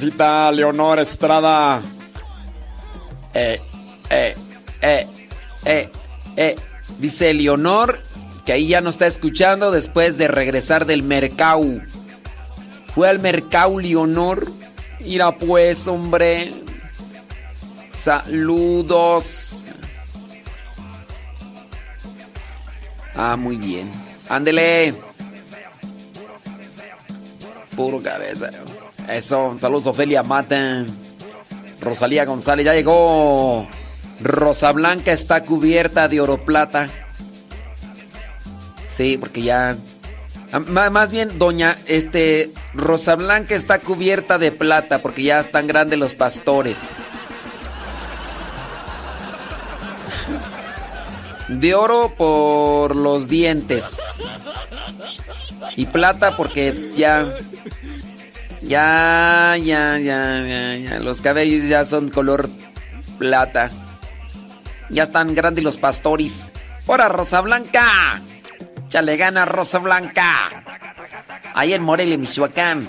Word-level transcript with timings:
¿Qué 0.00 0.06
transita 0.06 0.50
Leonor 0.50 0.98
Estrada? 0.98 1.82
Eh, 3.34 3.60
eh, 4.08 4.34
eh, 4.80 5.06
eh, 5.66 5.90
eh. 6.36 6.56
Dice 6.98 7.34
Leonor 7.34 8.00
que 8.46 8.54
ahí 8.54 8.68
ya 8.68 8.80
no 8.80 8.88
está 8.88 9.06
escuchando 9.06 9.70
después 9.70 10.16
de 10.16 10.26
regresar 10.26 10.86
del 10.86 11.02
mercado. 11.02 11.82
Fue 12.94 13.10
al 13.10 13.18
mercado 13.18 13.78
Leonor. 13.78 14.50
Mira 15.00 15.32
pues, 15.32 15.86
hombre. 15.86 16.50
Saludos. 17.92 19.66
Ah, 23.14 23.36
muy 23.36 23.58
bien. 23.58 23.92
Ándele. 24.30 24.94
Puro 27.76 28.02
cabeza. 28.02 28.48
Eso, 29.08 29.56
saludos 29.58 29.86
Ofelia 29.86 30.22
Mata. 30.22 30.84
Rosalía 31.80 32.24
González, 32.24 32.64
ya 32.66 32.74
llegó. 32.74 33.66
Rosa 34.22 34.72
Blanca 34.72 35.12
está 35.12 35.42
cubierta 35.44 36.08
de 36.08 36.20
oro 36.20 36.44
plata. 36.44 36.88
Sí, 38.88 39.16
porque 39.18 39.42
ya. 39.42 39.76
má- 40.68 40.90
Más 40.90 41.10
bien, 41.10 41.38
doña, 41.38 41.76
este. 41.86 42.50
Rosa 42.74 43.14
Blanca 43.16 43.54
está 43.54 43.78
cubierta 43.80 44.38
de 44.38 44.52
plata 44.52 45.00
porque 45.00 45.22
ya 45.22 45.40
están 45.40 45.66
grandes 45.66 45.98
los 45.98 46.14
pastores. 46.14 46.78
De 51.48 51.74
oro 51.74 52.14
por 52.16 52.94
los 52.94 53.26
dientes. 53.26 53.98
Y 55.76 55.86
plata 55.86 56.36
porque 56.36 56.92
ya. 56.96 57.26
Ya, 58.62 59.56
ya, 59.56 59.98
ya, 59.98 60.42
ya, 60.46 60.76
ya. 60.76 60.98
Los 61.00 61.20
cabellos 61.20 61.68
ya 61.68 61.84
son 61.84 62.08
color 62.08 62.48
plata. 63.18 63.70
Ya 64.90 65.04
están 65.04 65.34
grandes 65.34 65.64
los 65.64 65.76
pastores. 65.76 66.52
¡Hora, 66.86 67.08
Rosa 67.08 67.40
Blanca! 67.40 68.20
¡Chale 68.88 69.16
gana, 69.16 69.44
Rosa 69.44 69.78
Blanca! 69.78 70.64
Ahí 71.54 71.74
en 71.74 71.82
Morelia, 71.82 72.18
Michoacán. 72.18 72.88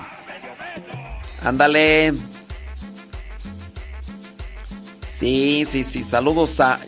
Ándale. 1.43 2.13
Sí, 5.11 5.65
sí, 5.67 5.83
sí. 5.83 6.03
Saludos 6.03 6.59
a 6.59 6.79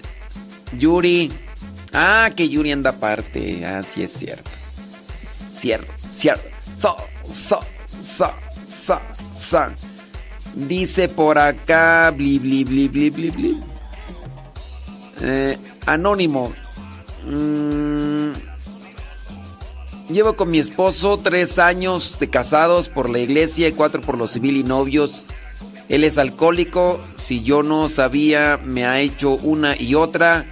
Yuri. 0.78 1.32
Ah, 1.94 2.32
que 2.36 2.50
Yuri 2.50 2.72
anda 2.72 2.92
aparte. 2.92 3.66
Ah, 3.66 3.84
sí 3.84 4.04
es 4.04 4.14
cierto. 4.14 4.50
Cierto, 5.52 5.94
cierto. 6.10 6.50
So, 6.76 6.98
so, 7.32 7.60
so, 8.02 8.34
so, 8.66 9.00
so. 9.36 9.66
Dice 10.56 11.10
por 11.10 11.38
acá. 11.38 12.12
Bli, 12.16 12.40
bli, 12.40 12.64
bli, 12.64 12.88
bli, 12.88 13.10
bli, 13.10 13.30
bli. 13.32 13.64
Eh, 15.22 15.58
anónimo. 15.86 16.54
Mm, 17.26 18.34
llevo 20.10 20.36
con 20.36 20.52
mi 20.52 20.60
esposo 20.60 21.18
tres 21.18 21.60
años 21.60 22.20
de 22.20 22.30
casados 22.30 22.90
por 22.90 23.10
la 23.10 23.20
iglesia 23.20 23.68
y 23.68 23.72
cuatro 23.72 24.02
por 24.02 24.18
lo 24.18 24.28
civil 24.28 24.58
y 24.58 24.64
novios. 24.64 25.28
Él 25.90 26.04
es 26.04 26.18
alcohólico. 26.18 27.00
Si 27.16 27.44
yo 27.44 27.64
no 27.64 27.90
sabía, 27.90 28.60
me 28.64 28.86
ha 28.86 29.00
hecho 29.00 29.32
una 29.32 29.76
y 29.80 29.96
otra. 29.96 30.46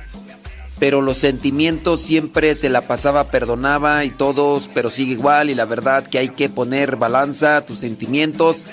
Pero 0.82 1.00
los 1.02 1.20
sentimientos 1.20 2.02
siempre 2.02 2.56
se 2.56 2.68
la 2.68 2.82
pasaba, 2.82 3.26
perdonaba 3.26 4.04
y 4.04 4.10
todos, 4.10 4.68
pero 4.74 4.90
sigue 4.90 5.12
igual. 5.12 5.52
Y 5.52 5.54
la 5.54 5.66
verdad 5.66 6.04
que 6.08 6.18
hay 6.18 6.30
que 6.30 6.50
poner 6.50 6.96
balanza 6.96 7.58
a 7.58 7.62
tus 7.62 7.78
sentimientos 7.78 8.66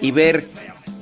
y 0.00 0.10
ver 0.10 0.46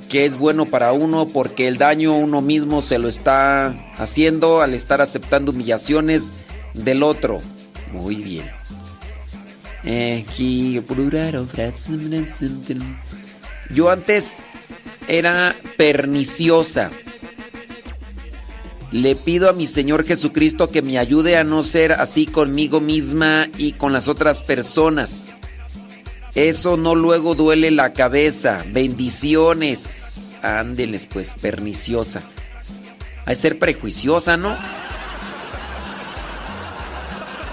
que 0.09 0.25
es 0.25 0.35
bueno 0.35 0.65
para 0.65 0.91
uno 0.91 1.29
porque 1.29 1.69
el 1.69 1.77
daño 1.77 2.17
uno 2.17 2.41
mismo 2.41 2.81
se 2.81 2.99
lo 2.99 3.07
está 3.07 3.73
haciendo 3.95 4.61
al 4.61 4.73
estar 4.73 4.99
aceptando 4.99 5.53
humillaciones 5.53 6.35
del 6.73 7.03
otro. 7.03 7.39
Muy 7.93 8.17
bien. 8.17 8.51
Yo 13.73 13.89
antes 13.89 14.35
era 15.07 15.55
perniciosa. 15.77 16.91
Le 18.93 19.15
pido 19.15 19.49
a 19.49 19.53
mi 19.53 19.65
Señor 19.65 20.05
Jesucristo 20.05 20.69
que 20.69 20.83
me 20.83 20.99
ayude 20.99 21.35
a 21.35 21.43
no 21.43 21.63
ser 21.63 21.93
así 21.93 22.27
conmigo 22.27 22.79
misma 22.79 23.47
y 23.57 23.71
con 23.73 23.91
las 23.91 24.07
otras 24.07 24.43
personas. 24.43 25.33
Eso 26.35 26.77
no 26.77 26.93
luego 26.93 27.33
duele 27.33 27.71
la 27.71 27.93
cabeza. 27.93 28.63
Bendiciones. 28.67 30.35
Ándeles 30.43 31.07
pues, 31.07 31.33
perniciosa. 31.33 32.21
Hay 33.25 33.33
ser 33.33 33.57
prejuiciosa, 33.57 34.37
¿no? 34.37 34.55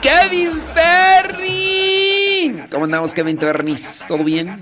Kevin 0.02 0.60
Ferni. 0.74 2.54
¿Cómo 2.70 2.84
andamos, 2.84 3.14
Kevin 3.14 3.38
Fernis? 3.38 4.04
¿Todo 4.06 4.24
bien? 4.24 4.60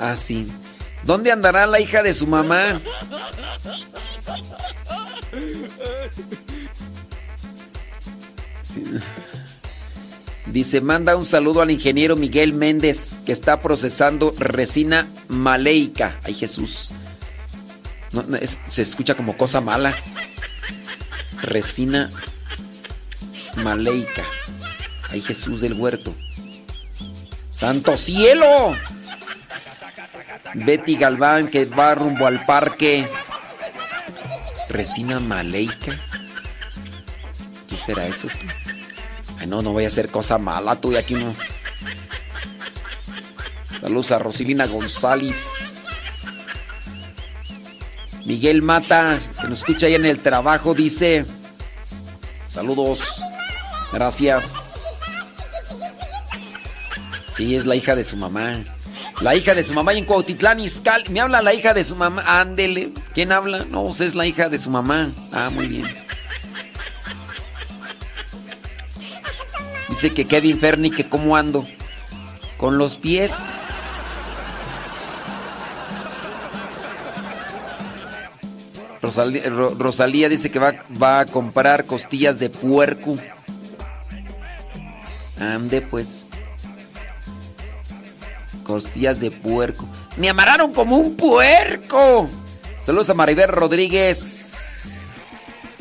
Ah, 0.00 0.16
sí. 0.16 0.50
¿Dónde 1.04 1.32
andará 1.32 1.66
la 1.66 1.80
hija 1.80 2.02
de 2.02 2.12
su 2.12 2.26
mamá? 2.26 2.80
Sí. 8.62 8.84
Dice, 10.46 10.80
manda 10.80 11.16
un 11.16 11.24
saludo 11.24 11.62
al 11.62 11.70
ingeniero 11.70 12.16
Miguel 12.16 12.52
Méndez 12.52 13.16
que 13.24 13.32
está 13.32 13.60
procesando 13.60 14.34
resina 14.36 15.06
maleica. 15.28 16.18
Ay, 16.24 16.34
Jesús. 16.34 16.92
No, 18.12 18.24
se 18.68 18.82
escucha 18.82 19.14
como 19.14 19.36
cosa 19.36 19.60
mala. 19.60 19.94
Resina 21.42 22.10
maleica. 23.56 24.24
Ay, 25.10 25.20
Jesús 25.20 25.60
del 25.60 25.74
huerto. 25.74 26.14
¡Santo 27.50 27.96
cielo! 27.96 28.74
Betty 30.54 30.96
Galván 30.96 31.48
que 31.48 31.64
va 31.66 31.94
rumbo 31.94 32.26
al 32.26 32.44
parque. 32.44 33.06
Resina 34.68 35.20
maleica. 35.20 35.98
¿Qué 37.68 37.76
será 37.76 38.06
eso? 38.06 38.28
Ay, 39.38 39.46
no, 39.46 39.62
no 39.62 39.72
voy 39.72 39.84
a 39.84 39.88
hacer 39.88 40.08
cosa 40.08 40.38
mala, 40.38 40.76
tú 40.76 40.92
y 40.92 40.96
aquí 40.96 41.14
no. 41.14 41.34
Saludos 43.80 44.12
a 44.12 44.18
Rosilina 44.18 44.66
González. 44.66 45.46
Miguel 48.26 48.62
Mata, 48.62 49.18
que 49.40 49.48
nos 49.48 49.60
escucha 49.60 49.86
ahí 49.86 49.94
en 49.94 50.04
el 50.04 50.18
trabajo, 50.18 50.74
dice. 50.74 51.24
Saludos. 52.46 53.00
Gracias. 53.92 54.54
Sí, 57.28 57.56
es 57.56 57.64
la 57.64 57.74
hija 57.74 57.96
de 57.96 58.04
su 58.04 58.16
mamá. 58.16 58.62
La 59.20 59.34
hija 59.34 59.54
de 59.54 59.62
su 59.62 59.74
mamá 59.74 59.92
y 59.92 59.98
en 59.98 60.06
Cuautitlán, 60.06 60.60
Izcalli. 60.60 61.10
Me 61.10 61.20
habla 61.20 61.42
la 61.42 61.52
hija 61.52 61.74
de 61.74 61.84
su 61.84 61.94
mamá. 61.94 62.22
Ándele. 62.40 62.92
¿Quién 63.12 63.32
habla? 63.32 63.66
No, 63.70 63.84
pues 63.84 64.00
es 64.00 64.14
la 64.14 64.26
hija 64.26 64.48
de 64.48 64.58
su 64.58 64.70
mamá. 64.70 65.10
Ah, 65.32 65.50
muy 65.52 65.66
bien. 65.68 65.84
Dice 69.90 70.14
que 70.14 70.24
Kevin 70.26 70.58
Ferni, 70.58 70.90
que 70.90 71.08
cómo 71.08 71.36
ando. 71.36 71.66
Con 72.56 72.78
los 72.78 72.96
pies. 72.96 73.44
Rosalía, 79.02 79.48
Ro- 79.48 79.74
Rosalía 79.78 80.28
dice 80.28 80.50
que 80.50 80.58
va, 80.58 80.74
va 81.02 81.20
a 81.20 81.26
comprar 81.26 81.86
costillas 81.86 82.38
de 82.38 82.50
puerco. 82.50 83.16
Ande 85.38 85.80
pues. 85.80 86.26
Costillas 88.70 89.18
de 89.18 89.32
puerco. 89.32 89.84
Me 90.16 90.28
amarraron 90.28 90.72
como 90.72 90.96
un 90.96 91.16
puerco. 91.16 92.30
Saludos 92.80 93.10
a 93.10 93.14
Maribel 93.14 93.48
Rodríguez. 93.48 95.06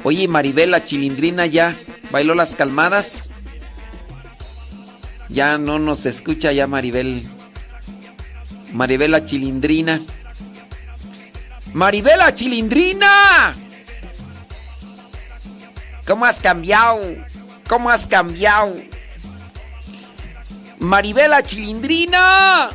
Oye, 0.04 0.28
Maribel, 0.28 0.72
la 0.72 0.84
chilindrina 0.84 1.46
ya 1.46 1.76
bailó 2.10 2.34
las 2.34 2.56
calmadas. 2.56 3.30
Ya 5.30 5.60
no 5.60 5.78
nos 5.78 6.08
escucha 6.08 6.52
ya 6.52 6.66
Maribel. 6.66 7.24
Maribel 8.74 9.12
la 9.12 9.24
chilindrina. 9.24 10.02
Maribela 11.74 12.34
Chilindrina. 12.34 13.54
¿Cómo 16.08 16.26
has 16.26 16.40
cambiado? 16.40 17.00
¿Cómo 17.68 17.92
has 17.92 18.08
cambiado? 18.08 18.74
Maribela 20.80 21.44
Chilindrina. 21.44 22.70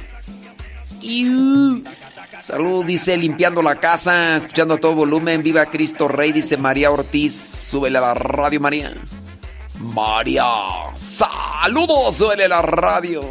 Salud, 2.41 2.85
dice, 2.85 3.17
limpiando 3.17 3.63
la 3.63 3.77
casa, 3.77 4.37
escuchando 4.37 4.79
todo 4.79 4.95
volumen. 4.95 5.43
Viva 5.43 5.67
Cristo 5.67 6.09
Rey, 6.09 6.33
dice 6.33 6.57
María 6.57 6.91
Ortiz. 6.91 7.35
Súbele 7.35 7.99
a 7.99 8.03
la 8.03 8.15
radio, 8.15 8.61
María. 8.61 8.95
María, 9.81 10.45
saludos, 10.95 12.17
súbele 12.17 12.45
a 12.45 12.49
la 12.49 12.63
radio. 12.63 13.23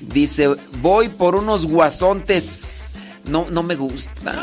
Dice, 0.00 0.54
voy 0.80 1.08
por 1.08 1.34
unos 1.36 1.66
guasontes. 1.66 2.90
No, 3.26 3.46
no 3.50 3.62
me 3.62 3.74
gustan. 3.74 4.36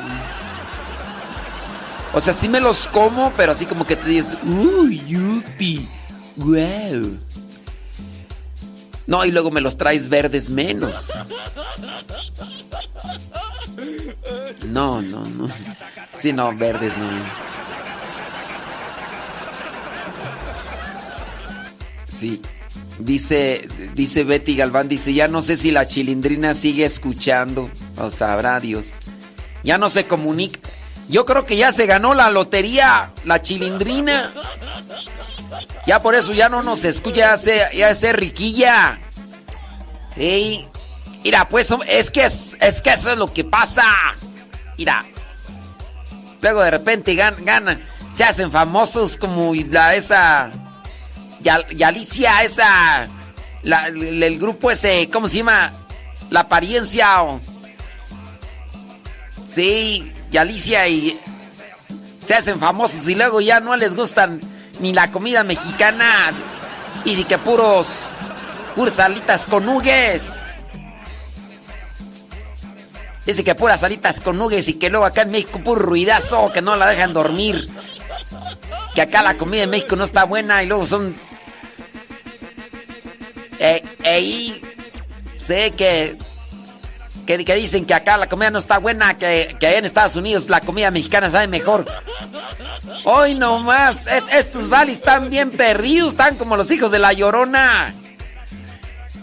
O 2.13 2.19
sea, 2.19 2.33
sí 2.33 2.49
me 2.49 2.59
los 2.59 2.87
como, 2.87 3.31
pero 3.37 3.53
así 3.53 3.65
como 3.65 3.85
que 3.85 3.95
te 3.95 4.09
dices, 4.09 4.37
uy, 4.43 5.01
yupi, 5.07 5.87
No, 9.07 9.25
y 9.25 9.31
luego 9.31 9.51
me 9.51 9.61
los 9.61 9.77
traes 9.77 10.09
verdes 10.09 10.49
menos. 10.49 11.11
No, 14.67 15.01
no, 15.01 15.23
no. 15.25 15.47
Sí, 16.13 16.31
no, 16.33 16.55
verdes 16.55 16.95
no. 16.97 17.09
Sí. 22.07 22.41
Dice, 22.99 23.67
dice 23.95 24.23
Betty 24.23 24.55
Galván, 24.55 24.87
dice, 24.87 25.13
ya 25.13 25.27
no 25.27 25.41
sé 25.41 25.55
si 25.55 25.71
la 25.71 25.87
chilindrina 25.87 26.53
sigue 26.53 26.85
escuchando. 26.85 27.69
O 27.97 28.11
sabrá 28.11 28.59
Dios. 28.59 28.93
Ya 29.63 29.77
no 29.77 29.89
se 29.89 30.05
comunica. 30.05 30.59
Yo 31.09 31.25
creo 31.25 31.45
que 31.45 31.57
ya 31.57 31.71
se 31.71 31.87
ganó 31.87 32.13
la 32.13 32.29
lotería, 32.29 33.11
la 33.25 33.41
chilindrina. 33.41 34.31
Ya 35.85 36.01
por 36.01 36.15
eso 36.15 36.33
ya 36.33 36.49
no 36.49 36.63
nos 36.63 36.85
escucha, 36.85 37.35
ya 37.35 37.89
es 37.89 38.13
riquilla. 38.13 38.99
Sí. 40.15 40.67
Mira, 41.23 41.47
pues 41.47 41.69
es 41.87 42.09
que, 42.09 42.25
es, 42.25 42.57
es 42.59 42.81
que 42.81 42.91
eso 42.91 43.11
es 43.11 43.17
lo 43.17 43.31
que 43.31 43.43
pasa. 43.43 43.83
Mira. 44.77 45.05
Luego 46.41 46.63
de 46.63 46.71
repente 46.71 47.13
ganan, 47.13 47.83
se 48.13 48.23
hacen 48.23 48.51
famosos 48.51 49.15
como 49.17 49.53
la 49.53 49.93
esa 49.95 50.51
y, 51.43 51.83
Alicia, 51.83 52.43
esa. 52.43 53.07
el, 53.63 54.39
grupo 54.39 54.71
ese, 54.71 55.09
¿cómo 55.11 55.27
se 55.27 55.37
llama? 55.37 55.71
La 56.29 56.41
apariencia. 56.41 57.07
Sí, 59.47 60.11
y 60.31 60.37
Alicia 60.37 60.87
y. 60.87 61.19
Se 62.23 62.35
hacen 62.35 62.59
famosos 62.59 63.07
y 63.09 63.15
luego 63.15 63.41
ya 63.41 63.59
no 63.59 63.75
les 63.75 63.95
gustan 63.95 64.39
ni 64.81 64.93
la 64.93 65.11
comida 65.11 65.43
mexicana. 65.43 66.31
Y 67.05 67.15
sí 67.15 67.23
que 67.23 67.37
puros. 67.37 67.87
Puras 68.75 68.95
salitas 68.95 69.45
con 69.45 69.65
nugues. 69.65 70.55
Dice 73.25 73.43
que 73.43 73.55
puras 73.55 73.81
salitas 73.81 74.19
con 74.19 74.37
nugues 74.37 74.67
y 74.67 74.73
que 74.73 74.89
luego 74.89 75.05
acá 75.05 75.21
en 75.21 75.31
México 75.31 75.59
puro 75.63 75.81
ruidazo, 75.81 76.51
que 76.51 76.61
no 76.61 76.75
la 76.75 76.87
dejan 76.87 77.13
dormir. 77.13 77.69
Que 78.95 79.01
acá 79.01 79.21
la 79.21 79.35
comida 79.35 79.63
en 79.63 79.69
México 79.69 79.95
no 79.95 80.03
está 80.03 80.23
buena 80.23 80.63
y 80.63 80.67
luego 80.67 80.87
son 80.87 81.13
eh, 83.63 84.59
sé 85.37 85.69
que, 85.71 86.17
que, 87.25 87.37
dicen 87.37 87.85
que 87.85 87.93
acá 87.93 88.17
la 88.17 88.27
comida 88.27 88.51
no 88.51 88.59
está 88.59 88.77
buena, 88.77 89.17
que, 89.17 89.55
que 89.59 89.77
en 89.77 89.85
Estados 89.85 90.15
Unidos 90.15 90.49
la 90.49 90.61
comida 90.61 90.91
mexicana 90.91 91.29
sabe 91.29 91.47
mejor. 91.47 91.85
Hoy 93.03 93.35
nomás, 93.35 94.07
estos 94.31 94.69
valis 94.69 94.97
están 94.97 95.29
bien 95.29 95.51
perdidos, 95.51 96.09
están 96.09 96.35
como 96.35 96.57
los 96.57 96.71
hijos 96.71 96.91
de 96.91 96.99
la 96.99 97.13
llorona. 97.13 97.93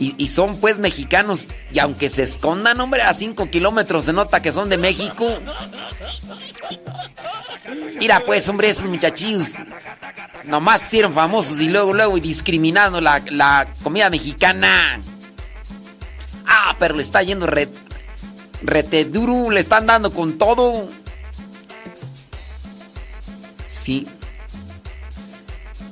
Y, 0.00 0.28
son 0.28 0.58
pues 0.58 0.78
mexicanos. 0.78 1.48
Y 1.72 1.80
aunque 1.80 2.08
se 2.08 2.22
escondan, 2.22 2.80
hombre, 2.80 3.02
a 3.02 3.12
5 3.12 3.50
kilómetros 3.50 4.04
se 4.04 4.12
nota 4.12 4.40
que 4.40 4.52
son 4.52 4.68
de 4.68 4.78
México. 4.78 5.26
Mira 7.98 8.20
pues, 8.24 8.48
hombre, 8.48 8.68
esos 8.68 8.86
muchachillos 8.86 9.54
nomás 10.44 10.86
hicieron 10.86 11.12
famosos 11.12 11.60
y 11.60 11.68
luego, 11.68 11.92
luego 11.92 12.18
discriminando 12.18 13.00
la, 13.00 13.66
comida 13.82 14.08
mexicana. 14.08 15.00
Ah, 16.46 16.76
pero 16.78 16.94
le 16.94 17.02
está 17.02 17.22
yendo 17.22 17.46
re, 17.46 17.68
reteduru, 18.62 19.50
le 19.50 19.60
están 19.60 19.86
dando 19.86 20.12
con 20.12 20.38
todo. 20.38 20.88
Sí. 23.66 24.06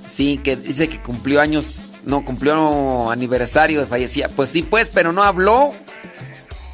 Sí, 0.08 0.38
que 0.38 0.56
dice 0.56 0.88
que 0.88 1.00
cumplió 1.00 1.40
años, 1.40 1.94
no, 2.04 2.24
cumplió 2.24 3.10
aniversario 3.10 3.80
de 3.80 3.86
fallecida. 3.86 4.28
Pues 4.34 4.50
sí, 4.50 4.62
pues, 4.62 4.88
pero 4.88 5.12
no 5.12 5.22
habló. 5.22 5.74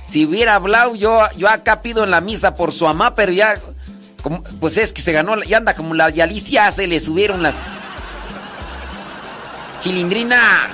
Si 0.05 0.27
hubiera 0.27 0.57
hablado, 0.57 0.95
yo, 0.95 1.23
yo 1.37 1.49
acá 1.49 1.83
pido 1.83 2.05
en 2.05 2.11
la 2.11 2.21
misa 2.21 2.55
por 2.55 2.73
su 2.73 2.85
mamá, 2.85 3.15
pero 3.15 3.33
ya 3.33 3.57
pues 4.61 4.77
es 4.79 4.93
que 4.93 5.03
se 5.03 5.13
ganó, 5.13 5.43
y 5.43 5.55
anda 5.55 5.75
como 5.75 5.95
la 5.95 6.07
Alicia, 6.07 6.71
se 6.71 6.87
le 6.87 7.01
subieron 7.01 7.43
las... 7.43 7.59
Chilindrina, 9.81 10.69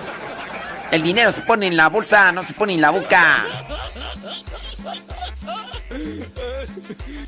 el 0.90 1.02
dinero 1.02 1.32
se 1.32 1.40
pone 1.40 1.66
en 1.66 1.76
la 1.76 1.88
bolsa, 1.88 2.30
no 2.32 2.44
se 2.44 2.52
pone 2.52 2.74
en 2.74 2.82
la 2.82 2.90
boca. 2.90 3.46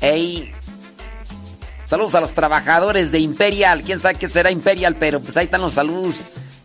Ey. 0.01 0.53
Saludos 1.85 2.15
a 2.15 2.21
los 2.21 2.33
trabajadores 2.33 3.11
de 3.11 3.19
Imperial. 3.19 3.83
Quién 3.83 3.99
sabe 3.99 4.15
qué 4.15 4.29
será 4.29 4.49
Imperial, 4.49 4.95
pero 4.95 5.19
pues 5.19 5.35
ahí 5.37 5.45
están 5.45 5.61
los 5.61 5.73
saludos. 5.73 6.15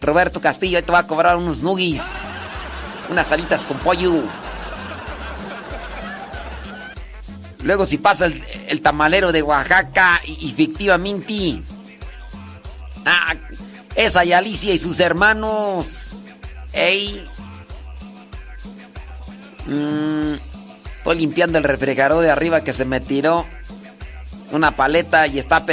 Roberto 0.00 0.40
Castillo, 0.40 0.78
ahí 0.78 0.84
te 0.84 0.92
va 0.92 1.00
a 1.00 1.06
cobrar 1.06 1.36
unos 1.36 1.62
nuggies. 1.62 2.04
Unas 3.10 3.28
salitas 3.28 3.64
con 3.64 3.78
pollo. 3.78 4.22
Luego 7.62 7.84
si 7.86 7.98
pasa 7.98 8.26
el, 8.26 8.80
tamalero 8.80 9.32
de 9.32 9.42
Oaxaca, 9.42 10.20
y, 10.24 10.50
efectivamente... 10.50 11.60
Ah, 13.04 13.34
esa 13.96 14.24
y 14.24 14.32
Alicia 14.32 14.72
y 14.74 14.78
sus 14.78 15.00
hermanos. 15.00 16.14
Ey. 16.72 17.28
Mm, 19.66 20.34
estoy 21.06 21.20
limpiando 21.20 21.58
el 21.58 21.62
refrigerador 21.62 22.24
de 22.24 22.32
arriba 22.32 22.64
que 22.64 22.72
se 22.72 22.84
me 22.84 22.98
tiró 22.98 23.46
una 24.50 24.72
paleta 24.72 25.28
y 25.28 25.38
está 25.38 25.64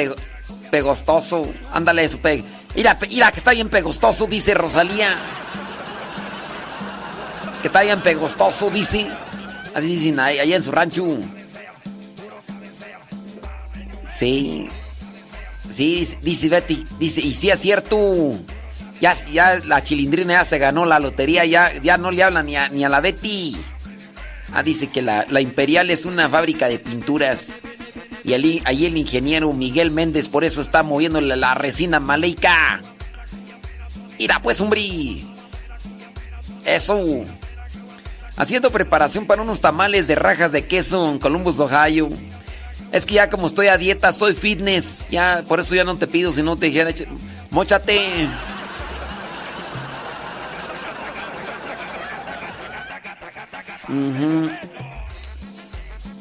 pegostoso. 0.70 1.52
Ándale, 1.72 2.08
su 2.08 2.20
peg. 2.20 2.44
Mira, 2.76 2.96
que 3.00 3.38
está 3.40 3.52
bien 3.52 3.68
pegostoso, 3.70 4.28
dice 4.28 4.54
Rosalía. 4.54 5.16
Que 7.64 7.68
está 7.68 7.82
bien 7.82 8.00
pegostoso, 8.02 8.70
dice. 8.70 9.08
Así 9.74 9.88
dicen 9.88 10.20
allá 10.20 10.56
en 10.56 10.62
su 10.62 10.72
rancho. 10.72 11.18
Sí. 14.08 14.70
Sí, 15.74 16.08
dice 16.22 16.48
Betty, 16.50 16.86
dice, 17.00 17.22
y 17.22 17.34
sí 17.34 17.50
es 17.50 17.60
cierto. 17.60 18.36
Ya, 19.02 19.16
ya 19.32 19.60
la 19.66 19.82
chilindrina 19.82 20.34
ya 20.34 20.46
se 20.46 20.60
ganó 20.60 20.86
la 20.86 21.00
lotería, 21.00 21.44
ya, 21.46 21.74
ya 21.82 21.98
no 21.98 22.12
le 22.12 22.22
habla 22.22 22.44
ni 22.44 22.56
a, 22.56 22.70
ni 22.70 22.86
a 22.86 22.90
la 22.90 23.02
Betty. 23.02 23.58
Ah, 24.54 24.62
dice 24.62 24.88
que 24.88 25.02
la, 25.02 25.26
Imperial 25.42 25.90
es 25.90 26.06
una 26.06 26.30
fábrica 26.30 26.68
de 26.68 26.78
pinturas. 26.78 27.58
Y 28.24 28.34
allí, 28.34 28.62
ahí 28.66 28.86
el 28.86 28.96
ingeniero 28.96 29.52
Miguel 29.52 29.92
Méndez 29.92 30.28
por 30.28 30.44
eso 30.44 30.62
está 30.62 30.84
moviendo 30.84 31.20
la, 31.20 31.56
resina 31.56 32.00
maleica. 32.00 32.82
Mira 34.20 34.42
pues, 34.42 34.62
hombre. 34.62 35.24
Eso. 36.66 37.26
Haciendo 38.38 38.72
preparación 38.72 39.26
para 39.26 39.42
unos 39.42 39.60
tamales 39.60 40.08
de 40.08 40.16
rajas 40.16 40.52
de 40.52 40.66
queso 40.66 41.10
en 41.10 41.20
Columbus, 41.20 41.60
Ohio. 41.60 42.10
Es 42.92 43.08
que 43.08 43.16
ya 43.16 43.30
como 43.30 43.48
estoy 43.48 43.68
a 43.68 43.78
dieta, 43.78 44.14
soy 44.14 44.36
fitness. 44.36 45.08
Ya, 45.10 45.44
por 45.48 45.60
eso 45.60 45.74
ya 45.74 45.84
no 45.84 45.98
te 45.98 46.06
pido, 46.06 46.32
si 46.32 46.44
no 46.44 46.56
te 46.56 46.68
dijera, 46.68 46.92
mochate. 47.50 48.30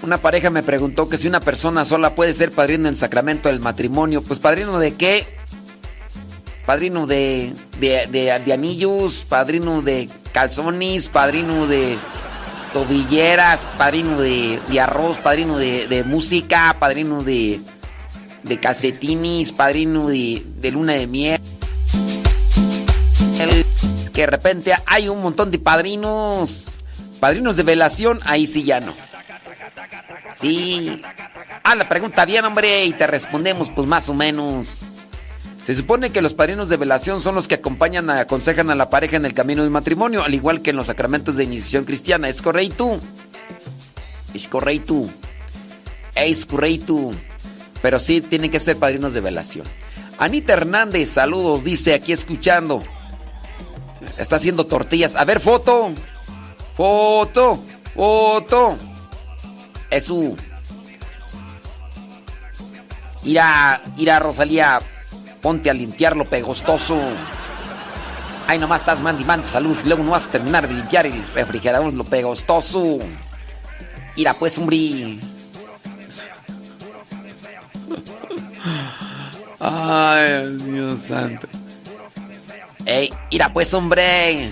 Una 0.02 0.18
pareja 0.18 0.50
me 0.50 0.64
preguntó 0.64 1.08
que 1.08 1.16
si 1.16 1.28
una 1.28 1.40
persona 1.40 1.84
sola 1.84 2.14
puede 2.14 2.32
ser 2.32 2.50
padrino 2.50 2.88
en 2.88 2.96
sacramento 2.96 3.48
del 3.48 3.60
matrimonio. 3.60 4.20
Pues 4.20 4.40
padrino 4.40 4.78
de 4.78 4.94
qué? 4.94 5.24
Padrino 6.66 7.06
de, 7.06 7.54
de, 7.78 8.52
anillos, 8.52 9.24
padrino 9.28 9.82
de 9.82 10.08
calzones, 10.32 11.08
padrino 11.08 11.66
de 11.66 11.98
tobilleras, 12.72 13.64
padrino 13.78 14.20
de, 14.20 14.60
arroz, 14.80 15.18
padrino 15.18 15.58
de, 15.58 16.04
música, 16.06 16.76
padrino 16.80 17.22
de, 17.22 17.60
de 18.42 18.60
calcetines, 18.60 19.52
padrino 19.52 20.08
de, 20.08 20.42
luna 20.72 20.94
de 20.94 21.06
miel. 21.06 21.40
que 24.12 24.20
de 24.20 24.26
repente 24.26 24.72
hay 24.86 25.08
un 25.08 25.22
montón 25.22 25.50
de 25.50 25.58
padrinos. 25.58 26.71
Padrinos 27.22 27.54
de 27.54 27.62
velación, 27.62 28.18
ahí 28.24 28.48
sí 28.48 28.64
ya 28.64 28.80
no. 28.80 28.92
Sí. 30.34 31.00
Ah, 31.62 31.76
la 31.76 31.88
pregunta 31.88 32.24
bien, 32.24 32.44
hombre, 32.44 32.84
y 32.84 32.92
te 32.94 33.06
respondemos 33.06 33.70
pues 33.70 33.86
más 33.86 34.08
o 34.08 34.14
menos. 34.14 34.86
Se 35.64 35.72
supone 35.72 36.10
que 36.10 36.20
los 36.20 36.34
padrinos 36.34 36.68
de 36.68 36.78
velación 36.78 37.20
son 37.20 37.36
los 37.36 37.46
que 37.46 37.54
acompañan 37.54 38.10
aconsejan 38.10 38.70
a 38.70 38.74
la 38.74 38.90
pareja 38.90 39.18
en 39.18 39.24
el 39.24 39.34
camino 39.34 39.62
del 39.62 39.70
matrimonio, 39.70 40.24
al 40.24 40.34
igual 40.34 40.62
que 40.62 40.70
en 40.70 40.76
los 40.76 40.86
sacramentos 40.86 41.36
de 41.36 41.44
iniciación 41.44 41.84
cristiana. 41.84 42.28
¿Es 42.28 42.42
correcto? 42.42 42.96
Es 44.34 44.48
correcto. 44.48 45.08
Es 46.16 46.44
correcto. 46.44 47.12
Pero 47.82 48.00
sí 48.00 48.20
tienen 48.20 48.50
que 48.50 48.58
ser 48.58 48.78
padrinos 48.78 49.14
de 49.14 49.20
velación. 49.20 49.66
Anita 50.18 50.54
Hernández, 50.54 51.10
saludos, 51.10 51.62
dice 51.62 51.94
aquí 51.94 52.10
escuchando. 52.10 52.82
Está 54.18 54.34
haciendo 54.34 54.66
tortillas. 54.66 55.14
A 55.14 55.24
ver, 55.24 55.38
foto. 55.38 55.94
Foto. 56.76 57.62
Foto. 57.94 58.78
Eso. 59.90 60.36
Irá, 63.24 63.82
irá, 63.96 64.18
Rosalía. 64.18 64.80
Ponte 65.40 65.70
a 65.70 65.74
limpiar 65.74 66.16
lo 66.16 66.28
pegostoso. 66.28 66.98
Ay, 68.46 68.58
nomás 68.58 68.80
estás 68.80 69.00
mandi, 69.00 69.24
mandi, 69.24 69.46
salud. 69.46 69.76
Luego 69.84 70.02
no 70.04 70.10
vas 70.12 70.26
a 70.26 70.30
terminar 70.30 70.68
de 70.68 70.74
limpiar 70.74 71.06
el 71.06 71.24
refrigerador, 71.34 71.92
lo 71.92 72.04
pegostoso. 72.04 72.98
Irá, 74.16 74.34
pues, 74.34 74.58
hombre. 74.58 74.76
Ay, 79.60 80.56
Dios 80.58 81.00
santo. 81.00 81.46
Ey, 82.84 83.12
mira 83.30 83.52
pues, 83.52 83.72
hombre. 83.74 84.50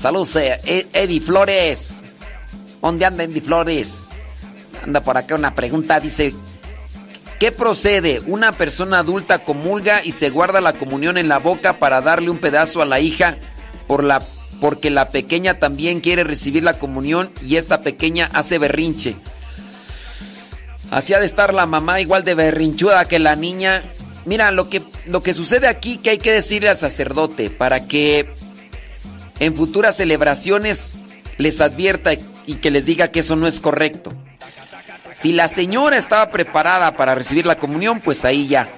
Saludos, 0.00 0.34
eh, 0.36 0.86
Eddie 0.94 1.20
Flores. 1.20 2.02
¿Dónde 2.80 3.04
anda 3.04 3.24
Eddie 3.24 3.42
Flores? 3.42 4.08
Anda 4.82 5.02
por 5.02 5.18
acá 5.18 5.34
una 5.34 5.54
pregunta, 5.54 6.00
dice, 6.00 6.32
¿qué 7.38 7.52
procede? 7.52 8.22
Una 8.24 8.52
persona 8.52 9.00
adulta 9.00 9.40
comulga 9.40 10.02
y 10.02 10.12
se 10.12 10.30
guarda 10.30 10.62
la 10.62 10.72
comunión 10.72 11.18
en 11.18 11.28
la 11.28 11.36
boca 11.36 11.74
para 11.74 12.00
darle 12.00 12.30
un 12.30 12.38
pedazo 12.38 12.80
a 12.80 12.86
la 12.86 12.98
hija 12.98 13.36
por 13.86 14.02
la, 14.02 14.22
porque 14.58 14.88
la 14.88 15.10
pequeña 15.10 15.58
también 15.58 16.00
quiere 16.00 16.24
recibir 16.24 16.62
la 16.62 16.78
comunión 16.78 17.30
y 17.42 17.56
esta 17.56 17.82
pequeña 17.82 18.30
hace 18.32 18.56
berrinche. 18.56 19.16
Así 20.90 21.12
ha 21.12 21.20
de 21.20 21.26
estar 21.26 21.52
la 21.52 21.66
mamá 21.66 22.00
igual 22.00 22.24
de 22.24 22.34
berrinchuda 22.34 23.04
que 23.04 23.18
la 23.18 23.36
niña. 23.36 23.82
Mira, 24.24 24.50
lo 24.50 24.70
que, 24.70 24.80
lo 25.04 25.22
que 25.22 25.34
sucede 25.34 25.68
aquí 25.68 25.98
que 25.98 26.08
hay 26.08 26.18
que 26.18 26.32
decirle 26.32 26.70
al 26.70 26.78
sacerdote 26.78 27.50
para 27.50 27.86
que 27.86 28.32
en 29.40 29.56
futuras 29.56 29.96
celebraciones 29.96 30.94
les 31.38 31.60
advierta 31.60 32.12
y 32.46 32.54
que 32.56 32.70
les 32.70 32.84
diga 32.84 33.08
que 33.08 33.20
eso 33.20 33.36
no 33.36 33.46
es 33.46 33.58
correcto. 33.58 34.12
Si 35.14 35.32
la 35.32 35.48
señora 35.48 35.96
estaba 35.96 36.30
preparada 36.30 36.96
para 36.96 37.14
recibir 37.14 37.46
la 37.46 37.58
comunión, 37.58 38.00
pues 38.00 38.24
ahí 38.24 38.46
ya. 38.46 38.68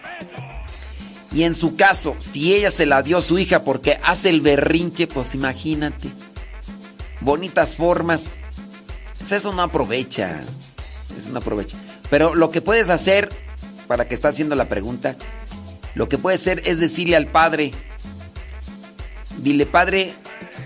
Y 1.33 1.45
en 1.45 1.55
su 1.55 1.77
caso, 1.77 2.17
si 2.21 2.55
ella 2.55 2.71
se 2.71 2.87
la 2.87 3.03
dio 3.03 3.19
a 3.19 3.23
su 3.23 3.39
hija 3.39 3.65
porque 3.65 3.99
hace 4.03 4.29
el 4.29 4.41
berrinche, 4.41 5.07
pues 5.07 5.35
imagínate. 5.35 6.09
Bonitas 7.21 7.77
formas. 7.77 8.33
Pues 9.19 9.33
eso 9.33 9.53
no 9.53 9.63
aprovecha. 9.63 10.41
Eso 11.19 11.31
no 11.31 11.39
aprovecha. 11.39 11.77
Pero 12.11 12.35
lo 12.35 12.51
que 12.51 12.61
puedes 12.61 12.91
hacer, 12.91 13.29
para 13.87 14.07
que 14.07 14.15
está 14.15 14.29
haciendo 14.29 14.55
la 14.55 14.69
pregunta, 14.69 15.17
lo 15.95 16.09
que 16.09 16.19
puedes 16.19 16.41
hacer 16.41 16.63
es 16.67 16.81
decirle 16.81 17.17
al 17.17 17.27
padre, 17.27 17.73
dile, 19.39 19.67
padre, 19.67 20.13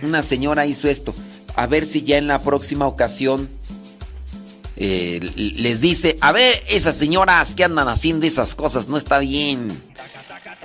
una 0.02 0.22
señora 0.22 0.66
hizo 0.66 0.88
esto, 0.88 1.14
a 1.54 1.66
ver 1.66 1.86
si 1.86 2.02
ya 2.02 2.18
en 2.18 2.28
la 2.28 2.38
próxima 2.38 2.86
ocasión 2.86 3.48
eh, 4.76 5.20
les 5.34 5.80
dice, 5.80 6.18
a 6.20 6.32
ver, 6.32 6.62
esas 6.68 6.96
señoras 6.96 7.54
que 7.54 7.64
andan 7.64 7.88
haciendo 7.88 8.26
esas 8.26 8.54
cosas, 8.54 8.88
no 8.88 8.96
está 8.96 9.18
bien. 9.18 9.68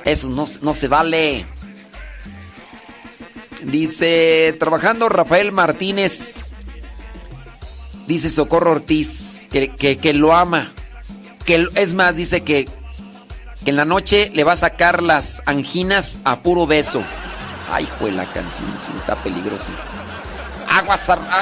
Eso 0.03 0.27
no, 0.27 0.45
no 0.61 0.73
se 0.73 0.88
vale. 0.88 1.45
Dice, 3.63 4.55
trabajando 4.59 5.07
Rafael 5.07 5.51
Martínez, 5.51 6.53
dice 8.07 8.29
Socorro 8.29 8.71
Ortiz 8.71 9.47
que, 9.50 10.13
lo 10.13 10.33
ama. 10.33 10.73
Que 11.45 11.67
es 11.75 11.93
más, 11.93 12.15
dice 12.15 12.41
que, 12.41 12.67
que 13.63 13.69
en 13.69 13.75
la 13.75 13.85
noche 13.85 14.31
le 14.33 14.43
va 14.43 14.53
a 14.53 14.57
sacar 14.57 15.03
las 15.03 15.41
anginas 15.45 16.19
a 16.23 16.41
puro 16.41 16.67
beso. 16.67 17.03
Ay, 17.72 17.88
fue 17.98 18.12
la 18.12 18.25
canción, 18.25 18.68
está 19.00 19.16
peligroso. 19.16 19.72
Agua, 20.70 20.98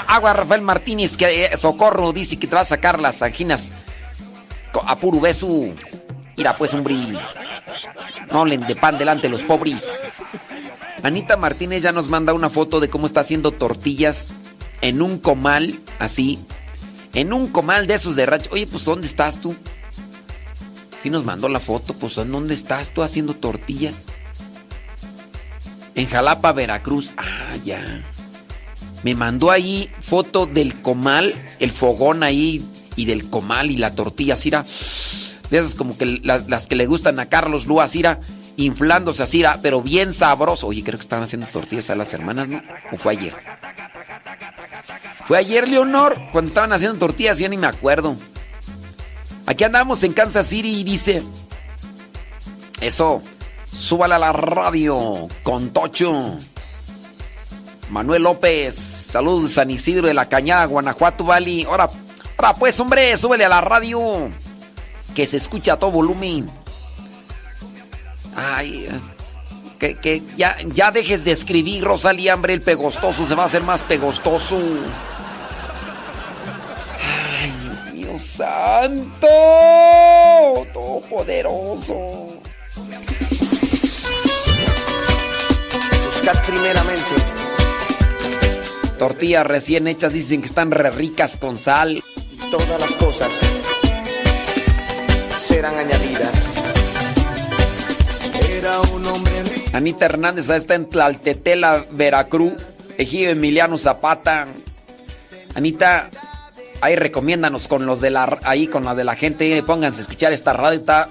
agua 0.08 0.34
Rafael 0.34 0.62
Martínez, 0.62 1.18
que 1.18 1.46
eh, 1.46 1.58
socorro, 1.58 2.14
dice 2.14 2.38
que 2.38 2.46
te 2.48 2.56
va 2.56 2.62
a 2.62 2.66
sacar 2.66 3.00
las 3.00 3.22
anginas 3.24 3.72
a 4.86 4.96
puro. 4.96 5.22
Mira, 6.38 6.56
pues, 6.56 6.74
hombre. 6.74 6.96
No 8.32 8.42
hablen 8.42 8.62
de 8.62 8.76
pan 8.76 8.98
delante 8.98 9.24
de 9.24 9.30
los 9.30 9.42
pobres. 9.42 10.04
Anita 11.04 11.36
Martínez 11.36 11.82
ya 11.82 11.92
nos 11.92 12.10
manda 12.10 12.34
una 12.34 12.50
foto 12.50 12.80
de 12.80 12.90
cómo 12.90 13.08
está 13.08 13.22
haciendo 13.22 13.52
tortillas 13.52 14.34
en 14.82 15.02
un 15.02 15.18
comal, 15.18 15.80
así, 15.98 16.40
en 17.14 17.34
un 17.34 17.48
comal 17.48 17.88
de 17.88 17.96
esos 17.96 18.16
de 18.16 18.26
rancho. 18.26 18.50
Oye, 18.54 18.68
pues 18.68 18.86
¿dónde 18.86 19.08
estás 19.08 19.42
tú? 19.42 19.56
Si 21.02 21.10
nos 21.10 21.26
mandó 21.26 21.50
la 21.50 21.60
foto, 21.60 21.94
pues 21.94 22.18
¿en 22.18 22.32
dónde 22.32 22.54
estás 22.54 22.92
tú 22.92 23.02
haciendo 23.02 23.34
tortillas? 23.34 24.08
En 26.00 26.08
Jalapa, 26.08 26.53
Veracruz. 26.53 27.13
Ah, 27.18 27.58
ya. 27.65 27.82
Me 29.03 29.15
mandó 29.15 29.51
ahí 29.51 29.91
foto 30.00 30.46
del 30.46 30.82
comal, 30.82 31.36
el 31.60 31.72
fogón 31.72 32.24
ahí 32.24 32.65
y 32.96 33.03
del 33.03 33.29
comal 33.29 33.70
y 33.70 33.75
la 33.75 33.94
tortilla, 33.94 34.38
Sira. 34.38 34.65
De 35.50 35.58
esas 35.58 35.75
como 35.75 35.98
que 35.98 36.22
las, 36.24 36.68
que 36.68 36.77
le 36.77 36.86
gustan 36.86 37.20
a 37.20 37.25
Carlos 37.25 37.68
Lua, 37.68 37.86
Sira, 37.89 38.22
inflándose 38.56 39.24
así, 39.24 39.44
pero 39.62 39.82
bien 39.82 40.13
sabroso. 40.13 40.68
Oye, 40.68 40.86
creo 40.86 40.98
que 40.98 41.03
estaban 41.03 41.25
haciendo 41.25 41.48
tortillas 41.48 41.89
a 41.89 41.96
las 41.96 42.13
hermanas, 42.13 42.48
¿no? 42.48 42.62
¿O 42.94 42.98
fue 42.98 43.12
ayer? 43.12 43.34
Fue 45.27 45.38
ayer, 45.38 45.68
Leonor, 45.68 46.18
cuando 46.32 46.48
estaban 46.48 46.72
haciendo 46.72 46.98
tortillas, 46.98 47.39
ya 47.39 47.50
ni 47.50 47.58
me 47.58 47.68
acuerdo. 47.68 48.15
Aquí 49.46 49.65
andamos 49.65 50.01
en 50.06 50.13
Kansas 50.13 50.48
City 50.48 50.79
y 50.79 50.86
dice: 50.86 51.24
Eso, 52.79 53.22
súbala 53.72 54.16
a 54.16 54.20
la 54.20 54.32
radio 54.32 55.28
con 55.44 55.72
Tocho. 55.72 56.38
Manuel 57.90 58.24
López, 58.24 58.76
saludos 58.76 59.54
San 59.54 59.72
Isidro 59.72 60.08
de 60.08 60.14
la 60.14 60.30
Cañada, 60.30 60.66
Guanajuato 60.66 61.24
Valley. 61.24 61.64
Ahora, 61.64 61.90
ahora 62.38 62.54
pues, 62.54 62.80
hombre, 62.80 63.18
súbele 63.18 63.46
a 63.46 63.50
la 63.50 63.62
radio. 63.62 64.30
Que 65.16 65.26
se 65.26 65.38
escucha 65.38 65.74
a 65.74 65.78
todo 65.78 65.92
volumen. 65.92 66.50
Ay, 68.36 68.88
que, 69.80 69.96
que, 69.96 70.22
ya, 70.38 70.56
ya 70.68 70.92
dejes 70.92 71.26
de 71.26 71.32
escribir, 71.32 71.84
Rosalía, 71.84 72.36
hombre, 72.36 72.54
el 72.54 72.62
pegostoso 72.62 73.26
se 73.26 73.34
va 73.34 73.44
a 73.44 73.46
hacer 73.48 73.64
más 73.64 73.84
pegostoso. 73.84 74.58
Santo, 78.20 79.28
Todopoderoso. 80.74 82.29
Primeramente. 86.38 87.06
Tortillas 88.98 89.48
recién 89.48 89.88
hechas 89.88 90.14
dicen 90.14 90.42
que 90.42 90.48
están 90.48 90.72
re 90.72 90.92
ricas 90.92 91.38
con 91.38 91.58
sal. 91.58 92.04
Todas 92.52 92.80
las 92.80 92.92
cosas 92.94 93.30
serán 95.40 95.76
añadidas. 95.76 96.54
Era 98.52 98.80
un 98.94 99.06
hombre 99.08 99.32
Anita 99.74 100.06
Hernández 100.06 100.50
está 100.50 100.76
en 100.76 100.90
Tlaltetela, 100.90 101.86
Veracruz. 101.92 102.54
Ejido 102.98 103.32
Emiliano 103.32 103.78
Zapata. 103.78 104.48
Anita, 105.56 106.10
Ahí 106.82 106.96
recomiéndanos 106.96 107.68
con 107.68 107.86
los 107.86 108.02
de 108.02 108.10
la 108.10 108.38
ahí 108.44 108.68
con 108.68 108.86
la 108.86 108.96
de 108.96 109.04
la 109.04 109.16
gente, 109.16 109.62
pónganse 109.64 110.00
a 110.00 110.02
escuchar 110.04 110.32
esta 110.32 110.54
radio, 110.54 110.80
está, 110.80 111.10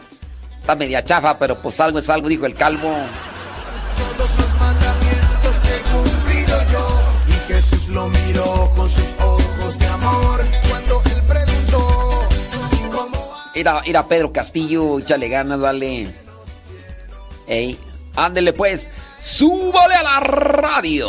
está 0.60 0.76
media 0.76 1.04
chafa, 1.04 1.38
pero 1.38 1.60
pues 1.60 1.78
algo 1.80 1.98
es 1.98 2.08
algo, 2.08 2.28
dijo 2.28 2.46
el 2.46 2.54
calvo. 2.54 2.90
Ir 13.58 13.96
a, 13.96 14.06
Pedro 14.06 14.32
Castillo, 14.32 15.00
échale 15.00 15.28
ganas, 15.28 15.58
dale. 15.58 16.06
Ey, 17.48 17.76
ándele 18.14 18.52
pues, 18.52 18.92
súbale 19.18 19.94
a 19.94 20.02
la 20.04 20.20
radio. 20.20 21.08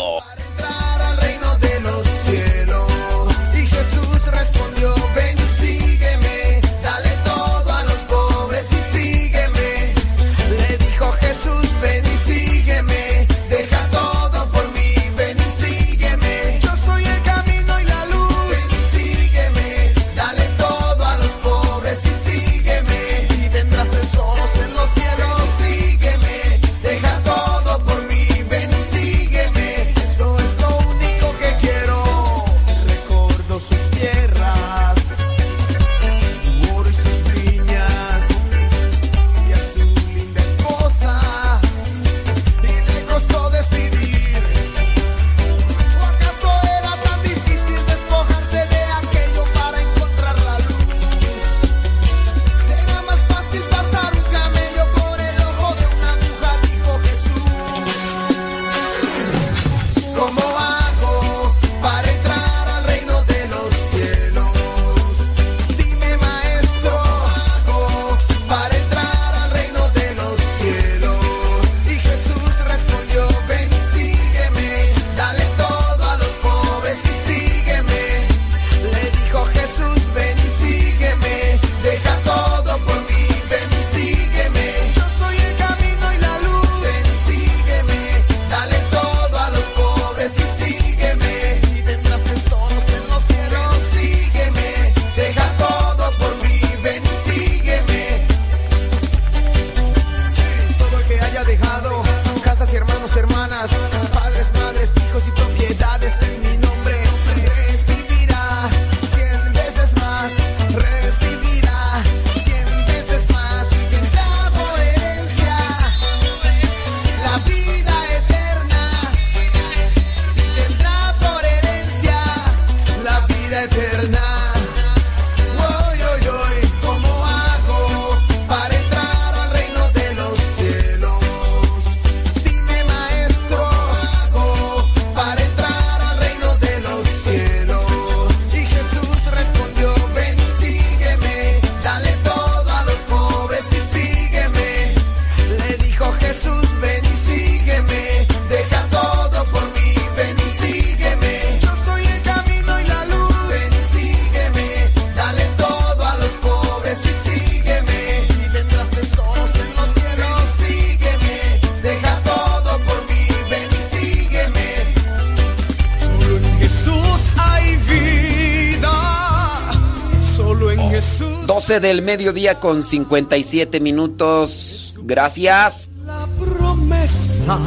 Del 171.78 172.02
mediodía 172.02 172.60
con 172.60 172.82
57 172.82 173.80
minutos. 173.80 174.96
Gracias. 175.04 175.92
La 176.04 176.28
promesa, 176.40 177.60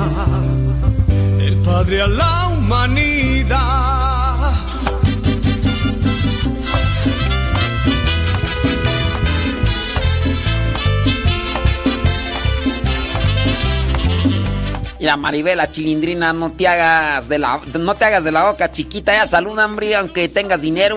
el 1.38 1.56
Padre 1.58 2.02
a 2.02 2.08
la 2.08 2.48
humanidad. 2.48 3.92
Ya 14.98 15.16
Maribela 15.16 15.70
Chilindrina, 15.70 16.32
no 16.32 16.50
te 16.50 16.66
hagas 16.66 17.28
de 17.28 17.38
la 17.38 17.60
no 17.78 17.94
te 17.94 18.04
hagas 18.04 18.24
de 18.24 18.32
la 18.32 18.50
boca 18.50 18.72
chiquita, 18.72 19.12
ya 19.12 19.28
saluda, 19.28 19.64
hombre, 19.66 19.94
aunque 19.94 20.28
tengas 20.28 20.60
dinero. 20.60 20.96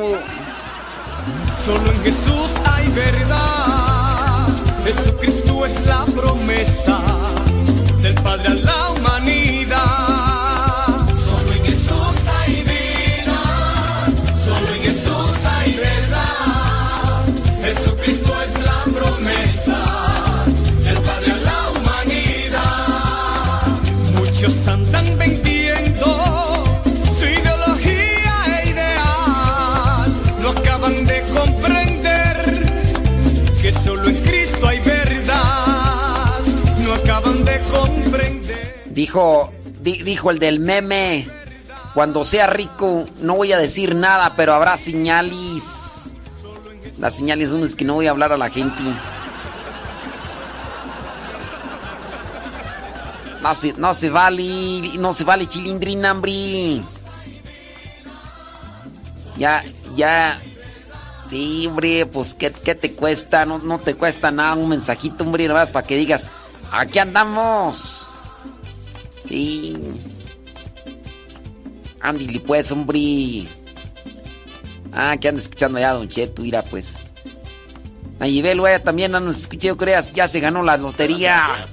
Solo 1.63 1.91
en 1.91 2.03
Jesús 2.03 2.51
verdad. 2.95 4.47
Jesucristo 4.85 5.65
es 5.65 5.85
la 5.85 6.05
promesa 6.05 7.14
Dijo 39.09 39.51
di- 39.81 40.01
dijo 40.01 40.31
el 40.31 40.39
del 40.39 40.59
meme, 40.59 41.27
cuando 41.93 42.25
sea 42.25 42.47
rico 42.47 43.05
no 43.21 43.35
voy 43.35 43.53
a 43.53 43.59
decir 43.59 43.93
nada, 43.93 44.33
pero 44.35 44.55
habrá 44.55 44.77
señales. 44.77 46.15
Las 46.97 47.13
señales 47.13 47.51
son 47.51 47.63
es 47.63 47.75
que 47.75 47.85
no 47.85 47.93
voy 47.93 48.07
a 48.07 48.09
hablar 48.09 48.31
a 48.33 48.37
la 48.37 48.49
gente. 48.49 48.81
No 53.43 53.53
se, 53.53 53.73
no 53.73 53.93
se 53.93 54.09
vale, 54.09 54.97
no 54.97 55.13
se 55.13 55.23
vale 55.23 55.45
chilindrina, 55.47 56.13
hombre. 56.13 56.81
Ya, 59.37 59.63
ya. 59.95 60.41
Sí, 61.29 61.67
hombre, 61.67 62.07
pues 62.07 62.33
¿qué, 62.33 62.49
qué 62.51 62.73
te 62.73 62.93
cuesta? 62.93 63.45
No, 63.45 63.59
no 63.59 63.77
te 63.77 63.93
cuesta 63.93 64.31
nada 64.31 64.55
un 64.55 64.67
mensajito, 64.69 65.23
hombre, 65.23 65.47
nada 65.47 65.59
más 65.59 65.69
para 65.69 65.85
que 65.85 65.95
digas, 65.95 66.27
aquí 66.71 66.97
andamos. 66.97 68.09
Sí. 69.27 69.75
Andy, 72.01 72.39
pues, 72.39 72.71
hombre. 72.71 73.47
Ah, 74.91 75.17
que 75.17 75.27
anda 75.27 75.41
escuchando 75.41 75.79
ya, 75.79 75.93
Don 75.93 76.07
Cheto, 76.07 76.41
mira, 76.41 76.63
pues. 76.63 76.99
Nayibel, 78.19 78.61
güey, 78.61 78.81
también 78.81 79.11
no 79.11 79.19
nos 79.19 79.37
escuché, 79.39 79.75
creas, 79.75 80.13
ya 80.13 80.27
se 80.27 80.39
ganó 80.39 80.63
la 80.63 80.77
lotería. 80.77 81.67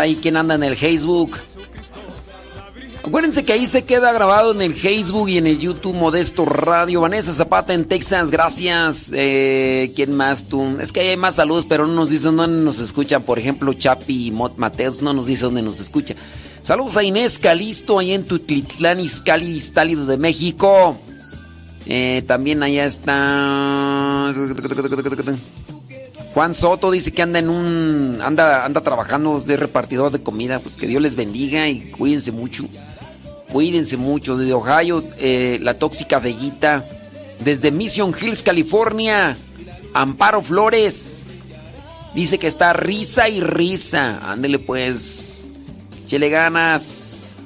Ahí 0.00 0.18
quién 0.20 0.36
anda 0.36 0.54
en 0.54 0.62
el 0.62 0.76
Facebook. 0.76 1.38
Acuérdense 3.02 3.44
que 3.44 3.54
ahí 3.54 3.66
se 3.66 3.82
queda 3.82 4.12
grabado 4.12 4.52
en 4.52 4.60
el 4.60 4.74
Facebook 4.74 5.30
y 5.30 5.38
en 5.38 5.46
el 5.46 5.58
YouTube 5.58 5.94
Modesto 5.94 6.44
Radio. 6.44 7.00
Vanessa 7.00 7.32
Zapata 7.32 7.72
en 7.72 7.86
Texas, 7.86 8.30
gracias. 8.30 9.10
Eh, 9.14 9.90
¿Quién 9.96 10.14
más 10.14 10.44
tú? 10.44 10.76
Es 10.80 10.92
que 10.92 11.00
hay 11.00 11.16
más 11.16 11.36
saludos, 11.36 11.64
pero 11.66 11.86
no 11.86 11.94
nos 11.94 12.10
dicen 12.10 12.36
dónde 12.36 12.62
nos 12.62 12.78
escuchan. 12.78 13.22
Por 13.22 13.38
ejemplo, 13.38 13.72
Chapi 13.72 14.26
y 14.26 14.30
Mot 14.30 14.58
Mateos 14.58 15.00
no 15.00 15.14
nos 15.14 15.26
dice 15.26 15.46
dónde 15.46 15.62
nos 15.62 15.80
escucha. 15.80 16.14
Saludos 16.62 16.98
a 16.98 17.02
Inés 17.02 17.38
Calisto, 17.38 17.98
ahí 17.98 18.12
en 18.12 18.24
Tutlitlán, 18.24 19.00
Izcalli, 19.00 19.56
Iztálido 19.56 20.04
de 20.04 20.18
México. 20.18 20.98
Eh, 21.86 22.22
también 22.26 22.62
allá 22.62 22.84
está. 22.84 24.32
Juan 26.34 26.54
Soto 26.54 26.90
dice 26.90 27.12
que 27.12 27.22
anda 27.22 27.40
en 27.40 27.48
un. 27.48 28.20
anda, 28.22 28.64
anda 28.64 28.80
trabajando 28.82 29.40
de 29.40 29.56
repartidor 29.56 30.12
de 30.12 30.22
comida. 30.22 30.60
Pues 30.60 30.76
que 30.76 30.86
Dios 30.86 31.02
les 31.02 31.16
bendiga 31.16 31.68
y 31.68 31.90
cuídense 31.90 32.30
mucho. 32.30 32.64
Cuídense 33.52 33.96
mucho. 33.96 34.36
Desde 34.36 34.54
Ohio, 34.54 35.02
eh, 35.18 35.58
la 35.60 35.74
tóxica 35.74 36.20
Bellita. 36.20 36.84
Desde 37.40 37.72
Mission 37.72 38.14
Hills, 38.18 38.42
California. 38.42 39.36
Amparo 39.92 40.40
Flores. 40.40 41.26
Dice 42.14 42.38
que 42.38 42.46
está 42.46 42.72
risa 42.74 43.28
y 43.28 43.40
risa. 43.40 44.20
Ándele 44.30 44.60
pues. 44.60 45.48
Chele 46.06 46.28
ganas. 46.28 47.36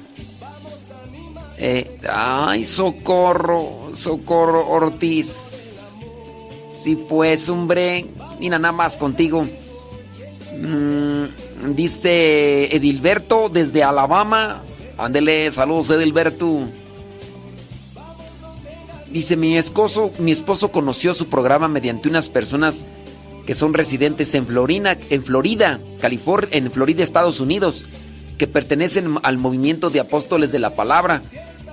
Eh, 1.57 1.99
ay, 2.07 2.65
socorro. 2.65 3.91
Socorro 3.95 4.69
Ortiz. 4.69 5.81
Sí, 6.83 6.95
pues, 6.95 7.49
hombre. 7.49 8.05
Mira, 8.39 8.59
nada 8.59 8.71
más 8.71 8.97
contigo. 8.97 9.45
Mm, 10.59 11.75
dice 11.75 12.75
Edilberto 12.75 13.49
desde 13.49 13.83
Alabama. 13.83 14.61
Ándele, 14.97 15.51
saludos 15.51 15.89
Edilberto. 15.89 16.67
Dice, 19.11 19.37
mi 19.37 19.57
esposo, 19.57 20.11
mi 20.19 20.31
esposo 20.31 20.71
conoció 20.71 21.13
su 21.13 21.27
programa 21.27 21.67
mediante 21.67 22.09
unas 22.09 22.27
personas 22.27 22.83
que 23.45 23.53
son 23.53 23.73
residentes 23.73 24.33
en 24.35 24.45
Florida, 24.45 24.97
en 25.09 25.23
Florida, 25.23 25.79
California, 26.01 26.49
en 26.51 26.71
Florida, 26.71 27.03
Estados 27.03 27.39
Unidos, 27.39 27.85
que 28.37 28.47
pertenecen 28.47 29.15
al 29.23 29.37
movimiento 29.37 29.89
de 29.89 29.99
apóstoles 30.01 30.51
de 30.51 30.59
la 30.59 30.71
palabra. 30.71 31.21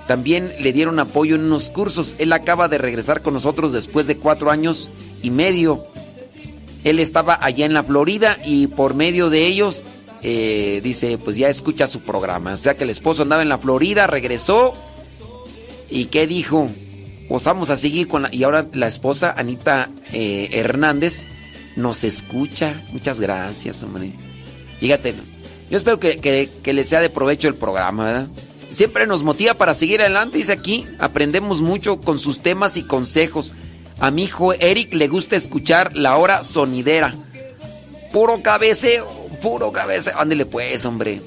También 0.07 0.53
le 0.59 0.73
dieron 0.73 0.99
apoyo 0.99 1.35
en 1.35 1.43
unos 1.43 1.69
cursos. 1.69 2.15
Él 2.19 2.31
acaba 2.33 2.67
de 2.67 2.77
regresar 2.77 3.21
con 3.21 3.33
nosotros 3.33 3.73
después 3.73 4.05
de 4.07 4.17
cuatro 4.17 4.51
años 4.51 4.89
y 5.21 5.31
medio. 5.31 5.85
Él 6.83 6.99
estaba 6.99 7.37
allá 7.41 7.65
en 7.65 7.73
la 7.73 7.83
Florida 7.83 8.37
y 8.45 8.67
por 8.67 8.93
medio 8.93 9.29
de 9.29 9.45
ellos, 9.47 9.85
eh, 10.21 10.81
dice, 10.83 11.17
pues 11.17 11.37
ya 11.37 11.49
escucha 11.49 11.87
su 11.87 12.01
programa. 12.01 12.53
O 12.53 12.57
sea 12.57 12.75
que 12.75 12.83
el 12.83 12.89
esposo 12.89 13.23
andaba 13.23 13.41
en 13.41 13.49
la 13.49 13.57
Florida, 13.57 14.07
regresó. 14.07 14.73
¿Y 15.89 16.05
qué 16.05 16.27
dijo? 16.27 16.69
Pues 17.29 17.43
vamos 17.45 17.69
a 17.69 17.77
seguir 17.77 18.07
con 18.07 18.23
la... 18.23 18.33
Y 18.33 18.43
ahora 18.43 18.67
la 18.73 18.87
esposa, 18.87 19.33
Anita 19.37 19.89
eh, 20.11 20.49
Hernández, 20.51 21.25
nos 21.75 22.03
escucha. 22.03 22.83
Muchas 22.91 23.21
gracias, 23.21 23.81
hombre. 23.83 24.13
Fíjate, 24.79 25.13
yo 25.69 25.77
espero 25.77 25.99
que, 25.99 26.17
que, 26.17 26.49
que 26.61 26.73
les 26.73 26.89
sea 26.89 26.99
de 26.99 27.09
provecho 27.09 27.47
el 27.47 27.55
programa, 27.55 28.05
¿verdad? 28.05 28.27
Siempre 28.73 29.05
nos 29.05 29.23
motiva 29.23 29.53
para 29.53 29.73
seguir 29.73 30.01
adelante, 30.01 30.37
dice 30.37 30.51
aquí. 30.51 30.85
Aprendemos 30.99 31.61
mucho 31.61 32.01
con 32.01 32.17
sus 32.17 32.39
temas 32.39 32.75
y 32.75 32.83
consejos. 32.83 33.53
A 33.99 34.11
mi 34.11 34.23
hijo 34.23 34.53
Eric 34.53 34.93
le 34.93 35.07
gusta 35.07 35.35
escuchar 35.35 35.95
la 35.95 36.17
hora 36.17 36.43
sonidera. 36.43 37.13
Puro 38.11 38.41
cabeceo, 38.41 39.07
puro 39.41 39.71
cabeceo. 39.71 40.17
Ándele 40.17 40.45
pues, 40.45 40.85
hombre. 40.85 41.21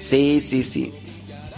Sí, 0.00 0.40
sí, 0.40 0.62
sí. 0.62 0.92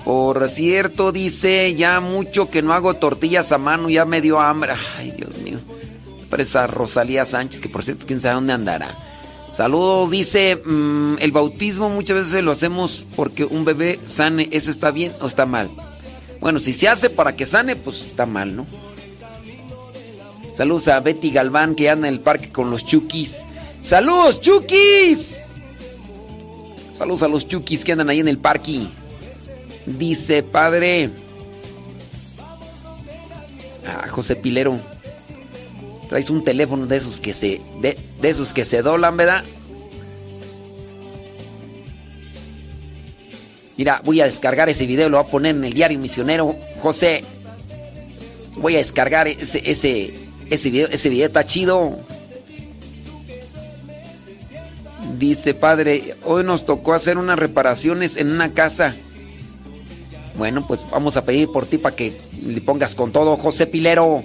Por 0.04 0.48
cierto, 0.48 1.10
dice, 1.10 1.74
ya 1.74 1.98
mucho 2.00 2.48
que 2.48 2.62
no 2.62 2.72
hago 2.72 2.94
tortillas 2.94 3.50
a 3.50 3.58
mano, 3.58 3.90
ya 3.90 4.04
me 4.04 4.20
dio 4.20 4.38
hambre. 4.38 4.74
Ay, 4.96 5.10
Dios 5.10 5.38
mío. 5.38 5.58
Presa 6.30 6.66
Rosalía 6.68 7.24
Sánchez, 7.24 7.60
que 7.60 7.68
por 7.68 7.82
cierto, 7.82 8.06
quién 8.06 8.20
sabe 8.20 8.36
dónde 8.36 8.52
andará. 8.52 8.96
Saludos, 9.50 10.10
dice, 10.10 10.60
mmm, 10.64 11.14
el 11.18 11.32
bautismo 11.32 11.88
muchas 11.88 12.18
veces 12.18 12.44
lo 12.44 12.52
hacemos 12.52 13.04
porque 13.16 13.44
un 13.44 13.64
bebé 13.64 13.98
sane, 14.06 14.48
¿eso 14.52 14.70
está 14.70 14.90
bien 14.90 15.12
o 15.20 15.26
está 15.26 15.46
mal? 15.46 15.70
Bueno, 16.40 16.60
si 16.60 16.72
se 16.72 16.88
hace 16.88 17.10
para 17.10 17.34
que 17.34 17.46
sane, 17.46 17.74
pues 17.74 18.02
está 18.02 18.26
mal, 18.26 18.54
¿no? 18.54 18.66
Saludos 20.56 20.88
a 20.88 21.00
Betty 21.00 21.32
Galván 21.32 21.74
que 21.74 21.90
anda 21.90 22.08
en 22.08 22.14
el 22.14 22.20
parque 22.20 22.48
con 22.48 22.70
los 22.70 22.82
chukis. 22.82 23.42
¡Saludos, 23.82 24.40
chukis! 24.40 25.52
Saludos 26.90 27.22
a 27.24 27.28
los 27.28 27.46
chukis 27.46 27.84
que 27.84 27.92
andan 27.92 28.08
ahí 28.08 28.20
en 28.20 28.28
el 28.28 28.38
parque. 28.38 28.86
Dice, 29.84 30.42
padre. 30.42 31.10
Ah, 33.86 34.08
José 34.08 34.34
Pilero. 34.34 34.78
Traes 36.08 36.30
un 36.30 36.42
teléfono 36.42 36.86
de 36.86 36.96
esos 36.96 37.20
que 37.20 37.34
se. 37.34 37.60
de, 37.82 37.98
de 38.22 38.28
esos 38.30 38.54
que 38.54 38.64
se 38.64 38.80
doblan, 38.80 39.18
¿verdad? 39.18 39.44
Mira, 43.76 44.00
voy 44.06 44.22
a 44.22 44.24
descargar 44.24 44.70
ese 44.70 44.86
video, 44.86 45.10
lo 45.10 45.18
voy 45.18 45.26
a 45.26 45.30
poner 45.30 45.54
en 45.54 45.66
el 45.66 45.74
diario 45.74 45.98
misionero. 45.98 46.56
José, 46.80 47.24
voy 48.56 48.76
a 48.76 48.78
descargar 48.78 49.28
ese, 49.28 49.60
ese, 49.70 50.25
ese 50.50 50.70
video, 50.70 50.88
ese 50.88 51.08
video 51.08 51.26
está 51.26 51.44
chido. 51.44 51.98
Dice, 55.18 55.54
padre, 55.54 56.14
hoy 56.24 56.44
nos 56.44 56.66
tocó 56.66 56.92
hacer 56.92 57.16
unas 57.16 57.38
reparaciones 57.38 58.16
en 58.16 58.30
una 58.30 58.52
casa. 58.52 58.94
Bueno, 60.36 60.66
pues 60.66 60.84
vamos 60.90 61.16
a 61.16 61.24
pedir 61.24 61.48
por 61.48 61.64
ti 61.64 61.78
para 61.78 61.96
que 61.96 62.12
le 62.46 62.60
pongas 62.60 62.94
con 62.94 63.12
todo, 63.12 63.36
José 63.36 63.66
Pilero. 63.66 64.22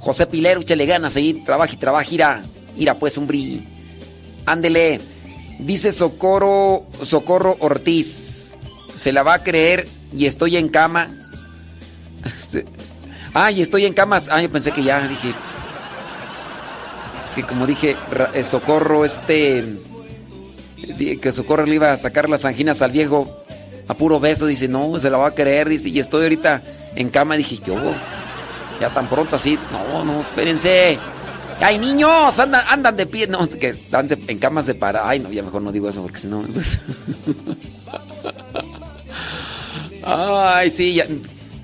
José 0.00 0.26
Pilero, 0.26 0.60
échale 0.60 0.86
ganas 0.86 1.16
ahí, 1.16 1.32
trabaja 1.44 1.72
y 1.72 1.76
trabaja, 1.78 2.14
ira, 2.14 2.42
ira 2.76 2.94
pues, 2.98 3.16
hombre. 3.16 3.60
Ándele. 4.44 5.00
Dice 5.58 5.90
Socorro, 5.90 6.84
Socorro 7.02 7.56
Ortiz. 7.60 8.54
Se 8.96 9.12
la 9.12 9.22
va 9.22 9.34
a 9.34 9.42
creer 9.42 9.88
y 10.14 10.26
estoy 10.26 10.56
en 10.58 10.68
cama. 10.68 11.08
Ah, 13.38 13.50
y 13.50 13.60
estoy 13.60 13.84
en 13.84 13.92
camas. 13.92 14.30
Yo 14.40 14.50
pensé 14.50 14.72
que 14.72 14.82
ya 14.82 15.06
dije. 15.06 15.34
Es 17.22 17.34
que 17.34 17.42
como 17.42 17.66
dije, 17.66 17.94
Socorro, 18.42 19.04
este. 19.04 19.62
Que 21.20 21.32
Socorro 21.32 21.66
le 21.66 21.74
iba 21.74 21.92
a 21.92 21.98
sacar 21.98 22.30
las 22.30 22.46
anginas 22.46 22.80
al 22.80 22.92
viejo 22.92 23.44
a 23.88 23.92
puro 23.92 24.18
beso. 24.18 24.46
Dice, 24.46 24.68
no, 24.68 24.98
se 24.98 25.10
la 25.10 25.18
va 25.18 25.26
a 25.28 25.30
creer. 25.32 25.68
Dice, 25.68 25.90
y 25.90 25.98
estoy 25.98 26.22
ahorita 26.22 26.62
en 26.94 27.10
cama. 27.10 27.36
Dije, 27.36 27.58
yo, 27.58 27.76
ya 28.80 28.88
tan 28.88 29.06
pronto 29.06 29.36
así. 29.36 29.58
No, 29.70 30.02
no, 30.02 30.18
espérense. 30.18 30.98
¡Ay, 31.60 31.78
niños! 31.78 32.38
Andan, 32.38 32.64
andan 32.70 32.96
de 32.96 33.04
pie. 33.04 33.26
No, 33.26 33.46
que 33.46 33.68
están 33.68 34.08
en 34.28 34.38
camas 34.38 34.64
separadas. 34.64 35.10
Ay, 35.10 35.18
no, 35.18 35.30
ya 35.30 35.42
mejor 35.42 35.60
no 35.60 35.72
digo 35.72 35.90
eso 35.90 36.00
porque 36.00 36.20
si 36.20 36.28
no. 36.28 36.40
Pues... 36.40 36.78
Ay, 40.06 40.70
sí, 40.70 40.94
ya, 40.94 41.04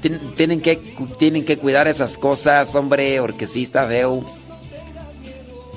tienen, 0.03 0.61
que, 0.61 0.77
tienen 1.19 1.45
que 1.45 1.57
cuidar 1.57 1.87
esas 1.87 2.19
cosas, 2.19 2.75
hombre, 2.75 3.21
porque 3.21 3.47
sí 3.47 3.63
está. 3.63 3.89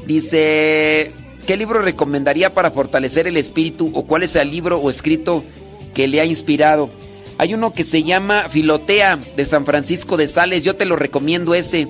Dice, 0.06 1.12
¿qué 1.46 1.58
libro 1.58 1.82
recomendaría 1.82 2.54
para 2.54 2.72
fortalecer 2.72 3.28
el 3.28 3.38
espíritu 3.38 3.92
o 3.94 4.06
cuál 4.06 4.24
es 4.24 4.36
el 4.36 4.50
libro 4.50 4.80
o 4.80 4.90
escrito 4.90 5.44
que 5.94 6.08
le 6.08 6.22
ha 6.22 6.26
inspirado? 6.26 6.90
Hay 7.38 7.54
uno 7.54 7.74
que 7.74 7.84
se 7.84 8.04
llama 8.04 8.50
Filotea 8.50 9.20
de 9.36 9.46
San 9.46 9.66
Francisco 9.66 10.18
de 10.18 10.28
Sales, 10.28 10.64
yo 10.64 10.76
te 10.76 10.86
lo 10.86 10.96
recomiendo 10.96 11.54
ese. 11.54 11.88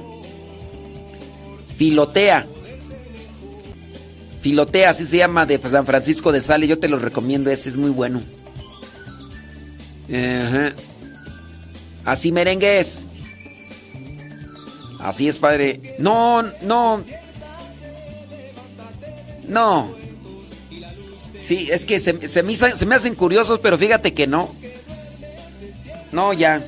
Filotea. 1.77 2.47
Filotea, 4.41 4.89
así 4.89 5.05
se 5.05 5.17
llama, 5.17 5.45
de 5.45 5.57
San 5.59 5.85
Francisco 5.85 6.31
de 6.31 6.41
Sales, 6.41 6.69
yo 6.69 6.79
te 6.79 6.87
lo 6.87 6.99
recomiendo 6.99 7.49
ese, 7.49 7.69
es 7.69 7.77
muy 7.77 7.91
bueno. 7.91 8.21
Ajá. 10.09 10.73
Así 12.05 12.31
merengues. 12.31 13.07
Así 14.99 15.27
es, 15.27 15.37
padre. 15.39 15.79
No, 15.99 16.43
no. 16.61 17.03
No. 19.47 19.95
Sí, 21.37 21.69
es 21.71 21.85
que 21.85 21.99
se, 21.99 22.13
me, 22.13 22.55
me 22.87 22.95
hacen 22.95 23.15
curiosos, 23.15 23.59
pero 23.59 23.77
fíjate 23.77 24.13
que 24.13 24.25
no. 24.25 24.53
No, 26.11 26.33
ya. 26.33 26.65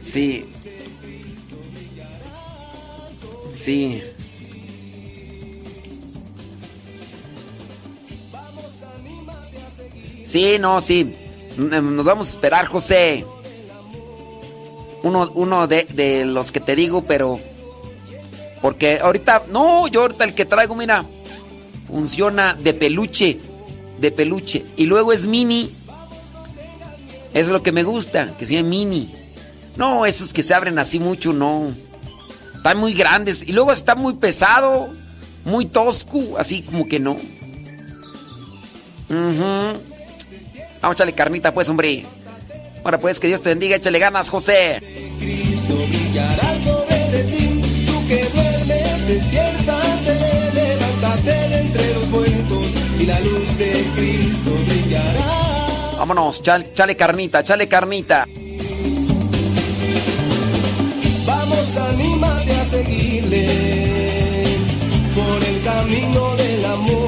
Sí. 0.00 0.44
Sí. 3.52 4.02
Sí, 10.24 10.58
no, 10.60 10.80
sí. 10.80 11.14
Nos 11.58 12.04
vamos 12.04 12.28
a 12.28 12.30
esperar, 12.30 12.66
José. 12.66 13.26
Uno, 15.02 15.28
uno 15.34 15.66
de, 15.66 15.84
de, 15.90 16.24
los 16.24 16.52
que 16.52 16.60
te 16.60 16.76
digo, 16.76 17.02
pero. 17.02 17.40
Porque 18.62 19.00
ahorita. 19.00 19.42
No, 19.50 19.88
yo 19.88 20.02
ahorita 20.02 20.24
el 20.24 20.34
que 20.34 20.44
traigo, 20.44 20.76
mira. 20.76 21.04
Funciona 21.88 22.54
de 22.54 22.74
peluche. 22.74 23.40
De 24.00 24.12
peluche. 24.12 24.64
Y 24.76 24.86
luego 24.86 25.12
es 25.12 25.26
mini. 25.26 25.68
Es 27.34 27.48
lo 27.48 27.60
que 27.62 27.72
me 27.72 27.82
gusta, 27.82 28.36
que 28.38 28.46
sea 28.46 28.62
mini. 28.62 29.12
No, 29.76 30.06
esos 30.06 30.32
que 30.32 30.44
se 30.44 30.54
abren 30.54 30.78
así 30.78 31.00
mucho, 31.00 31.32
no. 31.32 31.72
Están 32.54 32.78
muy 32.78 32.94
grandes. 32.94 33.42
Y 33.42 33.52
luego 33.52 33.72
está 33.72 33.96
muy 33.96 34.14
pesado. 34.14 34.90
Muy 35.44 35.66
tosco. 35.66 36.38
Así 36.38 36.62
como 36.62 36.86
que 36.86 37.00
no. 37.00 37.16
Uh 39.10 39.97
Vamos 40.80 40.94
a 40.94 40.96
echarle 40.96 41.12
carnita, 41.12 41.52
pues, 41.52 41.68
hombre. 41.68 42.04
Ahora, 42.84 42.98
pues, 42.98 43.18
que 43.18 43.26
Dios 43.26 43.42
te 43.42 43.48
bendiga. 43.50 43.76
Échale 43.76 43.98
ganas, 43.98 44.30
José. 44.30 44.80
Cristo 45.18 45.74
brillará 45.88 46.54
sobre 46.64 46.98
de 47.10 47.24
ti, 47.24 47.86
tú 47.86 48.06
que 48.06 48.24
duermes. 48.24 49.08
despiértate, 49.08 50.52
levántate 50.54 51.48
de 51.48 51.58
entre 51.60 51.94
los 51.94 52.08
muertos 52.08 52.66
y 53.00 53.06
la 53.06 53.20
luz 53.20 53.58
de 53.58 53.86
Cristo 53.96 54.50
brillará. 54.66 55.96
Vámonos, 55.98 56.42
chale, 56.42 56.66
chale 56.74 56.96
carnita, 56.96 57.42
chale 57.42 57.66
carnita. 57.66 58.26
Vamos, 61.26 61.76
anímate 61.76 62.52
a 62.52 62.64
seguirle 62.66 63.48
por 65.14 65.44
el 65.44 65.62
camino 65.64 66.36
del 66.36 66.64
amor. 66.64 67.07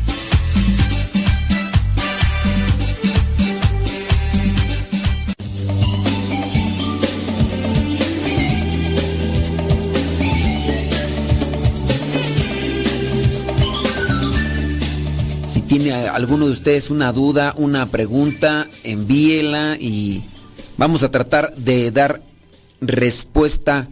Tiene 15.71 15.93
alguno 15.93 16.47
de 16.47 16.51
ustedes 16.51 16.89
una 16.89 17.13
duda, 17.13 17.53
una 17.55 17.85
pregunta, 17.85 18.67
envíela 18.83 19.77
y 19.79 20.21
vamos 20.75 21.01
a 21.01 21.09
tratar 21.09 21.55
de 21.55 21.91
dar 21.91 22.21
respuesta 22.81 23.87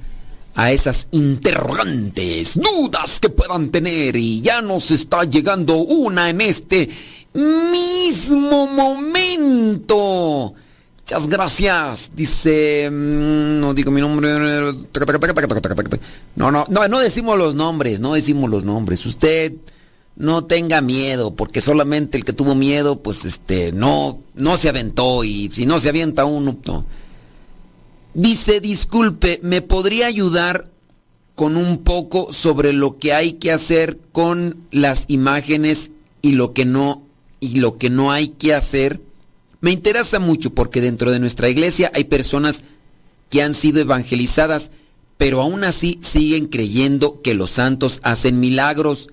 a 0.55 0.73
esas 0.73 1.07
interrogantes, 1.11 2.59
dudas 2.59 3.21
que 3.21 3.29
puedan 3.29 3.69
tener 3.69 4.17
y 4.17 4.41
ya 4.41 4.61
nos 4.61 4.91
está 4.91 5.23
llegando 5.23 5.77
una 5.77 6.29
en 6.29 6.41
este 6.41 6.89
mismo 7.33 8.67
momento. 8.67 10.53
Muchas 10.99 11.29
gracias. 11.29 12.11
Dice, 12.13 12.89
mm, 12.91 13.61
no 13.61 13.73
digo 13.73 13.89
mi 13.89 14.01
nombre. 14.01 14.27
No, 16.35 16.51
no, 16.51 16.65
no, 16.67 16.87
no 16.89 16.99
decimos 16.99 17.37
los 17.37 17.55
nombres, 17.55 18.01
no 18.01 18.15
decimos 18.15 18.49
los 18.49 18.65
nombres. 18.65 19.05
Usted 19.05 19.53
no 20.19 20.43
tenga 20.43 20.81
miedo, 20.81 21.33
porque 21.33 21.61
solamente 21.61 22.17
el 22.17 22.25
que 22.25 22.33
tuvo 22.33 22.53
miedo, 22.53 22.99
pues 22.99 23.23
este, 23.23 23.71
no, 23.71 24.19
no 24.35 24.57
se 24.57 24.67
aventó 24.67 25.23
y 25.23 25.49
si 25.53 25.65
no 25.65 25.79
se 25.79 25.89
avienta 25.89 26.25
uno, 26.25 26.57
no. 26.67 26.85
Dice, 28.13 28.59
disculpe, 28.59 29.39
¿me 29.43 29.61
podría 29.61 30.07
ayudar 30.07 30.69
con 31.35 31.55
un 31.55 31.79
poco 31.79 32.33
sobre 32.33 32.73
lo 32.73 32.97
que 32.97 33.13
hay 33.13 33.33
que 33.33 33.53
hacer 33.53 33.97
con 34.11 34.57
las 34.71 35.05
imágenes 35.07 35.91
y 36.21 36.33
lo 36.33 36.51
que 36.51 36.65
no, 36.65 37.01
y 37.39 37.55
lo 37.55 37.77
que 37.77 37.89
no 37.89 38.11
hay 38.11 38.27
que 38.27 38.53
hacer? 38.53 38.99
Me 39.61 39.71
interesa 39.71 40.19
mucho 40.19 40.53
porque 40.53 40.81
dentro 40.81 41.11
de 41.11 41.21
nuestra 41.21 41.47
iglesia 41.47 41.93
hay 41.95 42.03
personas 42.03 42.65
que 43.29 43.41
han 43.41 43.53
sido 43.53 43.79
evangelizadas, 43.79 44.71
pero 45.17 45.39
aún 45.39 45.63
así 45.63 45.97
siguen 46.01 46.47
creyendo 46.47 47.21
que 47.21 47.35
los 47.35 47.51
santos 47.51 48.01
hacen 48.03 48.41
milagros 48.41 49.07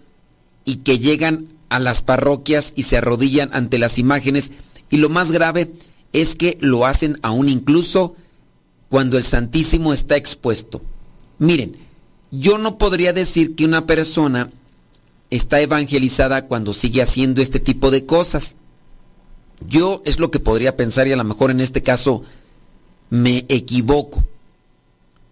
y 0.66 0.76
que 0.78 0.98
llegan 0.98 1.48
a 1.70 1.78
las 1.78 2.02
parroquias 2.02 2.74
y 2.76 2.82
se 2.82 2.98
arrodillan 2.98 3.48
ante 3.54 3.78
las 3.78 3.96
imágenes 3.96 4.52
y 4.90 4.98
lo 4.98 5.08
más 5.08 5.32
grave 5.32 5.72
es 6.12 6.34
que 6.34 6.58
lo 6.60 6.84
hacen 6.84 7.18
aún 7.22 7.48
incluso 7.48 8.14
cuando 8.88 9.16
el 9.16 9.24
Santísimo 9.24 9.92
está 9.92 10.16
expuesto. 10.16 10.82
Miren, 11.38 11.76
yo 12.30 12.58
no 12.58 12.78
podría 12.78 13.12
decir 13.12 13.54
que 13.54 13.64
una 13.64 13.86
persona 13.86 14.50
está 15.30 15.60
evangelizada 15.60 16.46
cuando 16.46 16.72
sigue 16.72 17.02
haciendo 17.02 17.42
este 17.42 17.60
tipo 17.60 17.90
de 17.90 18.06
cosas. 18.06 18.56
Yo 19.68 20.02
es 20.04 20.18
lo 20.18 20.30
que 20.30 20.38
podría 20.38 20.76
pensar 20.76 21.08
y 21.08 21.12
a 21.12 21.16
lo 21.16 21.24
mejor 21.24 21.50
en 21.50 21.60
este 21.60 21.82
caso 21.82 22.22
me 23.10 23.44
equivoco. 23.48 24.24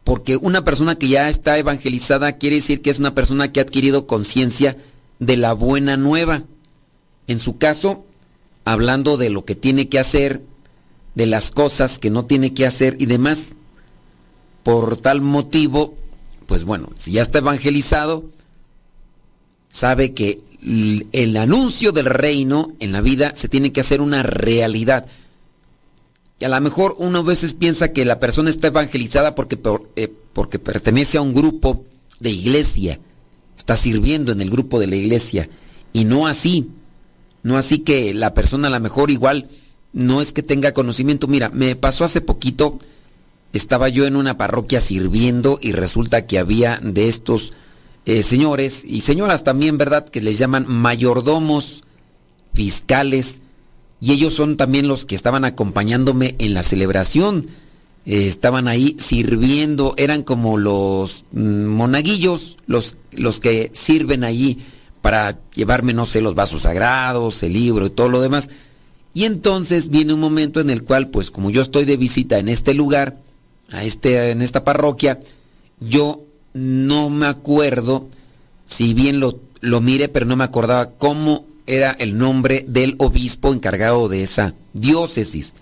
Porque 0.03 0.37
una 0.37 0.65
persona 0.65 0.97
que 0.97 1.09
ya 1.09 1.29
está 1.29 1.57
evangelizada 1.59 2.33
quiere 2.33 2.57
decir 2.57 2.83
que 2.83 2.91
es 2.91 2.99
una 2.99 3.15
persona 3.15 3.53
que 3.53 3.61
ha 3.61 3.63
adquirido 3.63 4.07
conciencia 4.07 4.77
de 5.19 5.37
la 5.37 5.53
buena 5.53 5.97
nueva. 5.97 6.43
En 7.27 7.39
su 7.39 7.59
caso, 7.59 8.05
hablando 8.65 9.17
de 9.17 9.31
lo 9.31 9.45
que 9.45 9.55
tiene 9.55 9.89
que 9.89 9.99
hacer, 9.99 10.43
de 11.15 11.27
las 11.27 11.51
cosas 11.51 11.99
que 11.99 12.11
no 12.11 12.27
tiene 12.27 12.55
que 12.55 12.67
hacer 12.67 12.97
y 12.99 13.07
demás. 13.07 13.55
Por 14.63 14.97
tal 14.97 15.21
motivo, 15.21 15.95
pues 16.47 16.65
bueno, 16.65 16.91
si 16.97 17.13
ya 17.13 17.23
está 17.23 17.39
evangelizado, 17.39 18.25
sabe 19.69 20.15
que 20.15 20.41
el 21.13 21.37
anuncio 21.37 21.93
del 21.93 22.07
reino 22.07 22.73
en 22.81 22.93
la 22.93 23.03
vida 23.03 23.33
se 23.37 23.49
tiene 23.49 23.73
que 23.73 23.81
hacer 23.81 24.01
una 24.01 24.23
realidad. 24.23 25.07
Y 26.41 26.47
a 26.47 26.49
lo 26.49 26.61
mejor 26.61 26.97
uno 26.99 27.19
a 27.19 27.23
veces 27.23 27.55
piensa 27.55 27.93
que 27.93 28.05
la 28.05 28.19
persona 28.19 28.51
está 28.51 28.69
evangelizada 28.69 29.35
porque, 29.35 29.59
eh, 29.97 30.13
porque 30.33 30.59
pertenece 30.59 31.19
a 31.19 31.23
un 31.23 31.35
grupo 31.35 31.85
de 32.19 32.31
iglesia, 32.31 32.99
está 33.65 33.77
sirviendo 33.77 34.31
en 34.31 34.43
el 34.43 34.51
grupo 34.51 34.79
de 34.79 34.87
la 34.87 34.97
iglesia. 34.97 35.49
Y 35.95 36.05
no 36.05 36.27
así, 36.27 36.69
no 37.43 37.57
así 37.57 37.79
que 37.79 38.13
la 38.13 38.35
persona 38.35 38.69
a 38.69 38.71
lo 38.71 38.79
mejor 38.79 39.11
igual 39.11 39.49
no 39.95 40.21
es 40.21 40.35
que 40.35 40.43
tenga 40.43 40.75
conocimiento. 40.75 41.29
Mira, 41.29 41.49
me 41.49 41.75
pasó 41.75 42.05
hace 42.05 42.21
poquito, 42.21 42.77
estaba 43.55 43.89
yo 43.89 44.07
en 44.07 44.17
una 44.17 44.37
parroquia 44.37 44.83
sirviendo 44.83 45.59
y 45.63 45.73
resulta 45.73 46.27
que 46.27 46.39
había 46.39 46.79
de 46.83 47.09
estos 47.09 47.55
eh, 48.05 48.23
señores 48.23 48.85
y 48.85 49.01
señoras 49.01 49.45
también, 49.45 49.79
¿verdad? 49.79 50.07
Que 50.07 50.21
les 50.21 50.37
llaman 50.37 50.67
mayordomos, 50.69 51.85
fiscales, 52.53 53.41
y 53.99 54.13
ellos 54.13 54.35
son 54.35 54.59
también 54.59 54.89
los 54.89 55.07
que 55.07 55.15
estaban 55.15 55.47
acompañándome 55.47 56.35
en 56.39 56.53
la 56.53 56.63
celebración. 56.63 57.47
Eh, 58.07 58.27
estaban 58.27 58.69
ahí 58.69 58.97
sirviendo, 58.99 59.95
eran 59.97 60.23
como 60.23 60.59
los 60.59 61.25
mm, 61.33 61.65
monaguillos, 61.65 62.59
los, 62.67 62.97
los 63.13 63.41
que 63.41 63.71
sirven 63.73 64.25
allí 64.25 64.59
para 65.01 65.39
llevarme, 65.55 65.95
no 65.95 66.07
sé, 66.07 66.21
los 66.21 66.35
vasos 66.35 66.63
sagrados, 66.63 67.43
el 67.43 67.55
libro 67.55 67.87
y 67.87 67.91
todo 67.91 68.09
lo 68.09 68.21
demás. 68.21 68.51
Y 69.15 69.25
entonces 69.25 69.89
viene 69.89 70.13
un 70.13 70.21
momento 70.21 70.61
en 70.61 70.71
el 70.71 70.83
cual, 70.83 71.09
pues 71.09 71.31
como 71.31 71.51
yo 71.51 71.63
estoy 71.63 71.85
de 71.85 71.97
visita 71.97 72.39
en 72.39 72.49
este 72.49 72.75
lugar, 72.75 73.19
a 73.71 73.85
este, 73.85 74.31
en 74.31 74.43
esta 74.43 74.65
parroquia, 74.65 75.21
yo 75.81 76.25
no 76.53 77.11
me 77.11 77.27
acuerdo, 77.27 78.09
si 78.67 78.93
bien 78.93 79.21
lo, 79.21 79.41
lo 79.61 79.81
mire, 79.81 80.09
pero 80.09 80.27
no 80.27 80.37
me 80.37 80.45
acordaba 80.45 80.91
cómo 80.93 81.47
era 81.67 81.93
el 81.93 82.19
nombre 82.19 82.65
del 82.69 82.97
obispo 82.99 83.53
encargado 83.53 84.09
de 84.09 84.23
esa 84.23 84.55
diócesis. 84.73 85.55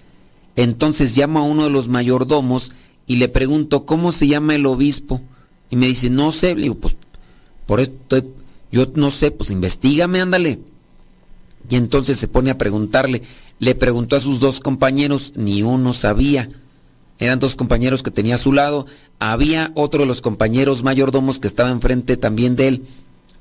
Entonces 0.56 1.16
llamo 1.16 1.38
a 1.38 1.42
uno 1.42 1.64
de 1.64 1.70
los 1.70 1.88
mayordomos 1.88 2.72
y 3.06 3.16
le 3.16 3.28
pregunto, 3.28 3.84
¿cómo 3.86 4.12
se 4.12 4.26
llama 4.26 4.54
el 4.54 4.66
obispo? 4.66 5.20
Y 5.70 5.76
me 5.76 5.86
dice, 5.86 6.10
no 6.10 6.32
sé, 6.32 6.54
le 6.54 6.62
digo, 6.62 6.74
pues, 6.76 6.96
por 7.66 7.80
esto, 7.80 8.22
yo 8.70 8.86
no 8.94 9.10
sé, 9.10 9.30
pues 9.30 9.50
investigame, 9.50 10.20
ándale. 10.20 10.60
Y 11.68 11.76
entonces 11.76 12.18
se 12.18 12.28
pone 12.28 12.50
a 12.50 12.58
preguntarle, 12.58 13.22
le 13.58 13.74
preguntó 13.74 14.16
a 14.16 14.20
sus 14.20 14.40
dos 14.40 14.60
compañeros, 14.60 15.32
ni 15.36 15.62
uno 15.62 15.92
sabía. 15.92 16.50
Eran 17.18 17.38
dos 17.38 17.54
compañeros 17.54 18.02
que 18.02 18.10
tenía 18.10 18.34
a 18.34 18.38
su 18.38 18.52
lado. 18.52 18.86
Había 19.18 19.70
otro 19.74 20.00
de 20.00 20.06
los 20.06 20.20
compañeros 20.20 20.82
mayordomos 20.82 21.38
que 21.38 21.46
estaba 21.46 21.70
enfrente 21.70 22.16
también 22.16 22.56
de 22.56 22.68
él. 22.68 22.82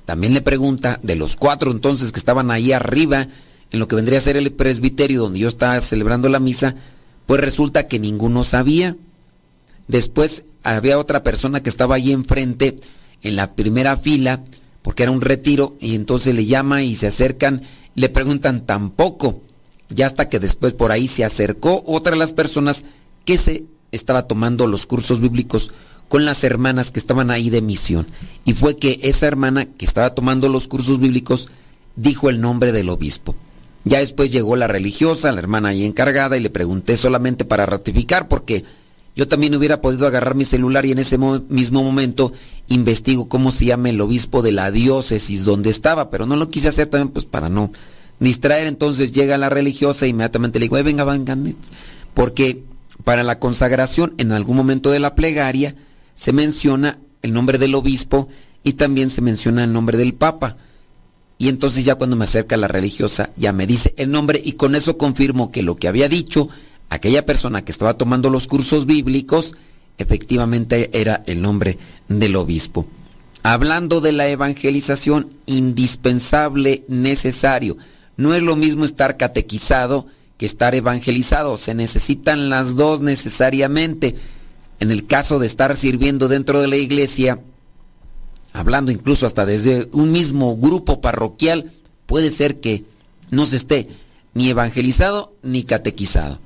También 0.04 0.34
le 0.34 0.40
pregunta, 0.40 1.00
de 1.02 1.16
los 1.16 1.36
cuatro 1.36 1.70
entonces 1.70 2.12
que 2.12 2.18
estaban 2.18 2.50
ahí 2.50 2.72
arriba, 2.72 3.28
en 3.70 3.78
lo 3.78 3.88
que 3.88 3.96
vendría 3.96 4.18
a 4.18 4.22
ser 4.22 4.36
el 4.36 4.52
presbiterio 4.52 5.22
donde 5.22 5.40
yo 5.40 5.48
estaba 5.48 5.80
celebrando 5.80 6.28
la 6.28 6.38
misa, 6.38 6.76
pues 7.26 7.40
resulta 7.40 7.86
que 7.88 7.98
ninguno 7.98 8.44
sabía. 8.44 8.96
Después 9.88 10.44
había 10.62 10.98
otra 10.98 11.22
persona 11.22 11.62
que 11.62 11.70
estaba 11.70 11.96
ahí 11.96 12.12
enfrente, 12.12 12.76
en 13.22 13.36
la 13.36 13.54
primera 13.54 13.96
fila, 13.96 14.42
porque 14.82 15.04
era 15.04 15.12
un 15.12 15.20
retiro, 15.20 15.76
y 15.80 15.94
entonces 15.94 16.34
le 16.34 16.46
llama 16.46 16.82
y 16.82 16.94
se 16.94 17.06
acercan, 17.06 17.62
le 17.94 18.08
preguntan 18.08 18.66
tampoco. 18.66 19.42
Ya 19.88 20.06
hasta 20.06 20.28
que 20.28 20.40
después 20.40 20.72
por 20.72 20.90
ahí 20.90 21.06
se 21.06 21.24
acercó 21.24 21.82
otra 21.86 22.12
de 22.12 22.18
las 22.18 22.32
personas 22.32 22.84
que 23.24 23.38
se 23.38 23.64
estaba 23.92 24.26
tomando 24.26 24.66
los 24.66 24.86
cursos 24.86 25.20
bíblicos 25.20 25.70
con 26.08 26.24
las 26.24 26.44
hermanas 26.44 26.90
que 26.90 26.98
estaban 26.98 27.30
ahí 27.30 27.48
de 27.48 27.62
misión. 27.62 28.06
Y 28.44 28.54
fue 28.54 28.76
que 28.76 29.00
esa 29.02 29.26
hermana 29.26 29.66
que 29.66 29.84
estaba 29.84 30.14
tomando 30.14 30.48
los 30.48 30.66
cursos 30.66 30.98
bíblicos 30.98 31.48
dijo 31.96 32.28
el 32.28 32.40
nombre 32.40 32.72
del 32.72 32.88
obispo. 32.88 33.34
Ya 33.84 33.98
después 33.98 34.30
llegó 34.30 34.56
la 34.56 34.68
religiosa, 34.68 35.32
la 35.32 35.40
hermana 35.40 35.70
ahí 35.70 35.84
encargada, 35.84 36.36
y 36.36 36.40
le 36.40 36.50
pregunté 36.50 36.96
solamente 36.96 37.44
para 37.44 37.66
ratificar, 37.66 38.28
porque 38.28 38.64
yo 39.14 39.28
también 39.28 39.54
hubiera 39.54 39.80
podido 39.80 40.06
agarrar 40.06 40.34
mi 40.34 40.44
celular 40.44 40.86
y 40.86 40.92
en 40.92 40.98
ese 40.98 41.18
mismo 41.18 41.82
momento 41.84 42.32
investigo 42.68 43.28
cómo 43.28 43.50
se 43.50 43.66
llama 43.66 43.90
el 43.90 44.00
obispo 44.00 44.40
de 44.40 44.52
la 44.52 44.70
diócesis 44.70 45.44
donde 45.44 45.68
estaba, 45.68 46.08
pero 46.08 46.24
no 46.24 46.36
lo 46.36 46.48
quise 46.48 46.68
hacer 46.68 46.86
también 46.86 47.10
pues 47.10 47.26
para 47.26 47.50
no 47.50 47.72
distraer. 48.20 48.66
Entonces 48.66 49.12
llega 49.12 49.36
la 49.36 49.50
religiosa 49.50 50.06
e 50.06 50.08
inmediatamente 50.08 50.58
le 50.58 50.64
digo, 50.64 50.78
eh, 50.78 50.82
venga, 50.82 51.04
venga, 51.04 51.36
porque 52.14 52.62
para 53.04 53.22
la 53.22 53.38
consagración, 53.38 54.14
en 54.16 54.32
algún 54.32 54.56
momento 54.56 54.90
de 54.90 55.00
la 55.00 55.14
plegaria, 55.14 55.74
se 56.14 56.32
menciona 56.32 56.98
el 57.20 57.34
nombre 57.34 57.58
del 57.58 57.74
obispo 57.74 58.28
y 58.64 58.74
también 58.74 59.10
se 59.10 59.20
menciona 59.20 59.64
el 59.64 59.72
nombre 59.72 59.98
del 59.98 60.14
papa. 60.14 60.56
Y 61.42 61.48
entonces 61.48 61.84
ya 61.84 61.96
cuando 61.96 62.14
me 62.14 62.22
acerca 62.22 62.56
la 62.56 62.68
religiosa, 62.68 63.30
ya 63.36 63.52
me 63.52 63.66
dice 63.66 63.94
el 63.96 64.12
nombre 64.12 64.40
y 64.44 64.52
con 64.52 64.76
eso 64.76 64.96
confirmo 64.96 65.50
que 65.50 65.64
lo 65.64 65.74
que 65.74 65.88
había 65.88 66.08
dicho 66.08 66.48
aquella 66.88 67.26
persona 67.26 67.64
que 67.64 67.72
estaba 67.72 67.94
tomando 67.94 68.30
los 68.30 68.46
cursos 68.46 68.86
bíblicos, 68.86 69.56
efectivamente 69.98 70.90
era 70.92 71.24
el 71.26 71.42
nombre 71.42 71.78
del 72.06 72.36
obispo. 72.36 72.86
Hablando 73.42 74.00
de 74.00 74.12
la 74.12 74.28
evangelización, 74.28 75.30
indispensable, 75.46 76.84
necesario. 76.86 77.76
No 78.16 78.34
es 78.34 78.42
lo 78.44 78.54
mismo 78.54 78.84
estar 78.84 79.16
catequizado 79.16 80.06
que 80.38 80.46
estar 80.46 80.76
evangelizado. 80.76 81.56
Se 81.56 81.74
necesitan 81.74 82.50
las 82.50 82.76
dos 82.76 83.00
necesariamente. 83.00 84.14
En 84.78 84.92
el 84.92 85.08
caso 85.08 85.40
de 85.40 85.48
estar 85.48 85.76
sirviendo 85.76 86.28
dentro 86.28 86.60
de 86.60 86.68
la 86.68 86.76
iglesia, 86.76 87.40
hablando 88.52 88.90
incluso 88.90 89.26
hasta 89.26 89.46
desde 89.46 89.88
un 89.92 90.12
mismo 90.12 90.56
grupo 90.56 91.00
parroquial, 91.00 91.72
puede 92.06 92.30
ser 92.30 92.60
que 92.60 92.84
no 93.30 93.46
se 93.46 93.56
esté 93.56 93.88
ni 94.34 94.48
evangelizado 94.48 95.34
ni 95.42 95.64
catequizado. 95.64 96.38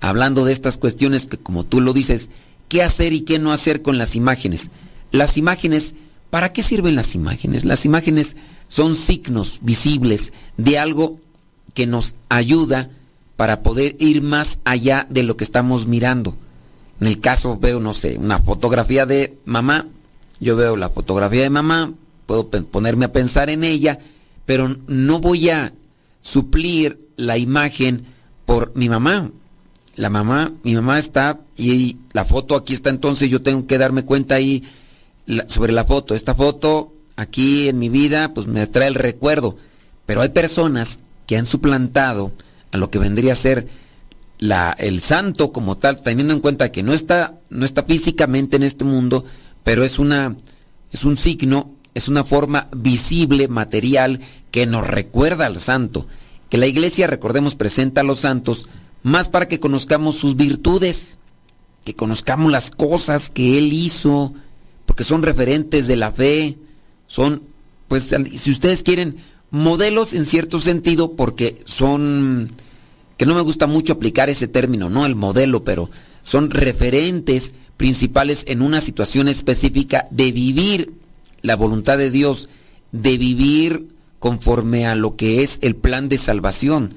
Hablando 0.00 0.44
de 0.44 0.52
estas 0.52 0.76
cuestiones 0.76 1.26
que 1.26 1.38
como 1.38 1.64
tú 1.64 1.80
lo 1.80 1.92
dices, 1.92 2.28
¿qué 2.68 2.82
hacer 2.82 3.12
y 3.12 3.22
qué 3.22 3.38
no 3.38 3.52
hacer 3.52 3.82
con 3.82 3.98
las 3.98 4.16
imágenes? 4.16 4.70
Las 5.10 5.38
imágenes, 5.38 5.94
¿para 6.30 6.52
qué 6.52 6.62
sirven 6.62 6.96
las 6.96 7.14
imágenes? 7.14 7.64
Las 7.64 7.84
imágenes 7.84 8.36
son 8.68 8.96
signos 8.96 9.60
visibles 9.62 10.32
de 10.56 10.78
algo 10.78 11.20
que 11.74 11.86
nos 11.86 12.14
ayuda 12.28 12.90
para 13.36 13.62
poder 13.62 13.96
ir 13.98 14.22
más 14.22 14.58
allá 14.64 15.06
de 15.10 15.22
lo 15.22 15.36
que 15.36 15.44
estamos 15.44 15.86
mirando. 15.86 16.36
En 17.00 17.08
el 17.08 17.20
caso 17.20 17.58
veo, 17.58 17.80
no 17.80 17.92
sé, 17.92 18.16
una 18.18 18.38
fotografía 18.38 19.06
de 19.06 19.36
mamá, 19.44 19.88
yo 20.40 20.56
veo 20.56 20.76
la 20.76 20.90
fotografía 20.90 21.42
de 21.42 21.50
mamá, 21.50 21.92
puedo 22.26 22.48
ponerme 22.48 23.06
a 23.06 23.12
pensar 23.12 23.50
en 23.50 23.64
ella, 23.64 23.98
pero 24.46 24.76
no 24.86 25.20
voy 25.20 25.50
a 25.50 25.72
suplir 26.20 27.08
la 27.16 27.38
imagen 27.38 28.06
por 28.44 28.72
mi 28.74 28.88
mamá. 28.88 29.30
La 29.96 30.10
mamá, 30.10 30.52
mi 30.64 30.74
mamá 30.74 30.98
está 30.98 31.40
y 31.56 31.98
la 32.12 32.24
foto 32.24 32.56
aquí 32.56 32.74
está, 32.74 32.90
entonces 32.90 33.30
yo 33.30 33.42
tengo 33.42 33.66
que 33.66 33.78
darme 33.78 34.04
cuenta 34.04 34.34
ahí 34.34 34.64
sobre 35.46 35.72
la 35.72 35.84
foto. 35.84 36.14
Esta 36.14 36.34
foto 36.34 36.92
aquí 37.16 37.68
en 37.68 37.78
mi 37.78 37.88
vida 37.88 38.34
pues 38.34 38.46
me 38.46 38.66
trae 38.66 38.88
el 38.88 38.94
recuerdo, 38.96 39.56
pero 40.04 40.20
hay 40.20 40.30
personas 40.30 40.98
que 41.26 41.36
han 41.36 41.46
suplantado 41.46 42.32
a 42.72 42.76
lo 42.76 42.90
que 42.90 42.98
vendría 42.98 43.32
a 43.32 43.36
ser 43.36 43.68
la, 44.38 44.74
el 44.78 45.00
santo 45.00 45.52
como 45.52 45.76
tal, 45.76 46.02
teniendo 46.02 46.34
en 46.34 46.40
cuenta 46.40 46.72
que 46.72 46.82
no 46.82 46.92
está, 46.92 47.38
no 47.50 47.64
está 47.64 47.84
físicamente 47.84 48.56
en 48.56 48.64
este 48.64 48.84
mundo, 48.84 49.24
pero 49.64 49.82
es 49.82 49.98
una, 49.98 50.36
es 50.92 51.04
un 51.04 51.16
signo, 51.16 51.72
es 51.94 52.08
una 52.08 52.22
forma 52.22 52.68
visible, 52.76 53.48
material, 53.48 54.20
que 54.50 54.66
nos 54.66 54.86
recuerda 54.86 55.46
al 55.46 55.58
santo. 55.58 56.06
Que 56.48 56.58
la 56.58 56.66
iglesia, 56.66 57.08
recordemos, 57.08 57.56
presenta 57.56 58.02
a 58.02 58.04
los 58.04 58.20
santos 58.20 58.68
más 59.02 59.28
para 59.28 59.48
que 59.48 59.60
conozcamos 59.60 60.16
sus 60.16 60.36
virtudes, 60.36 61.18
que 61.84 61.94
conozcamos 61.94 62.52
las 62.52 62.70
cosas 62.70 63.28
que 63.28 63.58
él 63.58 63.72
hizo, 63.72 64.32
porque 64.86 65.04
son 65.04 65.22
referentes 65.22 65.86
de 65.86 65.96
la 65.96 66.12
fe, 66.12 66.56
son, 67.06 67.42
pues, 67.88 68.14
si 68.36 68.50
ustedes 68.50 68.82
quieren, 68.82 69.16
modelos 69.50 70.14
en 70.14 70.24
cierto 70.24 70.60
sentido, 70.60 71.16
porque 71.16 71.62
son 71.64 72.50
que 73.16 73.26
no 73.26 73.34
me 73.34 73.40
gusta 73.42 73.66
mucho 73.66 73.92
aplicar 73.92 74.28
ese 74.28 74.48
término, 74.48 74.90
no 74.90 75.06
el 75.06 75.14
modelo, 75.14 75.64
pero 75.64 75.90
son 76.22 76.50
referentes 76.50 77.52
principales 77.76 78.44
en 78.48 78.62
una 78.62 78.80
situación 78.80 79.28
específica 79.28 80.06
de 80.10 80.32
vivir 80.32 80.92
la 81.42 81.56
voluntad 81.56 81.98
de 81.98 82.10
Dios, 82.10 82.48
de 82.92 83.18
vivir 83.18 83.88
conforme 84.18 84.86
a 84.86 84.94
lo 84.94 85.16
que 85.16 85.42
es 85.42 85.58
el 85.60 85.76
plan 85.76 86.08
de 86.08 86.18
salvación. 86.18 86.94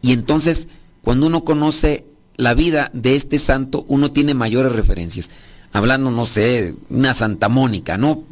Y 0.00 0.12
entonces, 0.12 0.68
cuando 1.00 1.26
uno 1.26 1.44
conoce 1.44 2.04
la 2.36 2.54
vida 2.54 2.90
de 2.92 3.16
este 3.16 3.38
santo, 3.38 3.84
uno 3.88 4.12
tiene 4.12 4.34
mayores 4.34 4.72
referencias. 4.72 5.30
Hablando, 5.72 6.10
no 6.10 6.26
sé, 6.26 6.74
una 6.90 7.14
Santa 7.14 7.48
Mónica, 7.48 7.98
¿no? 7.98 8.24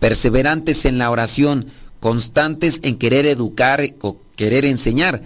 Perseverantes 0.00 0.84
en 0.84 0.98
la 0.98 1.10
oración, 1.10 1.66
constantes 2.00 2.80
en 2.82 2.96
querer 2.96 3.26
educar 3.26 3.82
o 4.00 4.18
querer 4.34 4.64
enseñar. 4.64 5.22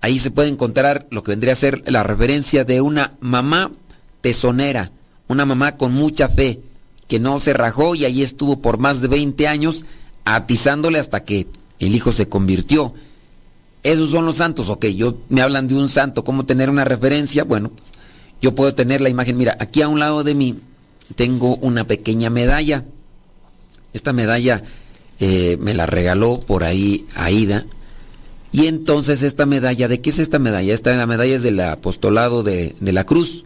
Ahí 0.00 0.18
se 0.18 0.30
puede 0.30 0.48
encontrar 0.48 1.06
lo 1.10 1.22
que 1.22 1.32
vendría 1.32 1.52
a 1.52 1.56
ser 1.56 1.82
la 1.90 2.02
referencia 2.02 2.64
de 2.64 2.80
una 2.80 3.16
mamá 3.20 3.70
tesonera, 4.20 4.90
una 5.32 5.44
mamá 5.44 5.76
con 5.76 5.92
mucha 5.92 6.28
fe, 6.28 6.60
que 7.08 7.18
no 7.18 7.40
se 7.40 7.52
rajó 7.52 7.94
y 7.94 8.04
ahí 8.04 8.22
estuvo 8.22 8.60
por 8.60 8.78
más 8.78 9.00
de 9.00 9.08
20 9.08 9.48
años 9.48 9.84
atizándole 10.24 10.98
hasta 10.98 11.24
que 11.24 11.46
el 11.78 11.94
hijo 11.94 12.12
se 12.12 12.28
convirtió. 12.28 12.94
Esos 13.82 14.10
son 14.10 14.24
los 14.24 14.36
santos, 14.36 14.68
ok, 14.68 14.86
yo 14.86 15.16
me 15.28 15.42
hablan 15.42 15.66
de 15.66 15.74
un 15.74 15.88
santo, 15.88 16.22
¿cómo 16.22 16.46
tener 16.46 16.70
una 16.70 16.84
referencia? 16.84 17.42
Bueno, 17.42 17.70
pues 17.70 17.92
yo 18.40 18.54
puedo 18.54 18.74
tener 18.74 19.00
la 19.00 19.08
imagen, 19.08 19.36
mira, 19.36 19.56
aquí 19.58 19.82
a 19.82 19.88
un 19.88 19.98
lado 19.98 20.22
de 20.22 20.34
mí 20.34 20.60
tengo 21.16 21.56
una 21.56 21.84
pequeña 21.86 22.30
medalla. 22.30 22.84
Esta 23.92 24.12
medalla 24.12 24.62
eh, 25.20 25.56
me 25.60 25.74
la 25.74 25.86
regaló 25.86 26.40
por 26.40 26.64
ahí 26.64 27.06
Aida. 27.14 27.66
Y 28.52 28.66
entonces 28.66 29.22
esta 29.22 29.46
medalla, 29.46 29.88
¿de 29.88 30.00
qué 30.00 30.10
es 30.10 30.18
esta 30.18 30.38
medalla? 30.38 30.74
Esta 30.74 30.94
la 30.94 31.06
medalla 31.06 31.34
es 31.34 31.42
del 31.42 31.60
apostolado 31.60 32.42
de, 32.42 32.74
de 32.80 32.92
la 32.92 33.04
cruz. 33.04 33.44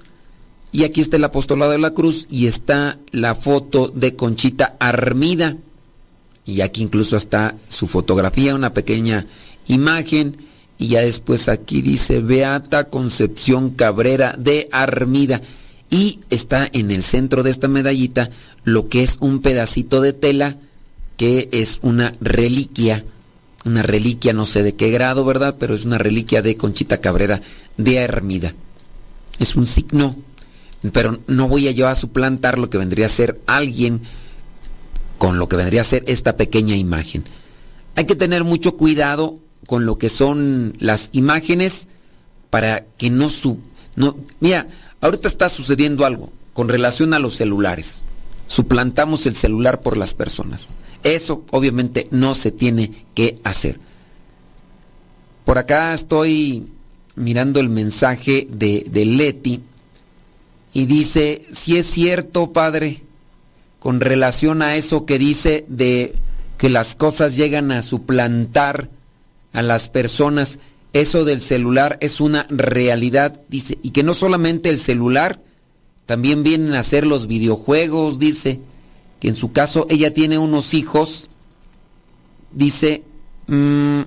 Y 0.73 0.85
aquí 0.85 1.01
está 1.01 1.17
el 1.17 1.25
apostolado 1.25 1.73
de 1.73 1.79
la 1.79 1.95
cruz 1.95 2.27
y 2.31 2.47
está 2.47 2.99
la 3.13 3.35
foto 3.35 3.89
de 3.89 4.15
Conchita 4.15 4.77
Armida. 4.79 5.57
Y 6.45 6.61
aquí 6.61 6.83
incluso 6.83 7.17
está 7.17 7.57
su 7.69 7.87
fotografía, 7.87 8.55
una 8.55 8.75
pequeña 8.75 9.27
imagen. 9.67 10.37
Y 10.79 10.89
ya 10.89 11.01
después 11.01 11.49
aquí 11.49 11.83
dice 11.83 12.21
Beata 12.21 12.91
Concepción 12.91 13.71
Cabrera 13.71 14.35
de 14.39 14.69
Armida. 14.73 15.41
Y 15.91 16.21
está 16.31 16.69
en 16.73 16.91
el 16.91 17.03
centro 17.03 17.43
de 17.43 17.51
esta 17.51 17.69
medallita 17.69 18.31
lo 18.65 18.89
que 18.89 19.03
es 19.03 19.17
un 19.21 19.41
pedacito 19.41 20.01
de 20.01 20.13
tela 20.13 20.57
que 21.17 21.49
es 21.53 21.79
una 21.83 22.15
reliquia. 22.21 23.05
Una 23.65 23.83
reliquia, 23.83 24.33
no 24.33 24.45
sé 24.45 24.63
de 24.63 24.75
qué 24.75 24.91
grado, 24.91 25.25
¿verdad? 25.25 25.57
Pero 25.59 25.75
es 25.75 25.85
una 25.85 25.99
reliquia 25.99 26.43
de 26.43 26.57
Conchita 26.57 27.01
Cabrera 27.01 27.41
de 27.77 28.01
Armida. 28.01 28.55
Es 29.39 29.57
un 29.57 29.67
signo 29.67 30.17
pero 30.91 31.19
no 31.27 31.49
voy 31.49 31.69
a 31.69 31.71
yo 31.71 31.89
a 31.89 31.95
suplantar 31.95 32.59
lo 32.59 32.71
que 32.71 32.79
vendría 32.79 33.07
a 33.07 33.11
ser 33.11 33.41
alguien 33.47 34.03
con 35.19 35.39
lo 35.39 35.49
que 35.49 35.57
vendría 35.57 35.81
a 35.81 35.85
ser 35.85 36.05
esta 36.07 36.37
pequeña 36.37 36.77
imagen. 36.77 37.25
Hay 37.95 38.05
que 38.05 38.17
tener 38.17 38.45
mucho 38.45 38.77
cuidado 38.77 39.39
con 39.67 39.87
lo 39.87 39.99
que 39.99 40.09
son 40.09 40.75
las 40.79 41.09
imágenes 41.13 41.89
para 42.51 42.85
que 42.99 43.11
no 43.11 43.29
su 43.29 43.59
no 43.97 44.17
mira, 44.41 44.67
ahorita 45.01 45.29
está 45.29 45.49
sucediendo 45.49 46.05
algo 46.05 46.31
con 46.53 46.69
relación 46.69 47.15
a 47.15 47.19
los 47.19 47.37
celulares. 47.37 48.05
Suplantamos 48.47 49.27
el 49.27 49.35
celular 49.35 49.81
por 49.81 49.97
las 49.97 50.15
personas. 50.15 50.77
Eso 51.03 51.45
obviamente 51.51 52.07
no 52.11 52.35
se 52.35 52.53
tiene 52.53 53.07
que 53.15 53.39
hacer. 53.45 53.81
Por 55.45 55.59
acá 55.59 55.95
estoy 55.95 56.67
mirando 57.15 57.61
el 57.61 57.69
mensaje 57.69 58.47
de, 58.51 58.87
de 58.91 59.05
Leti 59.05 59.61
y 60.73 60.87
dice, 60.87 61.43
si 61.53 61.79
es 61.79 61.87
cierto, 61.87 62.53
Padre, 62.53 63.03
con 63.79 64.01
relación 64.01 64.63
a 64.63 64.77
eso 64.77 65.07
que 65.07 65.19
dice 65.19 65.65
de 65.69 66.15
que 66.59 66.69
las 66.69 66.95
cosas 66.95 67.37
llegan 67.37 67.71
a 67.73 67.83
suplantar 67.83 68.91
a 69.53 69.63
las 69.63 69.89
personas, 69.89 70.59
eso 70.93 71.25
del 71.25 71.41
celular 71.41 71.99
es 72.01 72.21
una 72.21 72.47
realidad, 72.49 73.41
dice, 73.49 73.79
y 73.83 73.91
que 73.91 74.03
no 74.03 74.15
solamente 74.15 74.71
el 74.71 74.79
celular, 74.79 75.41
también 76.07 76.43
vienen 76.43 76.75
a 76.75 76.83
ser 76.83 77.07
los 77.07 77.27
videojuegos, 77.27 78.19
dice, 78.19 78.61
que 79.21 79.29
en 79.29 79.37
su 79.37 79.53
caso 79.53 79.87
ella 79.91 80.15
tiene 80.15 80.39
unos 80.39 80.75
hijos, 80.75 81.29
dice, 82.53 83.03
mm, 83.47 84.03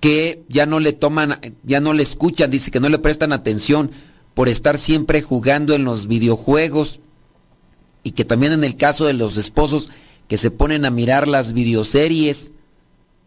que 0.00 0.42
ya 0.48 0.66
no 0.66 0.80
le 0.80 0.92
toman, 0.92 1.38
ya 1.62 1.80
no 1.80 1.92
le 1.92 2.02
escuchan, 2.02 2.50
dice 2.50 2.70
que 2.70 2.80
no 2.80 2.88
le 2.88 2.98
prestan 2.98 3.32
atención 3.32 3.92
por 4.34 4.48
estar 4.48 4.78
siempre 4.78 5.22
jugando 5.22 5.74
en 5.74 5.84
los 5.84 6.06
videojuegos 6.06 7.00
y 8.02 8.12
que 8.12 8.24
también 8.24 8.52
en 8.52 8.64
el 8.64 8.76
caso 8.76 9.06
de 9.06 9.12
los 9.12 9.36
esposos 9.36 9.90
que 10.28 10.38
se 10.38 10.50
ponen 10.50 10.84
a 10.84 10.90
mirar 10.90 11.28
las 11.28 11.52
videoseries, 11.52 12.52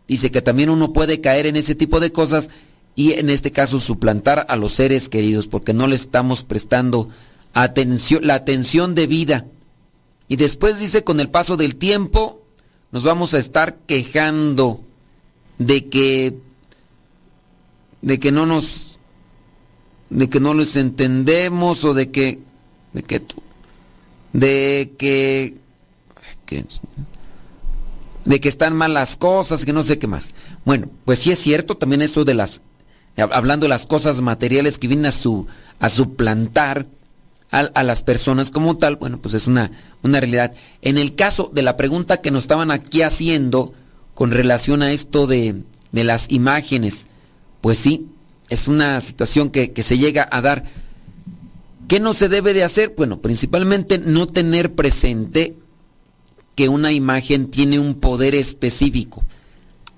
dice 0.07 0.31
que 0.31 0.41
también 0.41 0.69
uno 0.69 0.93
puede 0.93 1.21
caer 1.21 1.45
en 1.45 1.55
ese 1.55 1.75
tipo 1.75 1.99
de 1.99 2.11
cosas 2.11 2.49
y 2.95 3.13
en 3.13 3.29
este 3.29 3.51
caso 3.51 3.79
suplantar 3.79 4.45
a 4.49 4.55
los 4.55 4.73
seres 4.73 5.09
queridos 5.09 5.47
porque 5.47 5.73
no 5.73 5.87
le 5.87 5.95
estamos 5.95 6.43
prestando 6.43 7.09
atención, 7.53 8.25
la 8.25 8.35
atención 8.35 8.95
de 8.95 9.07
vida. 9.07 9.45
Y 10.27 10.37
después 10.37 10.79
dice 10.79 11.03
con 11.03 11.19
el 11.19 11.29
paso 11.29 11.57
del 11.57 11.75
tiempo 11.75 12.41
nos 12.91 13.03
vamos 13.03 13.33
a 13.33 13.39
estar 13.39 13.77
quejando 13.85 14.81
de 15.57 15.87
que 15.89 16.37
de 18.01 18.19
que 18.19 18.31
no 18.31 18.45
nos 18.45 18.84
de 20.09 20.29
que 20.29 20.39
no 20.39 20.53
les 20.53 20.75
entendemos 20.75 21.83
o 21.83 21.93
de 21.93 22.11
que 22.11 22.39
de 22.93 23.03
que 23.03 23.21
de 24.35 24.93
que, 24.97 25.55
de 28.25 28.39
que 28.41 28.49
están 28.49 28.75
mal 28.75 28.93
las 28.93 29.15
cosas, 29.15 29.63
que 29.63 29.71
no 29.71 29.83
sé 29.83 29.97
qué 29.97 30.07
más. 30.07 30.35
Bueno, 30.65 30.89
pues 31.05 31.19
sí 31.19 31.31
es 31.31 31.39
cierto 31.39 31.77
también 31.77 32.01
eso 32.01 32.25
de 32.25 32.33
las 32.33 32.61
hablando 33.17 33.63
de 33.65 33.69
las 33.69 33.85
cosas 33.85 34.19
materiales 34.19 34.77
que 34.77 34.87
vienen 34.87 35.05
a 35.05 35.11
su 35.11 35.47
a 35.79 35.87
suplantar 35.87 36.87
a, 37.51 37.59
a, 37.59 37.83
las 37.83 38.01
personas 38.01 38.51
como 38.51 38.75
tal, 38.77 38.97
bueno, 38.97 39.19
pues 39.21 39.35
es 39.35 39.47
una, 39.47 39.71
una 40.03 40.19
realidad. 40.19 40.53
En 40.81 40.97
el 40.97 41.15
caso 41.15 41.49
de 41.53 41.61
la 41.61 41.77
pregunta 41.77 42.21
que 42.21 42.31
nos 42.31 42.43
estaban 42.43 42.71
aquí 42.71 43.03
haciendo 43.03 43.73
con 44.13 44.31
relación 44.31 44.81
a 44.81 44.91
esto 44.91 45.27
de, 45.27 45.63
de 45.91 46.03
las 46.03 46.29
imágenes, 46.29 47.07
pues 47.61 47.77
sí, 47.77 48.07
es 48.49 48.67
una 48.67 49.01
situación 49.01 49.49
que, 49.49 49.71
se 49.81 49.97
llega 49.97 50.27
a 50.31 50.41
dar. 50.41 50.63
¿Qué 51.87 51.99
no 51.99 52.13
se 52.13 52.29
debe 52.29 52.53
de 52.53 52.63
hacer? 52.63 52.93
Bueno, 52.95 53.21
principalmente 53.21 53.97
no 53.97 54.27
tener 54.27 54.73
presente 54.73 55.55
que 56.55 56.69
una 56.69 56.91
imagen 56.91 57.49
tiene 57.49 57.79
un 57.79 57.95
poder 57.95 58.35
específico. 58.35 59.23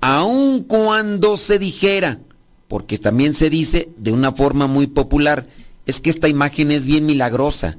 Aun 0.01 0.63
cuando 0.63 1.37
se 1.37 1.59
dijera, 1.59 2.19
porque 2.67 2.97
también 2.97 3.33
se 3.33 3.49
dice 3.49 3.89
de 3.97 4.11
una 4.11 4.31
forma 4.31 4.67
muy 4.67 4.87
popular, 4.87 5.47
es 5.85 6.01
que 6.01 6.09
esta 6.09 6.27
imagen 6.27 6.71
es 6.71 6.85
bien 6.85 7.05
milagrosa. 7.05 7.77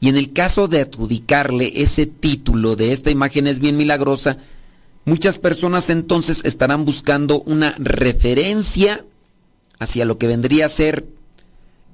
Y 0.00 0.08
en 0.08 0.16
el 0.16 0.32
caso 0.32 0.68
de 0.68 0.82
adjudicarle 0.82 1.82
ese 1.82 2.06
título 2.06 2.76
de 2.76 2.92
esta 2.92 3.10
imagen 3.10 3.46
es 3.48 3.58
bien 3.58 3.76
milagrosa, 3.76 4.38
muchas 5.04 5.38
personas 5.38 5.90
entonces 5.90 6.42
estarán 6.44 6.84
buscando 6.84 7.40
una 7.42 7.74
referencia 7.78 9.04
hacia 9.78 10.04
lo 10.04 10.18
que 10.18 10.26
vendría 10.26 10.66
a 10.66 10.70
ser 10.70 11.06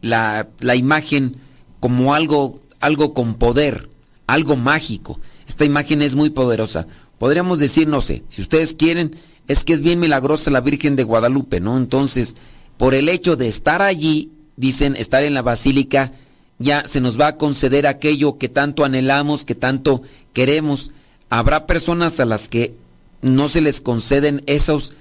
la, 0.00 0.46
imagen 0.74 1.36
como 1.80 2.14
algo, 2.14 2.60
algo 2.80 3.14
con 3.14 3.34
poder, 3.34 3.88
algo 4.26 4.56
mágico. 4.56 5.20
Esta 5.48 5.64
imagen 5.64 6.02
es 6.02 6.14
muy 6.14 6.30
poderosa. 6.30 6.86
Podríamos 7.18 7.58
decir, 7.58 7.88
no 7.88 8.00
sé, 8.00 8.24
si 8.28 8.42
ustedes 8.42 8.74
quieren, 8.74 9.14
es 9.48 9.64
que 9.64 9.72
es 9.72 9.80
bien 9.80 10.00
milagrosa 10.00 10.50
la 10.50 10.60
Virgen 10.60 10.96
de 10.96 11.04
Guadalupe, 11.04 11.60
¿no? 11.60 11.76
Entonces, 11.76 12.34
por 12.76 12.94
el 12.94 13.08
hecho 13.08 13.36
de 13.36 13.48
estar 13.48 13.82
allí, 13.82 14.32
dicen, 14.56 14.96
estar 14.96 15.22
en 15.22 15.34
la 15.34 15.42
basílica, 15.42 16.12
ya 16.58 16.86
se 16.86 17.00
nos 17.00 17.18
va 17.20 17.28
a 17.28 17.36
conceder 17.36 17.86
aquello 17.86 18.38
que 18.38 18.48
tanto 18.48 18.84
anhelamos, 18.84 19.44
que 19.44 19.54
tanto 19.54 20.02
queremos. 20.32 20.90
Habrá 21.30 21.66
personas 21.66 22.20
a 22.20 22.24
las 22.24 22.48
que 22.48 22.74
no 23.22 23.48
se 23.48 23.60
les 23.60 23.80
conceden 23.80 24.42
esos, 24.46 24.92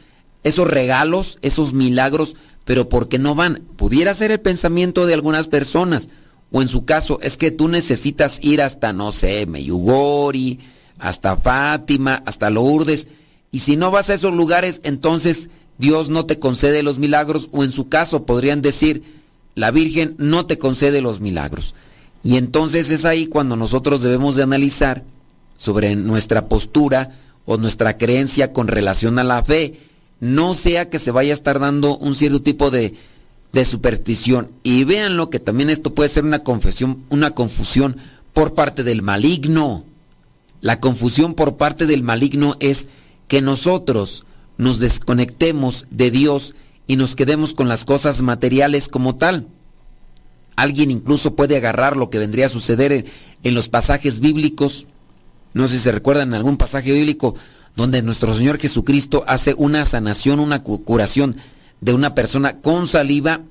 esos 0.43 0.67
regalos, 0.67 1.37
esos 1.41 1.73
milagros, 1.73 2.35
pero 2.65 2.89
¿por 2.89 3.09
qué 3.09 3.19
no 3.19 3.35
van? 3.35 3.63
Pudiera 3.75 4.13
ser 4.13 4.31
el 4.31 4.39
pensamiento 4.39 5.05
de 5.05 5.13
algunas 5.13 5.47
personas. 5.47 6.09
O 6.51 6.61
en 6.61 6.67
su 6.67 6.85
caso, 6.85 7.19
es 7.21 7.35
que 7.35 7.51
tú 7.51 7.67
necesitas 7.67 8.39
ir 8.41 8.61
hasta, 8.61 8.93
no 8.93 9.11
sé, 9.11 9.45
Meyugori, 9.45 10.59
hasta 10.99 11.35
Fátima, 11.35 12.21
hasta 12.25 12.49
Lourdes. 12.49 13.07
Y 13.51 13.59
si 13.59 13.75
no 13.75 13.91
vas 13.91 14.09
a 14.09 14.13
esos 14.13 14.33
lugares, 14.33 14.79
entonces 14.83 15.49
Dios 15.77 16.09
no 16.09 16.25
te 16.25 16.39
concede 16.39 16.83
los 16.83 16.99
milagros. 16.99 17.49
O 17.51 17.63
en 17.63 17.71
su 17.71 17.89
caso, 17.89 18.25
podrían 18.25 18.61
decir, 18.61 19.03
la 19.55 19.71
Virgen 19.71 20.15
no 20.17 20.45
te 20.45 20.57
concede 20.57 21.01
los 21.01 21.19
milagros. 21.19 21.73
Y 22.23 22.37
entonces 22.37 22.89
es 22.89 23.03
ahí 23.03 23.27
cuando 23.27 23.55
nosotros 23.55 24.01
debemos 24.01 24.35
de 24.35 24.43
analizar 24.43 25.03
sobre 25.57 25.95
nuestra 25.95 26.47
postura 26.47 27.17
o 27.45 27.57
nuestra 27.57 27.97
creencia 27.97 28.53
con 28.53 28.67
relación 28.67 29.19
a 29.19 29.23
la 29.23 29.43
fe 29.43 29.79
no 30.23 30.53
sea 30.53 30.89
que 30.89 30.99
se 30.99 31.11
vaya 31.11 31.31
a 31.31 31.33
estar 31.33 31.59
dando 31.59 31.97
un 31.97 32.15
cierto 32.15 32.41
tipo 32.41 32.71
de, 32.71 32.95
superstición. 33.65 34.51
Y 34.63 34.85
véanlo 34.85 35.29
que 35.29 35.41
también 35.41 35.69
esto 35.69 35.93
puede 35.93 36.07
ser 36.07 36.23
una 36.23 36.45
confesión, 36.45 37.03
una 37.09 37.31
confusión 37.31 37.97
por 38.31 38.53
parte 38.53 38.83
del 38.83 39.01
maligno. 39.01 39.83
La 40.61 40.79
confusión 40.79 41.33
por 41.33 41.57
parte 41.57 41.85
del 41.87 42.03
maligno 42.03 42.55
es 42.61 42.87
que 43.27 43.41
nosotros 43.41 44.25
nos 44.57 44.79
desconectemos 44.79 45.87
de 45.91 46.09
Dios 46.09 46.55
y 46.87 46.95
nos 46.95 47.17
quedemos 47.17 47.53
con 47.53 47.67
las 47.67 47.83
cosas 47.83 48.21
materiales 48.21 48.87
como 48.87 49.17
tal. 49.17 49.49
Alguien 50.55 50.89
incluso 50.89 51.35
puede 51.35 51.57
agarrar 51.57 51.97
lo 51.97 52.09
que 52.09 52.19
vendría 52.19 52.45
a 52.45 52.49
suceder 52.49 52.93
en, 52.93 53.05
en 53.43 53.55
los 53.55 53.67
pasajes 53.67 54.21
bíblicos. 54.21 54.87
No 55.53 55.67
sé 55.67 55.75
si 55.75 55.81
se 55.83 55.91
recuerdan 55.91 56.33
algún 56.33 56.55
pasaje 56.55 56.93
bíblico 56.93 57.35
donde 57.75 58.01
nuestro 58.01 58.33
Señor 58.33 58.59
Jesucristo 58.59 59.23
hace 59.27 59.55
una 59.57 59.85
sanación, 59.85 60.39
una 60.39 60.63
curación 60.63 61.37
de 61.81 61.93
una 61.93 62.15
persona 62.15 62.57
con 62.57 62.87
saliva, 62.87 63.41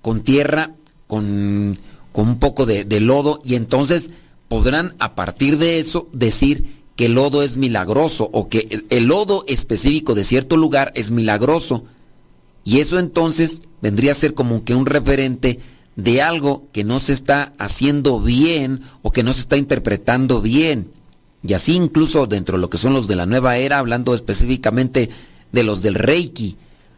con 0.00 0.22
tierra, 0.22 0.72
con, 1.06 1.78
con 2.12 2.28
un 2.28 2.38
poco 2.38 2.66
de, 2.66 3.00
lodo, 3.00 3.40
y 3.44 3.54
entonces 3.54 4.10
podrán 4.48 4.94
a 4.98 5.14
partir 5.14 5.58
de 5.58 5.78
eso 5.78 6.08
decir 6.12 6.78
que 6.96 7.06
el 7.06 7.14
lodo 7.14 7.42
es 7.42 7.56
milagroso 7.56 8.28
o 8.32 8.48
que 8.48 8.82
el 8.90 9.06
lodo 9.06 9.44
específico 9.46 10.14
de 10.14 10.24
cierto 10.24 10.56
lugar 10.56 10.90
es 10.96 11.10
milagroso. 11.10 11.84
Y 12.64 12.80
eso 12.80 12.98
entonces 12.98 13.62
vendría 13.80 14.12
a 14.12 14.16
ser 14.16 14.34
como 14.34 14.64
que 14.64 14.74
un 14.74 14.86
referente 14.86 15.60
de 15.94 16.22
algo 16.22 16.66
que 16.72 16.84
no 16.84 16.98
se 16.98 17.12
está 17.12 17.52
haciendo 17.58 18.20
bien 18.20 18.80
o 19.02 19.12
que 19.12 19.22
no 19.22 19.32
se 19.32 19.40
está 19.42 19.56
interpretando 19.56 20.40
bien. 20.40 20.90
Y 21.42 21.54
así 21.54 21.74
incluso 21.74 22.26
dentro 22.26 22.56
de 22.56 22.60
lo 22.60 22.70
que 22.70 22.78
son 22.78 22.94
los 22.94 23.06
de 23.06 23.16
la 23.16 23.26
nueva 23.26 23.56
era, 23.56 23.78
hablando 23.78 24.14
específicamente 24.14 25.10
de 25.52 25.62
los 25.62 25.82
del 25.82 25.94
Reiki. 25.94 26.56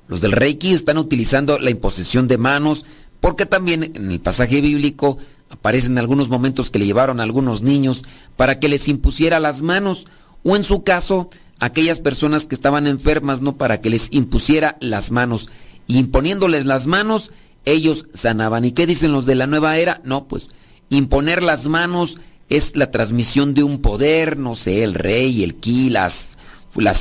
Los 0.09 0.21
del 0.21 0.33
Reiki 0.33 0.73
están 0.73 0.99
utilizando 0.99 1.59
la 1.59 1.71
imposición 1.71 2.27
de 2.27 2.39
manos 2.39 2.85
porque 3.21 3.47
también 3.47 3.93
en 3.95 4.11
el 4.11 4.21
pasaje 4.21 4.61
bíblico 4.61 5.19
aparecen 5.51 5.99
algunos 5.99 6.29
momentos 6.29 6.71
que 6.71 6.79
le 6.79 6.87
llevaron 6.87 7.21
a 7.21 7.23
algunos 7.23 7.63
niños 7.63 8.05
para 8.37 8.59
que 8.59 8.69
les 8.69 8.89
impusiera 8.89 9.41
las 9.41 9.63
manos 9.63 10.07
o 10.43 10.57
en 10.57 10.65
su 10.65 10.83
caso 10.83 11.29
aquellas 11.59 12.01
personas 12.01 12.47
que 12.47 12.55
estaban 12.55 12.87
enfermas, 12.87 13.43
no 13.43 13.57
para 13.57 13.81
que 13.81 13.91
les 13.91 14.09
impusiera 14.11 14.79
las 14.81 15.11
manos. 15.11 15.51
Y 15.87 15.99
imponiéndoles 15.99 16.65
las 16.65 16.87
manos, 16.87 17.31
ellos 17.67 18.07
sanaban. 18.15 18.65
¿Y 18.65 18.73
qué 18.73 18.87
dicen 18.87 19.13
los 19.13 19.27
de 19.27 19.35
la 19.35 19.47
nueva 19.47 19.77
era? 19.77 20.01
No, 20.05 20.27
pues 20.27 20.49
imponer 20.89 21.43
las 21.43 21.67
manos 21.67 22.19
es 22.51 22.77
la 22.77 22.91
transmisión 22.91 23.55
de 23.55 23.63
un 23.63 23.81
poder, 23.81 24.37
no 24.37 24.57
sé, 24.57 24.83
el 24.83 24.95
rey, 24.95 25.45
el 25.45 25.55
ki, 25.55 25.89
las, 25.89 26.37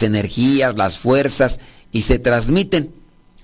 energías, 0.04 0.78
las 0.78 1.00
fuerzas, 1.00 1.60
y 1.92 2.04
se 2.04 2.20
transmiten. 2.20 2.92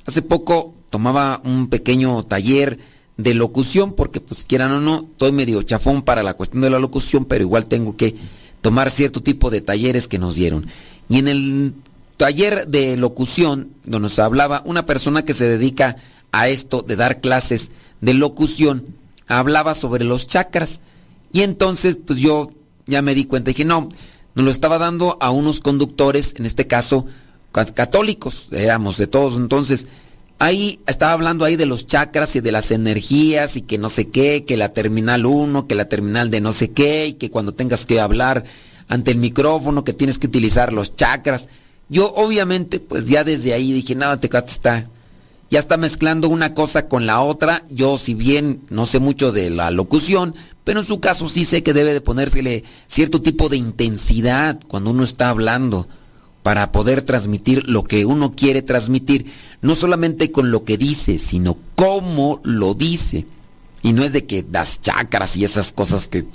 Hace 0.06 0.22
poco 0.22 0.76
tomaba 0.92 1.42
un 1.44 1.68
pequeño 1.68 2.24
taller 2.24 2.78
de 3.18 3.34
locución, 3.34 3.94
porque 3.94 4.22
pues 4.22 4.46
quieran 4.46 4.72
o 4.72 4.82
no, 4.82 5.08
estoy 5.12 5.32
medio 5.32 5.64
chafón 5.64 6.04
para 6.04 6.22
la 6.22 6.36
cuestión 6.36 6.62
de 6.62 6.70
la 6.70 6.80
locución, 6.80 7.26
pero 7.26 7.44
igual 7.44 7.66
tengo 7.66 7.98
que 7.98 8.16
tomar 8.62 8.92
cierto 8.92 9.24
tipo 9.24 9.50
de 9.50 9.62
talleres 9.62 10.08
que 10.08 10.20
nos 10.20 10.36
dieron. 10.36 10.68
Y 11.10 11.18
en 11.18 11.28
el 11.28 11.74
taller 12.18 12.68
de 12.68 12.98
locución, 12.98 13.72
donde 13.84 14.02
nos 14.02 14.20
hablaba 14.20 14.62
una 14.66 14.86
persona 14.86 15.26
que 15.26 15.34
se 15.34 15.46
dedica 15.46 15.96
a 16.32 16.50
esto 16.50 16.84
de 16.84 16.98
dar 16.98 17.20
clases 17.20 17.72
de 18.02 18.14
locución, 18.14 18.86
hablaba 19.28 19.74
sobre 19.74 20.06
los 20.06 20.28
chakras 20.28 20.82
y 21.36 21.42
entonces, 21.42 21.98
pues 21.98 22.18
yo 22.18 22.50
ya 22.86 23.02
me 23.02 23.14
di 23.14 23.26
cuenta, 23.26 23.50
dije, 23.50 23.66
no, 23.66 23.90
nos 24.36 24.46
lo 24.46 24.50
estaba 24.50 24.78
dando 24.78 25.18
a 25.20 25.32
unos 25.32 25.60
conductores, 25.60 26.34
en 26.38 26.46
este 26.46 26.66
caso, 26.66 27.08
católicos, 27.52 28.48
éramos 28.54 28.98
de 28.98 29.08
todos. 29.08 29.36
Entonces, 29.36 29.90
ahí 30.40 30.80
estaba 30.88 31.12
hablando 31.12 31.44
ahí 31.44 31.58
de 31.58 31.66
los 31.66 31.88
chakras 31.88 32.38
y 32.38 32.40
de 32.40 32.54
las 32.54 32.72
energías 32.72 33.58
y 33.58 33.64
que 33.64 33.78
no 33.78 33.90
sé 33.90 34.08
qué, 34.08 34.46
que 34.46 34.56
la 34.56 34.72
terminal 34.72 35.26
1, 35.26 35.68
que 35.68 35.76
la 35.76 35.90
terminal 35.90 36.32
de 36.32 36.40
no 36.40 36.54
sé 36.54 36.72
qué, 36.72 37.08
y 37.08 37.14
que 37.16 37.30
cuando 37.30 37.54
tengas 37.54 37.86
que 37.86 38.00
hablar 38.00 38.46
ante 38.88 39.12
el 39.12 39.18
micrófono, 39.18 39.84
que 39.84 39.92
tienes 39.92 40.18
que 40.18 40.28
utilizar 40.28 40.72
los 40.72 40.96
chakras. 40.96 41.50
Yo 41.90 42.14
obviamente, 42.14 42.80
pues 42.80 43.08
ya 43.08 43.26
desde 43.26 43.52
ahí 43.52 43.74
dije, 43.74 43.94
nada, 43.94 44.22
te 44.22 44.30
está, 44.34 44.90
ya 45.50 45.60
está 45.60 45.78
mezclando 45.78 46.30
una 46.30 46.54
cosa 46.54 46.88
con 46.88 47.06
la 47.06 47.22
otra. 47.22 47.64
Yo, 47.70 47.98
si 47.98 48.14
bien 48.14 48.62
no 48.70 48.86
sé 48.86 49.00
mucho 49.00 49.32
de 49.32 49.50
la 49.50 49.72
locución, 49.72 50.36
pero 50.64 50.80
en 50.80 50.86
su 50.86 51.00
caso 51.00 51.30
sí 51.30 51.46
sé 51.46 51.64
que 51.64 51.74
debe 51.74 51.94
de 51.94 52.02
ponérsele 52.02 52.64
cierto 52.88 53.22
tipo 53.22 53.50
de 53.50 53.58
intensidad 53.58 54.60
cuando 54.68 54.90
uno 54.90 55.04
está 55.04 55.30
hablando 55.30 55.88
para 56.42 56.72
poder 56.72 57.02
transmitir 57.02 57.68
lo 57.68 57.84
que 57.84 58.06
uno 58.06 58.32
quiere 58.32 58.62
transmitir, 58.62 59.26
no 59.62 59.74
solamente 59.74 60.32
con 60.32 60.52
lo 60.52 60.64
que 60.64 60.78
dice, 60.78 61.18
sino 61.18 61.58
cómo 61.76 62.40
lo 62.44 62.74
dice. 62.74 63.26
Y 63.82 63.94
no 63.94 64.04
es 64.04 64.14
de 64.14 64.26
que 64.26 64.44
das 64.44 64.82
chakras 64.82 65.38
y 65.38 65.44
esas 65.44 65.72
cosas 65.72 66.08
que 66.08 66.26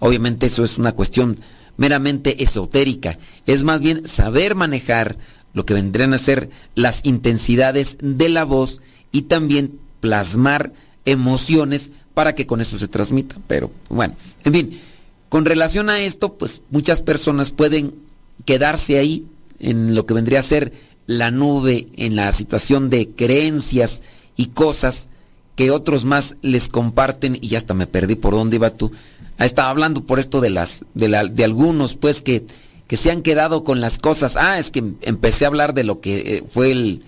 obviamente 0.00 0.46
eso 0.46 0.64
es 0.64 0.78
una 0.78 0.92
cuestión 0.92 1.38
meramente 1.76 2.42
esotérica, 2.42 3.18
es 3.46 3.64
más 3.64 3.80
bien 3.80 4.06
saber 4.06 4.54
manejar 4.54 5.16
lo 5.54 5.64
que 5.64 5.74
vendrían 5.74 6.12
a 6.12 6.18
ser 6.18 6.50
las 6.74 7.00
intensidades 7.04 7.96
de 8.00 8.28
la 8.28 8.44
voz 8.44 8.82
y 9.12 9.22
también 9.22 9.78
plasmar 10.00 10.72
emociones 11.04 11.92
para 12.12 12.34
que 12.34 12.46
con 12.46 12.60
eso 12.60 12.78
se 12.78 12.88
transmita. 12.88 13.36
Pero 13.46 13.70
bueno, 13.88 14.14
en 14.44 14.52
fin, 14.52 14.80
con 15.28 15.44
relación 15.44 15.88
a 15.88 16.00
esto, 16.00 16.34
pues 16.34 16.62
muchas 16.70 17.00
personas 17.00 17.52
pueden 17.52 17.94
quedarse 18.44 18.98
ahí 18.98 19.26
en 19.58 19.94
lo 19.94 20.04
que 20.06 20.14
vendría 20.14 20.40
a 20.40 20.42
ser 20.42 20.72
la 21.06 21.30
nube, 21.30 21.86
en 21.96 22.16
la 22.16 22.32
situación 22.32 22.90
de 22.90 23.10
creencias 23.10 24.02
y 24.36 24.46
cosas 24.46 25.08
que 25.56 25.70
otros 25.70 26.04
más 26.04 26.36
les 26.42 26.68
comparten 26.68 27.38
y 27.40 27.54
hasta 27.54 27.74
me 27.74 27.86
perdí 27.86 28.16
por 28.16 28.34
dónde 28.34 28.56
iba 28.56 28.70
tú. 28.70 28.90
Ah, 29.38 29.44
estaba 29.44 29.70
hablando 29.70 30.04
por 30.04 30.18
esto 30.18 30.40
de 30.40 30.50
las 30.50 30.84
de, 30.94 31.08
la, 31.08 31.24
de 31.24 31.44
algunos 31.44 31.96
pues 31.96 32.22
que, 32.22 32.44
que 32.86 32.96
se 32.96 33.10
han 33.10 33.22
quedado 33.22 33.64
con 33.64 33.80
las 33.80 33.98
cosas. 33.98 34.36
Ah, 34.36 34.58
es 34.58 34.70
que 34.70 34.84
empecé 35.02 35.44
a 35.44 35.48
hablar 35.48 35.74
de 35.74 35.84
lo 35.84 36.00
que 36.00 36.36
eh, 36.36 36.44
fue 36.48 36.72
el, 36.72 37.02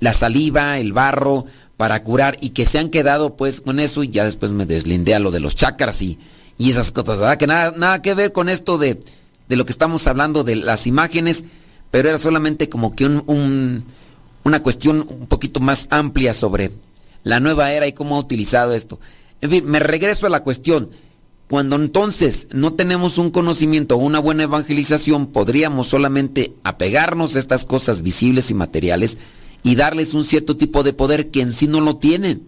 la 0.00 0.12
saliva, 0.12 0.78
el 0.78 0.92
barro, 0.92 1.46
para 1.76 2.02
curar 2.02 2.36
y 2.40 2.50
que 2.50 2.64
se 2.64 2.78
han 2.78 2.90
quedado 2.90 3.36
pues 3.36 3.60
con 3.60 3.80
eso 3.80 4.02
y 4.02 4.08
ya 4.08 4.24
después 4.24 4.52
me 4.52 4.66
deslindé 4.66 5.14
a 5.14 5.18
lo 5.18 5.30
de 5.30 5.40
los 5.40 5.56
chakras 5.56 6.00
y, 6.02 6.18
y 6.58 6.70
esas 6.70 6.90
cosas, 6.90 7.20
¿verdad? 7.20 7.36
Que 7.36 7.46
nada, 7.46 7.74
nada 7.76 8.02
que 8.02 8.14
ver 8.14 8.32
con 8.32 8.48
esto 8.48 8.78
de, 8.78 8.98
de, 9.48 9.56
lo 9.56 9.66
que 9.66 9.72
estamos 9.72 10.06
hablando 10.06 10.42
de 10.42 10.56
las 10.56 10.86
imágenes, 10.86 11.44
pero 11.90 12.08
era 12.08 12.18
solamente 12.18 12.68
como 12.68 12.96
que 12.96 13.04
un, 13.04 13.22
un, 13.26 13.84
una 14.44 14.62
cuestión 14.62 15.06
un 15.08 15.26
poquito 15.26 15.60
más 15.60 15.86
amplia 15.90 16.32
sobre 16.32 16.70
la 17.24 17.40
nueva 17.40 17.72
era 17.72 17.86
y 17.86 17.92
cómo 17.92 18.16
ha 18.16 18.20
utilizado 18.20 18.72
esto. 18.72 18.98
En 19.40 19.50
fin, 19.50 19.66
me 19.66 19.80
regreso 19.80 20.26
a 20.26 20.30
la 20.30 20.42
cuestión. 20.42 20.90
Cuando 21.48 21.76
entonces 21.76 22.48
no 22.52 22.72
tenemos 22.72 23.18
un 23.18 23.30
conocimiento 23.30 23.96
o 23.96 23.98
una 23.98 24.18
buena 24.18 24.44
evangelización, 24.44 25.28
podríamos 25.28 25.86
solamente 25.86 26.54
apegarnos 26.64 27.36
a 27.36 27.38
estas 27.38 27.64
cosas 27.64 28.02
visibles 28.02 28.50
y 28.50 28.54
materiales, 28.54 29.18
y 29.62 29.74
darles 29.74 30.14
un 30.14 30.24
cierto 30.24 30.56
tipo 30.56 30.82
de 30.82 30.92
poder 30.92 31.30
que 31.30 31.40
en 31.40 31.52
sí 31.52 31.66
no 31.66 31.80
lo 31.80 31.96
tienen. 31.96 32.46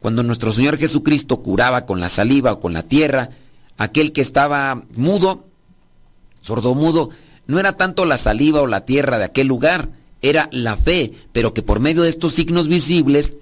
Cuando 0.00 0.22
nuestro 0.22 0.52
Señor 0.52 0.76
Jesucristo 0.76 1.40
curaba 1.42 1.86
con 1.86 2.00
la 2.00 2.08
saliva 2.08 2.52
o 2.52 2.60
con 2.60 2.72
la 2.72 2.82
tierra, 2.82 3.30
aquel 3.76 4.12
que 4.12 4.20
estaba 4.20 4.82
mudo, 4.96 5.46
sordomudo, 6.40 7.10
no 7.46 7.58
era 7.58 7.76
tanto 7.76 8.04
la 8.04 8.18
saliva 8.18 8.60
o 8.60 8.66
la 8.66 8.84
tierra 8.84 9.18
de 9.18 9.24
aquel 9.24 9.46
lugar, 9.46 9.90
era 10.20 10.48
la 10.52 10.76
fe, 10.76 11.12
pero 11.32 11.54
que 11.54 11.62
por 11.62 11.80
medio 11.80 12.02
de 12.02 12.08
estos 12.08 12.34
signos 12.34 12.68
visibles 12.68 13.36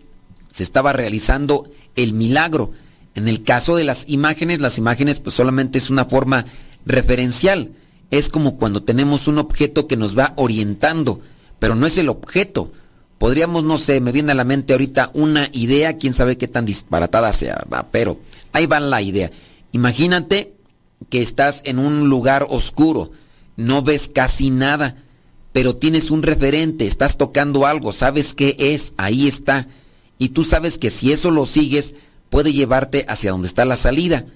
se 0.51 0.63
estaba 0.63 0.93
realizando 0.93 1.71
el 1.97 2.13
milagro. 2.13 2.73
En 3.17 3.29
el 3.29 3.43
caso 3.43 3.77
de 3.77 3.85
las 3.85 4.05
imágenes, 4.07 4.61
las 4.61 4.79
imágenes 4.79 5.21
pues 5.21 5.35
solamente 5.35 5.79
es 5.79 5.91
una 5.91 6.05
forma 6.05 6.45
referencial. 6.85 7.73
Es 8.11 8.29
como 8.29 8.57
cuando 8.57 8.83
tenemos 8.83 9.27
un 9.27 9.39
objeto 9.39 9.89
que 9.89 9.97
nos 9.97 10.17
va 10.17 10.35
orientando, 10.37 11.21
pero 11.59 11.75
no 11.75 11.87
es 11.87 11.99
el 11.99 12.09
objeto, 12.09 12.71
podríamos, 13.19 13.65
no 13.65 13.79
sé, 13.79 14.01
me 14.01 14.13
viene 14.13 14.33
a 14.33 14.37
la 14.37 14.45
mente 14.45 14.75
ahorita 14.75 15.11
una 15.15 15.49
idea, 15.53 15.97
quién 15.97 16.15
sabe 16.15 16.37
qué 16.37 16.47
tan 16.47 16.67
disparatada 16.67 17.33
sea, 17.33 17.65
pero 17.91 18.21
ahí 18.53 18.67
va 18.67 18.81
la 18.81 19.03
idea. 19.03 19.31
Imagínate 19.73 20.55
que 21.09 21.23
estás 21.23 21.63
en 21.65 21.79
un 21.79 22.09
lugar 22.09 22.47
oscuro, 22.49 23.11
no 23.57 23.83
ves 23.83 24.11
casi 24.13 24.51
nada, 24.51 25.03
pero 25.53 25.77
tienes 25.77 26.11
un 26.11 26.23
referente, 26.23 26.87
estás 26.87 27.17
tocando 27.17 27.67
algo, 27.67 27.93
sabes 27.93 28.35
qué 28.35 28.57
es, 28.59 28.93
ahí 28.99 29.27
está, 29.27 29.69
y 30.19 30.31
tú 30.31 30.45
sabes 30.45 30.77
que 30.79 30.91
si 30.91 31.13
eso 31.13 31.31
lo 31.31 31.47
sigues, 31.47 31.95
puede 32.37 32.53
llevarte 32.53 33.07
hacia 33.09 33.31
donde 33.31 33.49
está 33.49 33.65
la 33.65 33.77
salida. 33.77 34.27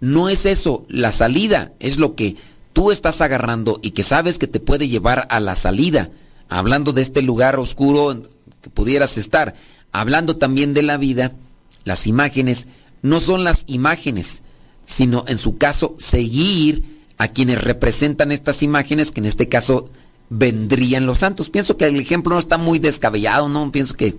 No 0.00 0.30
es 0.30 0.46
eso, 0.46 0.86
la 0.88 1.12
salida 1.12 1.72
es 1.78 1.98
lo 1.98 2.14
que 2.14 2.36
tú 2.72 2.90
estás 2.90 3.20
agarrando 3.20 3.80
y 3.82 3.90
que 3.90 4.02
sabes 4.02 4.38
que 4.38 4.46
te 4.46 4.60
puede 4.60 4.88
llevar 4.88 5.26
a 5.28 5.40
la 5.40 5.54
salida 5.54 6.08
hablando 6.48 6.94
de 6.94 7.02
este 7.02 7.20
lugar 7.20 7.58
oscuro 7.58 8.22
que 8.62 8.70
pudieras 8.70 9.18
estar, 9.18 9.56
hablando 9.92 10.38
también 10.38 10.72
de 10.72 10.82
la 10.82 10.96
vida, 10.96 11.34
las 11.84 12.06
imágenes 12.06 12.66
no 13.02 13.20
son 13.20 13.44
las 13.44 13.64
imágenes, 13.66 14.40
sino 14.86 15.26
en 15.28 15.36
su 15.36 15.58
caso 15.58 15.94
seguir 15.98 17.04
a 17.18 17.28
quienes 17.28 17.62
representan 17.62 18.32
estas 18.32 18.62
imágenes, 18.62 19.10
que 19.10 19.20
en 19.20 19.26
este 19.26 19.50
caso 19.50 19.90
vendrían 20.30 21.04
los 21.04 21.18
santos. 21.18 21.50
Pienso 21.50 21.76
que 21.76 21.84
el 21.84 22.00
ejemplo 22.00 22.32
no 22.32 22.40
está 22.40 22.56
muy 22.56 22.78
descabellado, 22.78 23.50
¿no? 23.50 23.70
Pienso 23.70 23.96
que, 23.96 24.16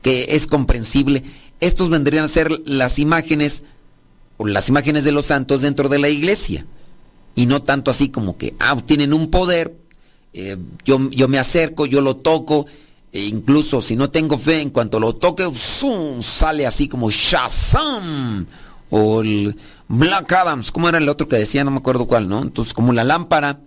que 0.00 0.26
es 0.36 0.46
comprensible. 0.46 1.24
Estos 1.60 1.90
vendrían 1.90 2.24
a 2.24 2.28
ser 2.28 2.50
las 2.66 2.98
imágenes, 2.98 3.62
o 4.36 4.46
las 4.46 4.68
imágenes 4.68 5.04
de 5.04 5.12
los 5.12 5.26
santos 5.26 5.62
dentro 5.62 5.88
de 5.88 5.98
la 5.98 6.08
iglesia. 6.08 6.66
Y 7.34 7.46
no 7.46 7.62
tanto 7.62 7.90
así 7.90 8.08
como 8.08 8.36
que, 8.36 8.54
ah, 8.58 8.76
tienen 8.84 9.12
un 9.12 9.30
poder, 9.30 9.76
eh, 10.32 10.56
yo, 10.84 11.10
yo 11.10 11.28
me 11.28 11.38
acerco, 11.38 11.86
yo 11.86 12.00
lo 12.00 12.16
toco, 12.16 12.66
e 13.12 13.24
incluso 13.24 13.80
si 13.80 13.96
no 13.96 14.10
tengo 14.10 14.38
fe, 14.38 14.60
en 14.60 14.70
cuanto 14.70 15.00
lo 15.00 15.14
toque, 15.14 15.48
¡zum! 15.54 16.20
sale 16.20 16.66
así 16.66 16.88
como 16.88 17.10
Shazam 17.10 18.46
o 18.90 19.22
el 19.22 19.56
Black 19.88 20.32
Adams, 20.32 20.70
¿cómo 20.70 20.88
era 20.88 20.98
el 20.98 21.08
otro 21.08 21.28
que 21.28 21.36
decía? 21.36 21.64
No 21.64 21.70
me 21.70 21.78
acuerdo 21.78 22.06
cuál, 22.06 22.28
¿no? 22.28 22.42
Entonces, 22.42 22.74
como 22.74 22.92
la 22.92 23.04
lámpara 23.04 23.60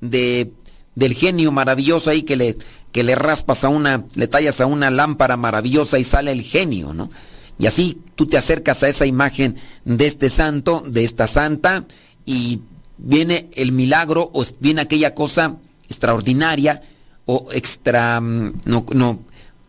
de, 0.00 0.52
del 0.94 1.14
genio 1.14 1.52
maravilloso 1.52 2.10
ahí 2.10 2.22
que 2.22 2.36
le, 2.36 2.56
que 2.92 3.04
le 3.04 3.14
raspas 3.14 3.64
a 3.64 3.68
una, 3.68 4.04
le 4.14 4.28
tallas 4.28 4.60
a 4.60 4.66
una 4.66 4.90
lámpara 4.90 5.36
maravillosa 5.36 5.98
y 5.98 6.04
sale 6.04 6.32
el 6.32 6.42
genio, 6.42 6.92
¿no? 6.94 7.10
Y 7.58 7.66
así 7.66 8.00
tú 8.14 8.26
te 8.26 8.36
acercas 8.36 8.82
a 8.82 8.88
esa 8.88 9.06
imagen 9.06 9.56
de 9.84 10.06
este 10.06 10.28
santo, 10.28 10.82
de 10.86 11.04
esta 11.04 11.26
santa, 11.26 11.84
y 12.24 12.60
viene 12.98 13.48
el 13.54 13.72
milagro 13.72 14.30
o 14.32 14.44
viene 14.60 14.82
aquella 14.82 15.14
cosa 15.14 15.56
extraordinaria 15.88 16.82
o 17.24 17.48
extra, 17.52 18.20
mm, 18.20 18.60
no, 18.64 18.86
no, 18.92 19.20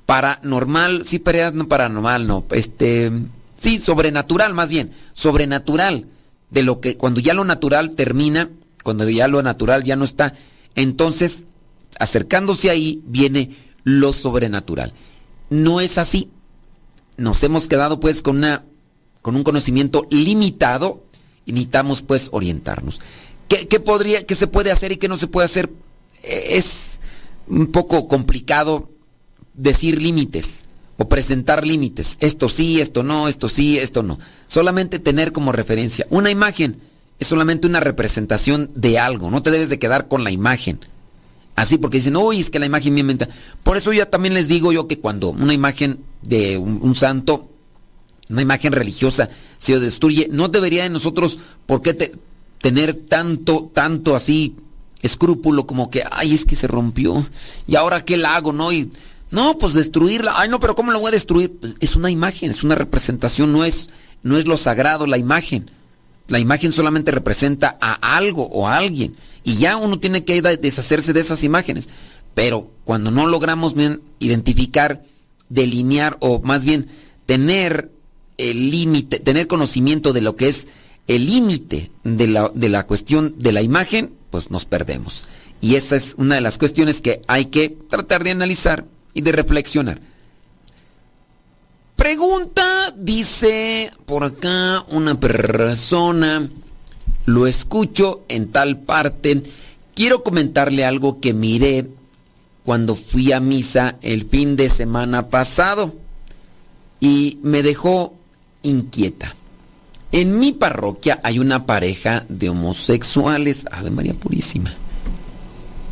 paranormal, 0.06 1.06
sí, 1.06 1.20
paranormal, 1.20 2.28
no, 2.28 2.46
este, 2.52 3.12
sí, 3.60 3.80
sobrenatural 3.80 4.54
más 4.54 4.70
bien, 4.70 4.92
sobrenatural, 5.14 6.08
de 6.50 6.64
lo 6.64 6.80
que 6.80 6.96
cuando 6.98 7.20
ya 7.20 7.34
lo 7.34 7.44
natural 7.44 7.92
termina, 7.92 8.50
cuando 8.84 9.10
ya 9.10 9.28
lo 9.28 9.44
natural 9.44 9.84
ya 9.84 9.96
no 9.98 10.06
está, 10.06 10.34
entonces, 10.76 11.46
acercándose 12.00 12.70
ahí 12.70 13.02
viene 13.06 13.56
lo 13.84 14.14
sobrenatural. 14.14 14.94
No 15.50 15.82
es 15.82 15.98
así. 15.98 16.30
Nos 17.18 17.44
hemos 17.44 17.68
quedado 17.68 18.00
pues 18.00 18.22
con 18.22 18.38
una 18.38 18.64
con 19.22 19.36
un 19.36 19.44
conocimiento 19.44 20.08
limitado 20.10 21.04
y 21.46 21.52
necesitamos 21.52 22.02
pues 22.02 22.30
orientarnos. 22.32 23.02
¿Qué, 23.50 23.68
¿Qué, 23.68 23.80
podría, 23.80 24.26
qué 24.26 24.36
se 24.36 24.48
puede 24.48 24.72
hacer 24.72 24.92
y 24.92 24.98
qué 24.98 25.08
no 25.08 25.18
se 25.18 25.28
puede 25.28 25.46
hacer? 25.46 25.70
Es 26.24 27.00
un 27.48 27.68
poco 27.68 28.08
complicado 28.08 28.90
decir 29.54 30.02
límites 30.02 30.66
o 30.98 31.10
presentar 31.10 31.66
límites. 31.66 32.18
Esto 32.20 32.50
sí, 32.50 32.80
esto 32.80 33.04
no, 33.04 33.28
esto 33.28 33.50
sí, 33.50 33.78
esto 33.78 34.04
no. 34.04 34.20
Solamente 34.48 35.00
tener 35.00 35.32
como 35.32 35.52
referencia 35.52 36.06
una 36.10 36.30
imagen 36.30 36.80
es 37.20 37.28
solamente 37.28 37.68
una 37.68 37.80
representación 37.80 38.70
de 38.76 39.00
algo, 39.00 39.32
no 39.32 39.42
te 39.42 39.52
debes 39.52 39.70
de 39.70 39.80
quedar 39.80 40.08
con 40.08 40.24
la 40.24 40.32
imagen. 40.32 40.80
Así 41.58 41.78
porque 41.78 41.98
dicen, 41.98 42.16
uy, 42.16 42.40
es 42.40 42.50
que 42.50 42.60
la 42.60 42.68
imagen 42.68 42.94
me 42.94 43.02
inventa. 43.02 43.28
Por 43.64 43.76
eso 43.76 43.92
ya 43.92 44.10
también 44.10 44.34
les 44.34 44.48
digo 44.48 44.72
yo 44.72 44.88
que 44.88 45.00
cuando 45.00 45.32
una 45.32 45.54
imagen 45.54 46.00
de 46.22 46.58
un, 46.58 46.80
un 46.82 46.96
santo, 46.96 47.50
una 48.30 48.44
imagen 48.44 48.72
religiosa, 48.72 49.28
se 49.58 49.78
destruye, 49.80 50.30
no 50.32 50.48
debería 50.48 50.84
de 50.84 50.90
nosotros, 50.90 51.40
¿por 51.66 51.82
qué 51.82 51.94
te, 51.94 52.14
tener 52.62 52.94
tanto, 52.94 53.70
tanto 53.74 54.16
así 54.16 54.56
escrúpulo 55.02 55.68
como 55.68 55.90
que, 55.90 56.04
ay, 56.12 56.34
es 56.34 56.46
que 56.46 56.56
se 56.56 56.68
rompió, 56.68 57.26
y 57.68 57.76
ahora 57.76 58.06
qué 58.06 58.18
la 58.18 58.36
hago, 58.36 58.54
¿no? 58.54 58.72
Y, 58.72 58.92
no, 59.30 59.58
pues 59.58 59.74
destruirla, 59.74 60.34
ay, 60.36 60.50
no, 60.50 60.60
pero 60.60 60.76
¿cómo 60.76 60.92
la 60.92 61.00
voy 61.00 61.10
a 61.10 61.12
destruir? 61.12 61.58
Pues 61.60 61.76
es 61.80 61.96
una 61.96 62.10
imagen, 62.10 62.52
es 62.52 62.64
una 62.64 62.76
representación, 62.76 63.52
no 63.52 63.66
es, 63.66 63.90
no 64.24 64.38
es 64.38 64.46
lo 64.46 64.58
sagrado 64.58 65.06
la 65.06 65.18
imagen. 65.18 65.70
La 66.28 66.40
imagen 66.40 66.72
solamente 66.72 67.12
representa 67.12 67.78
a 67.80 68.18
algo 68.18 68.48
o 68.48 68.68
a 68.68 68.78
alguien. 68.78 69.16
Y 69.48 69.56
ya 69.60 69.78
uno 69.78 69.98
tiene 69.98 70.26
que 70.26 70.42
deshacerse 70.42 71.14
de 71.14 71.22
esas 71.22 71.42
imágenes. 71.46 71.88
Pero 72.34 72.70
cuando 72.84 73.12
no 73.12 73.28
logramos 73.28 73.76
bien 73.76 74.02
identificar, 74.20 75.06
delinear 75.48 76.18
o 76.20 76.42
más 76.42 76.66
bien 76.66 76.90
tener 77.26 77.90
el 78.38 78.70
límite, 78.70 79.20
tener 79.20 79.48
conocimiento 79.48 80.12
de 80.12 80.20
lo 80.20 80.36
que 80.36 80.50
es 80.50 80.68
el 81.08 81.28
límite 81.28 81.92
de 82.04 82.28
la, 82.28 82.52
de 82.54 82.68
la 82.68 82.86
cuestión 82.86 83.36
de 83.38 83.54
la 83.54 83.62
imagen, 83.62 84.14
pues 84.32 84.52
nos 84.52 84.66
perdemos. 84.66 85.28
Y 85.62 85.76
esa 85.76 85.96
es 85.96 86.16
una 86.18 86.36
de 86.36 86.42
las 86.42 86.58
cuestiones 86.58 87.00
que 87.00 87.22
hay 87.30 87.46
que 87.46 87.70
tratar 87.70 88.26
de 88.26 88.32
analizar 88.32 88.84
y 89.14 89.22
de 89.22 89.32
reflexionar. 89.32 90.02
Pregunta, 91.96 92.94
dice 92.98 93.92
por 94.06 94.26
acá 94.26 94.84
una 94.90 95.18
persona, 95.18 96.50
lo 97.28 97.46
escucho 97.46 98.24
en 98.30 98.48
tal 98.48 98.80
parte. 98.80 99.44
Quiero 99.94 100.24
comentarle 100.24 100.86
algo 100.86 101.20
que 101.20 101.34
miré 101.34 101.88
cuando 102.64 102.96
fui 102.96 103.34
a 103.34 103.40
misa 103.40 103.98
el 104.02 104.26
fin 104.26 104.56
de 104.56 104.70
semana 104.70 105.28
pasado 105.28 105.94
y 107.00 107.38
me 107.44 107.62
dejó 107.62 108.16
inquieta. 108.64 109.36
En 110.12 110.40
mi 110.40 110.54
parroquia 110.54 111.20
hay 111.22 111.38
una 111.38 111.66
pareja 111.66 112.26
de 112.30 112.50
homosexuales, 112.50 113.66
Ave 113.72 113.92
María 113.92 114.14
Purísima. 114.14 114.74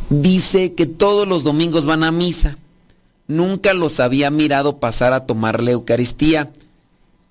Dice 0.08 0.72
que 0.72 0.86
todos 0.86 1.28
los 1.28 1.44
domingos 1.44 1.84
van 1.84 2.02
a 2.02 2.10
misa 2.10 2.56
nunca 3.28 3.74
los 3.74 4.00
había 4.00 4.30
mirado 4.30 4.78
pasar 4.78 5.12
a 5.12 5.26
tomar 5.26 5.62
la 5.62 5.72
Eucaristía, 5.72 6.50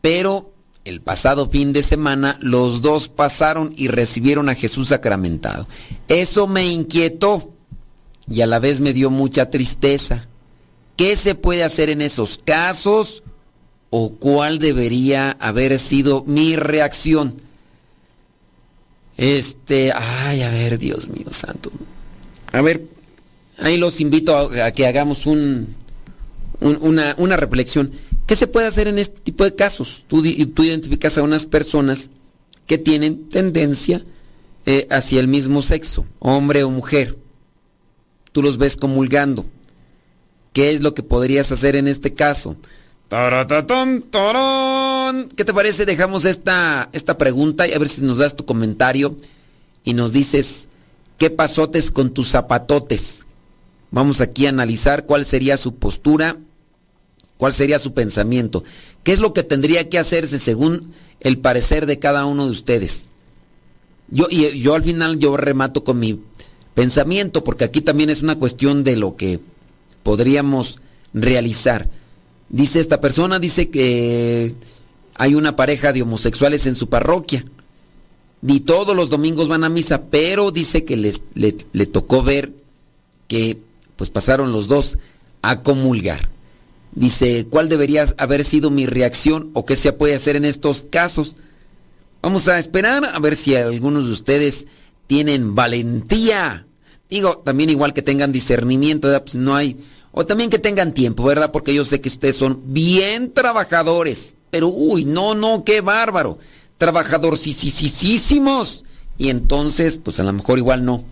pero 0.02 0.52
el 0.86 1.02
pasado 1.02 1.50
fin 1.50 1.74
de 1.74 1.84
semana 1.84 2.38
los 2.42 2.82
dos 2.82 3.10
pasaron 3.10 3.74
y 3.76 3.88
recibieron 3.88 4.50
a 4.50 4.56
Jesús 4.56 4.90
sacramentado. 4.90 5.68
Eso 6.08 6.48
me 6.48 6.66
inquietó 6.68 7.52
y 8.30 8.42
a 8.42 8.48
la 8.48 8.60
vez 8.60 8.82
me 8.82 8.94
dio 8.94 9.10
mucha 9.10 9.50
tristeza. 9.50 10.28
¿Qué 10.96 11.16
se 11.16 11.36
puede 11.36 11.64
hacer 11.64 11.90
en 11.90 12.02
esos 12.02 12.40
casos? 12.44 13.24
¿O 13.90 14.14
cuál 14.14 14.60
debería 14.60 15.32
haber 15.40 15.78
sido 15.80 16.24
mi 16.26 16.56
reacción? 16.56 17.42
Este, 19.18 19.92
ay, 19.94 20.42
a 20.42 20.50
ver, 20.50 20.78
Dios 20.78 21.08
mío 21.08 21.32
santo. 21.32 21.72
A 22.52 22.62
ver, 22.62 22.84
ahí 23.60 23.78
los 23.78 24.02
invito 24.02 24.38
a, 24.38 24.72
que 24.72 24.88
hagamos 24.88 25.26
un, 25.26 25.76
una, 26.60 27.38
reflexión. 27.38 27.92
¿Qué 28.26 28.36
se 28.36 28.48
puede 28.48 28.68
hacer 28.68 28.88
en 28.88 28.98
este 28.98 29.20
tipo 29.20 29.44
de 29.44 29.56
casos? 29.56 30.06
Tú, 30.08 30.26
identificas 30.26 31.18
a 31.18 31.24
unas 31.24 31.46
personas 31.46 32.10
que 32.66 32.78
tienen 32.78 33.30
tendencia 33.30 34.04
eh, 34.66 34.88
hacia 34.90 35.20
el 35.20 35.28
mismo 35.28 35.62
sexo, 35.62 36.06
hombre 36.20 36.64
o 36.64 36.72
mujer. 36.72 37.18
Tú 38.32 38.42
los 38.42 38.58
ves 38.58 38.76
comulgando. 38.78 39.46
¿Qué 40.54 40.72
es 40.72 40.82
lo 40.82 40.96
que 40.96 41.04
podrías 41.04 41.52
hacer 41.52 41.76
en 41.76 41.88
este 41.88 42.16
caso? 42.16 42.56
¿Qué 45.36 45.46
te 45.46 45.54
parece? 45.54 45.86
Dejamos 45.86 46.26
esta, 46.26 46.90
esta 46.94 47.18
pregunta 47.20 47.68
y 47.68 47.74
a 47.74 47.80
ver 47.80 47.90
si 47.90 48.02
nos 48.02 48.18
das 48.18 48.36
tu 48.36 48.46
comentario 48.46 49.16
y 49.84 49.94
nos 49.94 50.14
dices 50.14 50.68
qué 51.20 51.30
pasotes 51.30 51.92
con 51.92 52.12
tus 52.12 52.32
zapatotes. 52.32 53.28
Vamos 53.92 54.20
aquí 54.22 54.48
a 54.48 54.50
analizar 54.50 55.06
cuál 55.06 55.26
sería 55.26 55.58
su 55.58 55.76
postura 55.76 56.38
¿Cuál 57.38 57.54
sería 57.54 57.80
su 57.80 57.94
pensamiento? 57.94 58.64
¿Qué 59.04 59.12
es 59.12 59.20
lo 59.20 59.34
que 59.34 59.44
tendría 59.44 59.90
que 59.90 60.00
hacerse 60.00 60.40
según 60.40 60.94
el 61.20 61.38
parecer 61.40 61.86
de 61.86 62.00
cada 62.00 62.26
uno 62.26 62.46
de 62.46 62.52
ustedes? 62.52 63.12
Yo, 64.10 64.28
y 64.30 64.60
yo 64.60 64.76
al 64.76 64.84
final 64.84 65.20
yo 65.20 65.36
remato 65.36 65.84
con 65.84 66.00
mi 66.00 66.22
pensamiento, 66.74 67.44
porque 67.44 67.64
aquí 67.66 67.82
también 67.82 68.10
es 68.10 68.22
una 68.22 68.38
cuestión 68.38 68.84
de 68.84 68.96
lo 68.96 69.16
que 69.16 69.40
podríamos 70.04 70.80
realizar. 71.14 71.90
Dice 72.50 72.80
esta 72.80 73.02
persona, 73.02 73.40
dice 73.40 73.70
que 73.70 74.54
hay 75.16 75.36
una 75.36 75.56
pareja 75.56 75.94
de 75.94 76.04
homosexuales 76.04 76.66
en 76.68 76.76
su 76.76 76.88
parroquia. 76.90 77.46
Y 78.48 78.60
todos 78.62 78.96
los 78.96 79.10
domingos 79.10 79.48
van 79.48 79.64
a 79.64 79.70
misa, 79.70 80.04
pero 80.04 80.52
dice 80.52 80.86
que 80.86 80.98
les, 80.98 81.22
le, 81.34 81.56
le 81.74 81.86
tocó 81.88 82.22
ver 82.22 82.54
que 83.28 83.60
pues 83.96 84.10
pasaron 84.10 84.52
los 84.52 84.68
dos 84.68 85.00
a 85.42 85.64
comulgar. 85.64 86.35
Dice, 86.96 87.46
¿cuál 87.50 87.68
debería 87.68 88.06
haber 88.18 88.46
sido 88.46 88.72
mi 88.72 88.86
reacción 88.86 89.52
o 89.54 89.66
qué 89.66 89.76
se 89.76 89.92
puede 89.92 90.16
hacer 90.16 90.38
en 90.38 90.46
estos 90.46 90.88
casos? 90.90 91.36
Vamos 92.22 92.48
a 92.48 92.58
esperar 92.58 93.04
a 93.06 93.20
ver 93.20 93.36
si 93.36 93.56
algunos 93.56 94.06
de 94.06 94.14
ustedes 94.14 94.66
tienen 95.08 95.56
valentía. 95.56 96.66
Digo, 97.10 97.44
también 97.46 97.70
igual 97.70 97.94
que 97.94 98.02
tengan 98.02 98.32
discernimiento, 98.32 99.10
pues 99.24 99.36
no 99.36 99.56
hay... 99.56 99.78
O 100.18 100.26
también 100.26 100.50
que 100.50 100.58
tengan 100.58 100.94
tiempo, 100.94 101.26
¿verdad? 101.26 101.52
Porque 101.52 101.74
yo 101.74 101.84
sé 101.84 102.00
que 102.00 102.08
ustedes 102.08 102.38
son 102.38 102.62
bien 102.68 103.34
trabajadores. 103.34 104.36
Pero, 104.50 104.70
uy, 104.70 105.04
no, 105.04 105.36
no, 105.36 105.66
qué 105.66 105.82
bárbaro. 105.82 106.40
Trabajadorcísimos. 106.78 108.86
Y 109.18 109.30
entonces, 109.30 110.00
pues 110.02 110.22
a 110.22 110.24
lo 110.24 110.32
mejor 110.32 110.58
igual 110.58 110.86
no, 110.86 111.04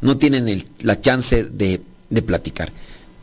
no 0.00 0.16
tienen 0.16 0.64
la 0.80 1.00
chance 1.00 1.42
de, 1.42 1.80
de 2.08 2.22
platicar. 2.22 2.72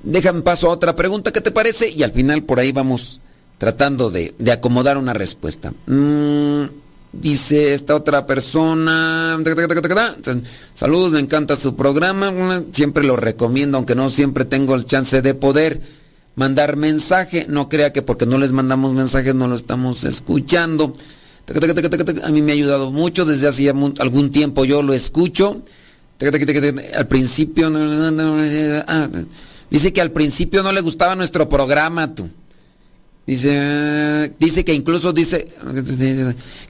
Déjame 0.03 0.41
paso 0.41 0.67
a 0.67 0.73
otra 0.73 0.95
pregunta, 0.95 1.31
¿qué 1.31 1.41
te 1.41 1.51
parece? 1.51 1.89
Y 1.89 2.03
al 2.03 2.11
final 2.11 2.43
por 2.43 2.59
ahí 2.59 2.71
vamos 2.71 3.21
tratando 3.57 4.09
de, 4.09 4.33
acomodar 4.51 4.97
una 4.97 5.13
respuesta. 5.13 5.73
Mm, 5.85 6.63
dice 7.11 7.73
esta 7.73 7.95
otra 7.95 8.25
persona. 8.25 9.37
Saludos, 10.73 11.11
me 11.11 11.19
encanta 11.19 11.55
su 11.55 11.75
programa. 11.75 12.63
Siempre 12.71 13.03
lo 13.03 13.17
recomiendo, 13.17 13.77
aunque 13.77 13.95
no 13.95 14.09
siempre 14.09 14.45
tengo 14.45 14.75
el 14.75 14.85
chance 14.85 15.21
de 15.21 15.33
poder 15.33 15.81
mandar 16.35 16.77
mensaje. 16.77 17.45
No 17.49 17.67
crea 17.67 17.91
que 17.91 18.01
porque 18.01 18.25
no 18.25 18.37
les 18.37 18.53
mandamos 18.53 18.93
mensajes 18.93 19.35
no 19.35 19.47
lo 19.47 19.55
estamos 19.55 20.05
escuchando. 20.05 20.93
A 22.23 22.29
mí 22.29 22.41
me 22.41 22.51
ha 22.51 22.55
ayudado 22.55 22.91
mucho, 22.91 23.25
desde 23.25 23.47
hace 23.47 23.69
algún 23.69 24.31
tiempo 24.31 24.63
yo 24.65 24.81
lo 24.81 24.93
escucho. 24.93 25.61
Al 26.95 27.07
principio... 27.07 27.71
ah, 28.87 29.09
dice 29.69 29.93
que 29.93 30.01
al 30.01 30.11
principio 30.11 30.63
no 30.63 30.71
le 30.71 30.81
gustaba 30.81 31.15
nuestro 31.15 31.49
programa, 31.49 32.15
tú. 32.15 32.29
Dice, 33.29 34.33
dice 34.39 34.65
que 34.65 34.73
incluso 34.73 35.13
dice 35.13 35.47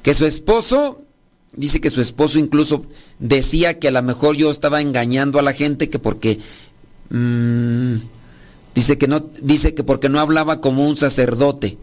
que 0.03 0.13
su 0.13 0.25
esposo, 0.25 1.01
dice 1.53 1.79
que 1.79 1.89
su 1.89 2.01
esposo 2.01 2.37
incluso 2.37 2.85
decía 3.17 3.79
que 3.79 3.87
a 3.87 3.91
lo 3.91 4.03
mejor 4.03 4.35
yo 4.35 4.51
estaba 4.51 4.81
engañando 4.81 5.39
a 5.39 5.41
la 5.41 5.53
gente 5.53 5.89
que 5.89 5.99
porque 5.99 6.39
mm, 7.11 7.93
dice 8.75 8.97
que 8.97 9.07
no, 9.07 9.25
dice 9.41 9.73
que 9.73 9.85
porque 9.85 10.09
no 10.09 10.19
hablaba 10.19 10.59
como 10.59 10.85
un 10.85 10.97
sacerdote. 10.97 11.77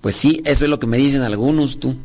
Pues 0.00 0.14
sí, 0.14 0.42
eso 0.44 0.64
es 0.64 0.70
lo 0.70 0.78
que 0.78 0.86
me 0.86 0.96
dicen 0.96 1.22
algunos, 1.22 1.80
tú. 1.80 1.96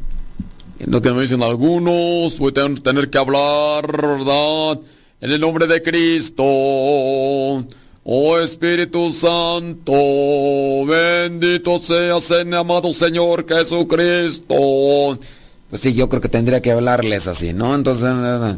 Lo 0.79 0.99
que 0.99 1.11
me 1.11 1.21
dicen 1.21 1.43
algunos, 1.43 2.39
voy 2.39 2.53
a 2.57 2.81
tener 2.81 3.09
que 3.11 3.17
hablar, 3.19 3.85
¿verdad? 3.85 4.79
En 5.21 5.31
el 5.31 5.39
nombre 5.39 5.67
de 5.67 5.83
Cristo. 5.83 6.43
Oh 8.05 8.37
Espíritu 8.37 9.11
Santo, 9.13 9.93
bendito 10.85 11.79
seas 11.79 12.31
en 12.31 12.53
amado 12.53 12.91
Señor 12.91 13.47
Jesucristo. 13.47 15.17
Pues 15.69 15.81
sí, 15.81 15.93
yo 15.93 16.09
creo 16.09 16.19
que 16.19 16.27
tendría 16.27 16.61
que 16.61 16.73
hablarles 16.73 17.29
así, 17.29 17.53
¿no? 17.53 17.73
Entonces, 17.73 18.11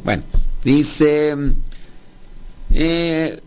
bueno, 0.04 0.24
dice, 0.64 1.36
eh, 2.74 3.40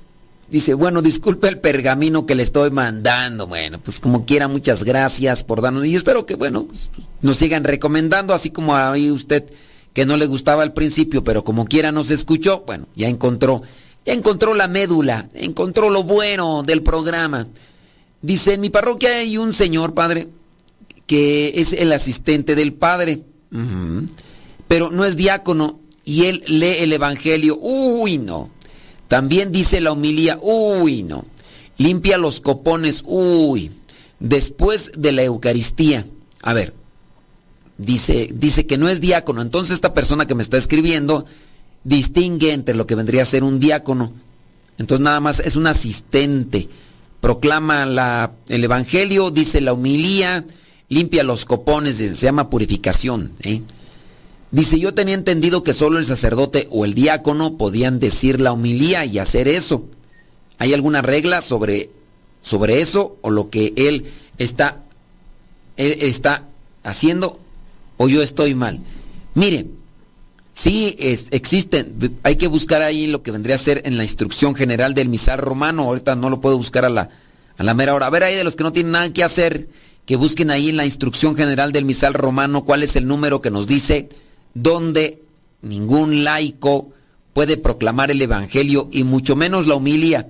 dice, 0.49 0.75
bueno, 0.75 1.03
disculpe 1.03 1.49
el 1.49 1.59
pergamino 1.59 2.27
que 2.27 2.37
le 2.37 2.45
estoy 2.45 2.71
mandando. 2.71 3.49
Bueno, 3.49 3.81
pues 3.81 3.99
como 3.99 4.25
quiera, 4.25 4.47
muchas 4.47 4.85
gracias 4.85 5.43
por 5.43 5.63
darnos. 5.63 5.85
Y 5.85 5.97
espero 5.97 6.27
que, 6.27 6.37
bueno, 6.37 6.67
pues, 6.67 6.91
nos 7.23 7.39
sigan 7.39 7.65
recomendando, 7.65 8.35
así 8.35 8.51
como 8.51 8.77
ahí 8.77 9.11
usted 9.11 9.51
que 9.95 10.07
no 10.07 10.17
le 10.17 10.27
gustaba 10.27 10.63
al 10.63 10.75
principio, 10.75 11.25
pero 11.25 11.43
como 11.43 11.65
quiera 11.65 11.91
nos 11.91 12.13
escuchó, 12.13 12.63
bueno, 12.65 12.87
ya 12.95 13.09
encontró 13.09 13.63
encontró 14.13 14.55
la 14.55 14.69
médula, 14.69 15.29
encontró 15.35 15.91
lo 15.91 16.03
bueno 16.03 16.63
del 16.63 16.83
programa. 16.83 17.47
Dice, 18.23 18.55
en 18.55 18.61
mi 18.61 18.71
parroquia 18.71 19.19
hay 19.19 19.39
un 19.39 19.53
señor, 19.53 19.95
padre, 19.95 20.29
que 21.07 21.53
es 21.57 21.73
el 21.73 21.93
asistente 21.93 22.55
del 22.55 22.73
padre, 22.73 23.23
pero 24.67 24.91
no 24.91 25.05
es 25.05 25.17
diácono 25.17 25.81
y 26.05 26.25
él 26.25 26.43
lee 26.47 26.77
el 26.81 26.93
Evangelio, 26.93 27.59
uy, 27.61 28.19
no. 28.19 28.51
También 29.09 29.53
dice 29.53 29.81
la 29.81 29.93
homilía, 29.93 30.39
uy, 30.41 31.03
no. 31.03 31.25
Limpia 31.77 32.19
los 32.19 32.41
copones, 32.41 33.03
uy. 33.07 33.71
Después 34.21 34.91
de 34.97 35.13
la 35.13 35.23
Eucaristía, 35.23 36.07
a 36.43 36.53
ver, 36.53 36.75
dice, 37.79 38.31
dice 38.35 38.67
que 38.67 38.79
no 38.79 38.89
es 38.89 39.01
diácono, 39.01 39.41
entonces 39.43 39.75
esta 39.75 39.95
persona 39.95 40.27
que 40.27 40.35
me 40.35 40.43
está 40.43 40.57
escribiendo 40.57 41.25
distingue 41.85 42.53
entre 42.53 42.75
lo 42.75 42.87
que 42.87 42.95
vendría 42.95 43.23
a 43.23 43.27
ser 43.27 43.45
un 43.45 43.61
diácono. 43.61 44.13
Entonces 44.79 45.05
nada 45.05 45.21
más 45.21 45.41
es 45.41 45.57
un 45.57 45.67
asistente. 45.67 46.69
Proclama 47.21 47.85
la, 47.87 48.33
el 48.49 48.63
Evangelio, 48.65 49.31
dice 49.31 49.61
la 49.61 49.73
humilía, 49.73 50.45
limpia 50.89 51.25
los 51.25 51.45
copones, 51.45 51.97
se 51.97 52.15
llama 52.15 52.51
purificación. 52.51 53.33
¿eh? 53.41 53.63
Dice, 54.51 54.79
yo 54.79 54.95
tenía 54.95 55.15
entendido 55.15 55.63
que 55.63 55.75
solo 55.75 55.99
el 55.99 56.07
sacerdote 56.07 56.69
o 56.71 56.85
el 56.85 56.95
diácono 56.95 57.59
podían 57.59 58.01
decir 58.01 58.41
la 58.41 58.53
humilía 58.53 59.05
y 59.05 59.19
hacer 59.19 59.49
eso. 59.49 59.85
¿Hay 60.59 60.73
alguna 60.73 61.03
regla 61.03 61.41
sobre, 61.41 61.91
sobre 62.41 62.81
eso 62.81 63.17
o 63.23 63.31
lo 63.31 63.51
que 63.51 63.75
él 63.77 64.07
está, 64.39 64.85
él 65.77 65.99
está 66.01 66.47
haciendo 66.83 67.39
o 67.97 68.09
yo 68.09 68.23
estoy 68.23 68.55
mal? 68.55 68.81
Mire, 69.35 69.67
Sí, 70.59 70.97
existen. 70.99 72.19
Hay 72.25 72.35
que 72.35 72.49
buscar 72.49 72.83
ahí 72.83 73.07
lo 73.07 73.23
que 73.23 73.31
vendría 73.31 73.55
a 73.55 73.59
ser 73.59 73.83
en 73.85 73.97
la 73.97 74.03
instrucción 74.03 74.57
general 74.57 74.93
del 74.93 75.09
misal 75.09 75.39
romano. 75.39 75.85
Ahorita 75.85 76.17
no 76.17 76.31
lo 76.31 76.41
puedo 76.41 76.57
buscar 76.57 76.85
a 76.85 76.89
la, 76.89 77.11
a 77.57 77.63
la 77.63 77.75
mera 77.75 77.95
hora. 77.95 78.09
A 78.09 78.11
ver 78.11 78.25
ahí 78.25 78.35
de 78.35 78.43
los 78.43 78.57
que 78.57 78.65
no 78.65 78.73
tienen 78.73 78.91
nada 78.91 79.13
que 79.13 79.23
hacer, 79.23 79.69
que 80.05 80.17
busquen 80.17 80.51
ahí 80.51 80.71
en 80.71 80.77
la 80.77 80.85
instrucción 80.85 81.37
general 81.37 81.71
del 81.71 81.85
misal 81.85 82.13
romano 82.13 82.65
cuál 82.65 82.83
es 82.83 82.97
el 82.97 83.07
número 83.07 83.41
que 83.41 83.53
nos 83.53 83.69
dice 83.69 84.09
donde 84.53 85.23
ningún 85.63 86.25
laico 86.25 86.91
puede 87.35 87.57
proclamar 87.57 88.11
el 88.11 88.21
evangelio 88.21 88.89
y 88.91 89.05
mucho 89.05 89.37
menos 89.37 89.69
la 89.69 89.77
humilía. 89.77 90.27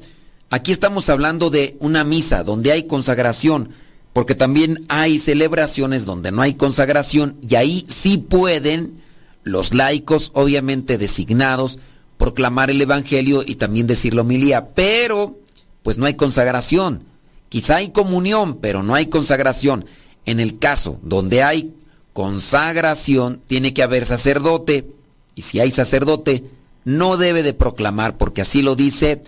Aquí 0.50 0.72
estamos 0.72 1.08
hablando 1.08 1.48
de 1.48 1.78
una 1.80 2.04
misa 2.04 2.44
donde 2.44 2.70
hay 2.72 2.82
consagración, 2.82 3.70
porque 4.12 4.34
también 4.34 4.84
hay 4.88 5.20
celebraciones 5.20 6.04
donde 6.04 6.32
no 6.32 6.42
hay 6.42 6.52
consagración 6.52 7.38
y 7.40 7.54
ahí 7.54 7.86
sí 7.88 8.18
pueden 8.18 9.07
los 9.48 9.74
laicos, 9.74 10.30
obviamente 10.34 10.98
designados, 10.98 11.78
proclamar 12.16 12.70
el 12.70 12.80
Evangelio 12.80 13.42
y 13.46 13.56
también 13.56 13.86
decir 13.86 14.14
la 14.14 14.22
homilía, 14.22 14.68
pero 14.74 15.38
pues 15.82 15.98
no 15.98 16.06
hay 16.06 16.14
consagración. 16.14 17.04
Quizá 17.48 17.76
hay 17.76 17.90
comunión, 17.90 18.58
pero 18.58 18.82
no 18.82 18.94
hay 18.94 19.06
consagración. 19.06 19.86
En 20.26 20.40
el 20.40 20.58
caso 20.58 20.98
donde 21.02 21.42
hay 21.42 21.74
consagración, 22.12 23.40
tiene 23.46 23.72
que 23.72 23.82
haber 23.82 24.04
sacerdote, 24.04 24.90
y 25.34 25.42
si 25.42 25.60
hay 25.60 25.70
sacerdote, 25.70 26.44
no 26.84 27.16
debe 27.16 27.42
de 27.42 27.54
proclamar, 27.54 28.18
porque 28.18 28.40
así 28.40 28.60
lo 28.60 28.74
dice 28.74 29.22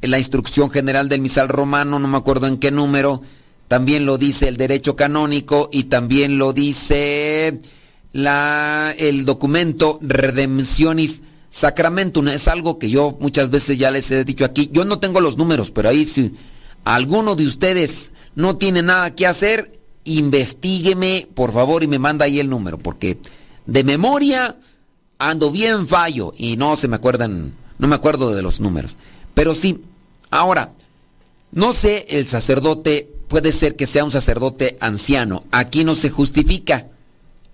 la 0.00 0.18
instrucción 0.18 0.70
general 0.70 1.08
del 1.08 1.20
misal 1.20 1.48
romano, 1.48 1.98
no 1.98 2.06
me 2.06 2.16
acuerdo 2.16 2.46
en 2.46 2.58
qué 2.58 2.70
número, 2.70 3.22
también 3.66 4.06
lo 4.06 4.18
dice 4.18 4.48
el 4.48 4.56
derecho 4.56 4.96
canónico 4.96 5.68
y 5.72 5.84
también 5.84 6.38
lo 6.38 6.52
dice 6.52 7.58
la, 8.12 8.94
el 8.98 9.24
documento 9.24 9.98
Redemptionis 10.02 11.22
Sacramentum. 11.50 12.28
Es 12.28 12.48
algo 12.48 12.78
que 12.78 12.90
yo 12.90 13.16
muchas 13.20 13.50
veces 13.50 13.78
ya 13.78 13.90
les 13.90 14.10
he 14.10 14.24
dicho 14.24 14.44
aquí. 14.44 14.70
Yo 14.72 14.84
no 14.84 14.98
tengo 14.98 15.20
los 15.20 15.36
números, 15.36 15.70
pero 15.70 15.88
ahí 15.88 16.04
si 16.06 16.32
alguno 16.84 17.36
de 17.36 17.46
ustedes 17.46 18.12
no 18.34 18.56
tiene 18.56 18.82
nada 18.82 19.14
que 19.14 19.26
hacer, 19.26 19.80
investigueme, 20.04 21.28
por 21.34 21.52
favor, 21.52 21.82
y 21.82 21.86
me 21.86 21.98
manda 21.98 22.24
ahí 22.24 22.40
el 22.40 22.48
número, 22.48 22.78
porque 22.78 23.18
de 23.66 23.84
memoria 23.84 24.56
ando 25.18 25.50
bien 25.50 25.86
fallo 25.86 26.32
y 26.36 26.56
no 26.56 26.76
se 26.76 26.88
me 26.88 26.96
acuerdan, 26.96 27.54
no 27.78 27.88
me 27.88 27.94
acuerdo 27.94 28.34
de 28.34 28.42
los 28.42 28.60
números. 28.60 28.96
Pero 29.34 29.54
sí, 29.54 29.82
ahora, 30.30 30.72
no 31.52 31.72
sé, 31.72 32.06
el 32.08 32.26
sacerdote 32.26 33.10
puede 33.28 33.52
ser 33.52 33.76
que 33.76 33.86
sea 33.86 34.04
un 34.04 34.10
sacerdote 34.10 34.76
anciano. 34.80 35.44
Aquí 35.50 35.84
no 35.84 35.94
se 35.94 36.10
justifica. 36.10 36.88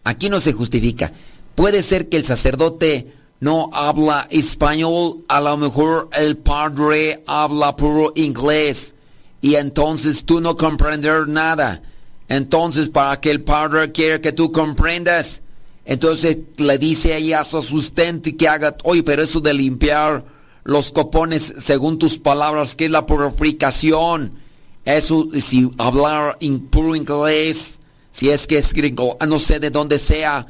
Aquí 0.05 0.29
no 0.29 0.39
se 0.41 0.53
justifica. 0.53 1.13
Puede 1.55 1.83
ser 1.83 2.09
que 2.09 2.17
el 2.17 2.25
sacerdote 2.25 3.13
no 3.41 3.71
habla 3.73 4.27
español, 4.31 5.25
a 5.29 5.41
lo 5.41 5.57
mejor 5.57 6.09
el 6.17 6.37
padre 6.37 7.23
habla 7.27 7.77
puro 7.77 8.13
inglés 8.15 8.95
y 9.41 9.57
entonces 9.57 10.25
tú 10.25 10.41
no 10.41 10.57
comprendes 10.57 11.27
nada. 11.27 11.83
Entonces, 12.29 12.89
para 12.89 13.21
que 13.21 13.31
el 13.31 13.43
padre 13.43 13.93
quiera 13.93 14.21
que 14.21 14.33
tú 14.33 14.51
comprendas, 14.51 15.43
entonces 15.85 16.39
le 16.57 16.79
dice 16.79 17.13
ahí 17.13 17.33
a 17.35 17.45
su 17.45 17.59
asistente 17.59 18.37
que 18.37 18.49
haga, 18.49 18.77
oye, 18.85 19.03
pero 19.03 19.23
eso 19.23 19.41
de 19.41 19.53
limpiar 19.53 20.25
los 20.65 20.91
copones 20.93 21.55
según 21.59 21.99
tus 21.99 22.19
palabras, 22.19 22.75
que 22.75 22.87
es 22.87 22.91
la 22.91 23.05
purificación, 23.05 24.33
eso, 24.87 25.29
si 25.39 25.71
hablar 25.77 26.39
en 26.41 26.61
puro 26.61 26.97
inglés, 26.97 27.81
si 28.15 28.31
es 28.31 28.47
que 28.47 28.59
es 28.59 28.73
gringo, 28.73 29.19
no 29.27 29.41
sé 29.41 29.59
de 29.59 29.71
dónde 29.71 29.99
sea, 29.99 30.47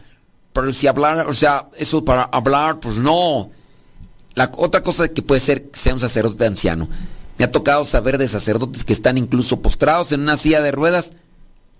pero 0.53 0.71
si 0.71 0.87
hablar, 0.87 1.27
o 1.27 1.33
sea, 1.33 1.71
eso 1.79 2.05
para 2.05 2.25
hablar, 2.25 2.79
pues 2.79 2.97
no. 2.97 3.51
La 4.35 4.53
otra 4.59 4.83
cosa 4.83 5.09
que 5.09 5.23
puede 5.23 5.41
ser 5.41 5.71
que 5.71 5.79
sea 5.79 5.95
un 5.95 6.01
sacerdote 6.01 6.45
anciano. 6.45 6.91
Me 7.39 7.47
ha 7.47 7.51
tocado 7.51 7.87
saber 7.87 8.19
de 8.19 8.29
sacerdotes 8.29 8.85
que 8.85 8.93
están 8.93 9.17
incluso 9.17 9.63
postrados 9.63 10.13
en 10.13 10.21
una 10.21 10.37
silla 10.37 10.61
de 10.61 10.73
ruedas, 10.73 11.13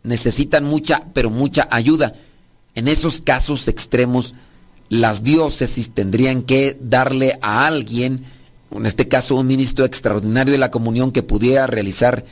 necesitan 0.05 0.65
mucha, 0.65 1.05
pero 1.13 1.29
mucha 1.29 1.69
ayuda. 1.71 2.15
En 2.75 2.89
esos 2.89 3.21
casos 3.21 3.69
extremos, 3.69 4.35
las 4.89 5.23
diócesis 5.23 5.93
tendrían 5.93 6.45
que 6.45 6.79
darle 6.81 7.39
a 7.43 7.67
alguien, 7.67 8.25
en 8.71 8.87
este 8.87 9.07
caso 9.07 9.37
un 9.37 9.47
ministro 9.47 9.85
extraordinario 9.85 10.53
de 10.53 10.59
la 10.59 10.71
comunión 10.71 11.13
que 11.13 11.23
pudiera 11.23 11.67
realizar 11.67 12.25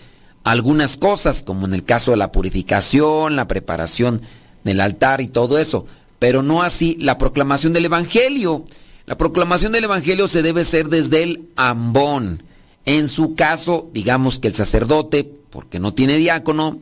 algunas 0.45 0.97
cosas, 0.97 1.43
como 1.43 1.67
en 1.67 1.75
el 1.75 1.85
caso 1.85 2.11
de 2.11 2.17
la 2.17 2.33
purificación, 2.33 3.37
la 3.37 3.49
preparación 3.49 4.23
del 4.65 4.81
altar 4.81 5.21
y 5.21 5.29
todo 5.29 5.59
eso, 5.59 5.87
pero 6.19 6.43
no 6.43 6.63
así 6.63 6.97
la 7.01 7.19
proclamación 7.19 7.73
del 7.73 7.87
Evangelio. 7.87 8.65
La 9.07 9.17
proclamación 9.17 9.73
del 9.73 9.85
Evangelio 9.85 10.29
se 10.29 10.43
debe 10.43 10.63
hacer 10.63 10.89
desde 10.89 11.23
el 11.23 11.49
ambón. 11.57 12.43
En 12.85 13.09
su 13.09 13.35
caso, 13.35 13.91
digamos 13.93 14.39
que 14.39 14.49
el 14.49 14.55
sacerdote, 14.55 15.31
porque 15.51 15.79
no 15.79 15.95
tiene 15.95 16.17
diácono, 16.17 16.79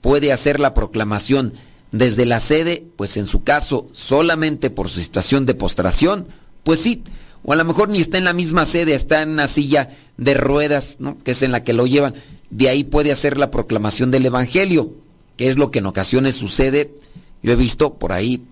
puede 0.00 0.32
hacer 0.32 0.60
la 0.60 0.74
proclamación 0.74 1.54
desde 1.92 2.26
la 2.26 2.40
sede, 2.40 2.86
pues 2.96 3.16
en 3.16 3.26
su 3.26 3.42
caso, 3.42 3.88
solamente 3.92 4.70
por 4.70 4.88
su 4.88 5.00
situación 5.00 5.46
de 5.46 5.54
postración, 5.54 6.26
pues 6.64 6.80
sí, 6.80 7.02
o 7.44 7.52
a 7.52 7.56
lo 7.56 7.64
mejor 7.64 7.88
ni 7.88 8.00
está 8.00 8.18
en 8.18 8.24
la 8.24 8.32
misma 8.32 8.64
sede, 8.66 8.94
está 8.94 9.22
en 9.22 9.30
una 9.30 9.46
silla 9.46 9.90
de 10.16 10.34
ruedas, 10.34 10.96
¿no? 10.98 11.18
que 11.22 11.30
es 11.30 11.42
en 11.42 11.52
la 11.52 11.62
que 11.62 11.72
lo 11.72 11.86
llevan 11.86 12.14
de 12.50 12.68
ahí 12.68 12.84
puede 12.84 13.12
hacer 13.12 13.38
la 13.38 13.50
proclamación 13.50 14.10
del 14.10 14.26
Evangelio, 14.26 14.92
que 15.36 15.48
es 15.48 15.58
lo 15.58 15.70
que 15.70 15.80
en 15.80 15.86
ocasiones 15.86 16.36
sucede. 16.36 16.94
Yo 17.42 17.52
he 17.52 17.56
visto 17.56 17.94
por 17.94 18.12
ahí 18.12 18.42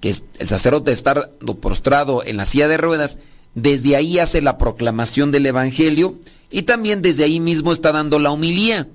que 0.00 0.14
el 0.38 0.48
sacerdote 0.48 0.92
estar 0.92 1.32
prostrado 1.60 2.22
en 2.24 2.36
la 2.36 2.44
silla 2.44 2.68
de 2.68 2.76
ruedas, 2.76 3.18
desde 3.54 3.96
ahí 3.96 4.18
hace 4.18 4.42
la 4.42 4.58
proclamación 4.58 5.30
del 5.30 5.46
Evangelio 5.46 6.16
y 6.50 6.62
también 6.62 7.02
desde 7.02 7.24
ahí 7.24 7.40
mismo 7.40 7.72
está 7.72 7.92
dando 7.92 8.18
la 8.18 8.30
humilía. 8.30 8.88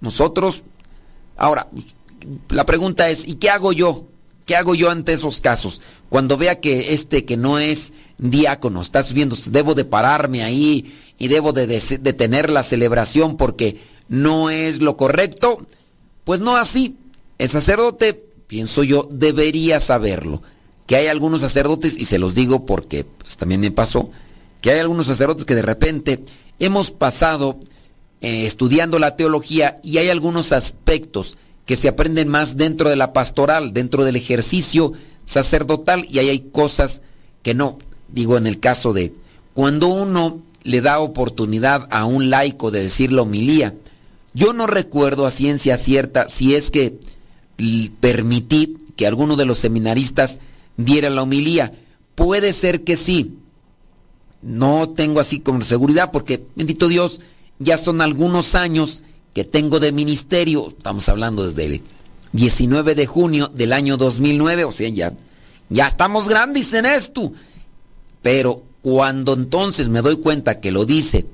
Nosotros, 0.00 0.62
ahora, 1.36 1.68
la 2.50 2.64
pregunta 2.64 3.10
es, 3.10 3.26
¿y 3.26 3.34
qué 3.34 3.50
hago 3.50 3.72
yo? 3.72 4.06
¿Qué 4.44 4.56
hago 4.56 4.74
yo 4.74 4.90
ante 4.90 5.12
esos 5.12 5.40
casos? 5.40 5.80
Cuando 6.08 6.36
vea 6.36 6.60
que 6.60 6.92
este 6.92 7.24
que 7.24 7.36
no 7.36 7.58
es 7.58 7.94
diácono 8.18 8.82
está 8.82 9.02
subiendo, 9.02 9.36
debo 9.46 9.74
de 9.74 9.84
pararme 9.84 10.42
ahí 10.44 10.92
y 11.18 11.28
debo 11.28 11.52
de 11.52 11.66
detener 11.66 12.50
la 12.50 12.62
celebración 12.62 13.36
porque 13.36 13.78
no 14.08 14.50
es 14.50 14.80
lo 14.80 14.96
correcto. 14.96 15.66
Pues 16.24 16.40
no 16.40 16.56
así. 16.56 16.96
El 17.38 17.48
sacerdote, 17.48 18.24
pienso 18.46 18.82
yo, 18.82 19.08
debería 19.10 19.80
saberlo. 19.80 20.42
Que 20.86 20.96
hay 20.96 21.06
algunos 21.06 21.40
sacerdotes, 21.40 21.96
y 21.96 22.04
se 22.04 22.18
los 22.18 22.34
digo 22.34 22.66
porque 22.66 23.04
pues, 23.04 23.38
también 23.38 23.60
me 23.60 23.70
pasó, 23.70 24.10
que 24.60 24.70
hay 24.70 24.80
algunos 24.80 25.06
sacerdotes 25.06 25.46
que 25.46 25.54
de 25.54 25.62
repente 25.62 26.24
hemos 26.58 26.90
pasado 26.90 27.58
eh, 28.20 28.44
estudiando 28.44 28.98
la 28.98 29.16
teología 29.16 29.76
y 29.82 29.98
hay 29.98 30.10
algunos 30.10 30.52
aspectos 30.52 31.38
que 31.66 31.76
se 31.76 31.88
aprenden 31.88 32.28
más 32.28 32.56
dentro 32.56 32.88
de 32.88 32.96
la 32.96 33.12
pastoral, 33.12 33.72
dentro 33.72 34.04
del 34.04 34.16
ejercicio 34.16 34.92
sacerdotal 35.24 36.06
y 36.10 36.18
ahí 36.18 36.28
hay 36.28 36.40
cosas 36.40 37.02
que 37.42 37.54
no. 37.54 37.78
Digo 38.08 38.36
en 38.36 38.46
el 38.46 38.60
caso 38.60 38.92
de 38.92 39.12
cuando 39.54 39.88
uno 39.88 40.40
le 40.62 40.80
da 40.80 41.00
oportunidad 41.00 41.88
a 41.90 42.04
un 42.04 42.30
laico 42.30 42.70
de 42.70 42.82
decir 42.82 43.12
la 43.12 43.22
homilía, 43.22 43.74
yo 44.34 44.52
no 44.52 44.66
recuerdo 44.66 45.26
a 45.26 45.30
ciencia 45.30 45.76
cierta 45.76 46.28
si 46.28 46.54
es 46.54 46.70
que 46.70 46.98
permití 48.00 48.76
que 48.96 49.06
alguno 49.06 49.36
de 49.36 49.44
los 49.44 49.58
seminaristas 49.58 50.38
diera 50.76 51.10
la 51.10 51.22
homilía. 51.22 51.72
Puede 52.14 52.52
ser 52.52 52.84
que 52.84 52.96
sí. 52.96 53.36
No 54.42 54.90
tengo 54.90 55.20
así 55.20 55.40
con 55.40 55.62
seguridad 55.62 56.10
porque, 56.12 56.44
bendito 56.54 56.88
Dios, 56.88 57.20
ya 57.58 57.76
son 57.76 58.00
algunos 58.00 58.54
años 58.54 59.02
que 59.34 59.44
tengo 59.44 59.80
de 59.80 59.92
ministerio, 59.92 60.68
estamos 60.68 61.08
hablando 61.08 61.44
desde 61.44 61.66
el 61.66 61.82
19 62.32 62.94
de 62.94 63.06
junio 63.06 63.48
del 63.48 63.72
año 63.72 63.96
2009, 63.96 64.64
o 64.64 64.72
sea, 64.72 64.88
ya, 64.88 65.12
ya 65.68 65.88
estamos 65.88 66.28
grandes 66.28 66.72
en 66.72 66.86
esto. 66.86 67.32
Pero 68.22 68.62
cuando 68.80 69.34
entonces 69.34 69.88
me 69.88 70.02
doy 70.02 70.16
cuenta 70.16 70.60
que 70.60 70.72
lo 70.72 70.86
dice 70.86 71.26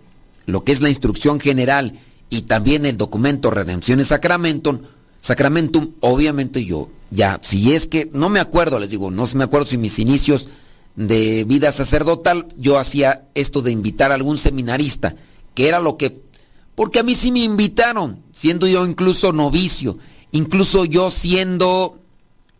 lo 0.46 0.64
que 0.64 0.72
es 0.72 0.80
la 0.80 0.88
instrucción 0.88 1.38
general 1.38 1.98
y 2.28 2.42
también 2.42 2.86
el 2.86 2.96
documento 2.96 3.50
Redención 3.50 4.00
y 4.00 4.04
Sacramentum, 4.04 4.80
Sacramentum, 5.20 5.92
obviamente 6.00 6.64
yo 6.64 6.88
ya, 7.10 7.40
si 7.42 7.74
es 7.74 7.86
que 7.86 8.08
no 8.12 8.28
me 8.28 8.40
acuerdo, 8.40 8.78
les 8.78 8.90
digo, 8.90 9.10
no 9.10 9.26
me 9.34 9.44
acuerdo 9.44 9.66
si 9.66 9.78
mis 9.78 9.98
inicios 9.98 10.48
de 10.96 11.44
vida 11.44 11.72
sacerdotal 11.72 12.46
yo 12.56 12.78
hacía 12.78 13.28
esto 13.34 13.62
de 13.62 13.72
invitar 13.72 14.10
a 14.10 14.14
algún 14.14 14.38
seminarista, 14.38 15.16
que 15.54 15.68
era 15.68 15.80
lo 15.80 15.96
que 15.96 16.29
porque 16.74 16.98
a 17.00 17.02
mí 17.02 17.14
sí 17.14 17.30
me 17.30 17.40
invitaron, 17.40 18.22
siendo 18.32 18.66
yo 18.66 18.86
incluso 18.86 19.32
novicio, 19.32 19.98
incluso 20.32 20.84
yo 20.84 21.10
siendo 21.10 21.98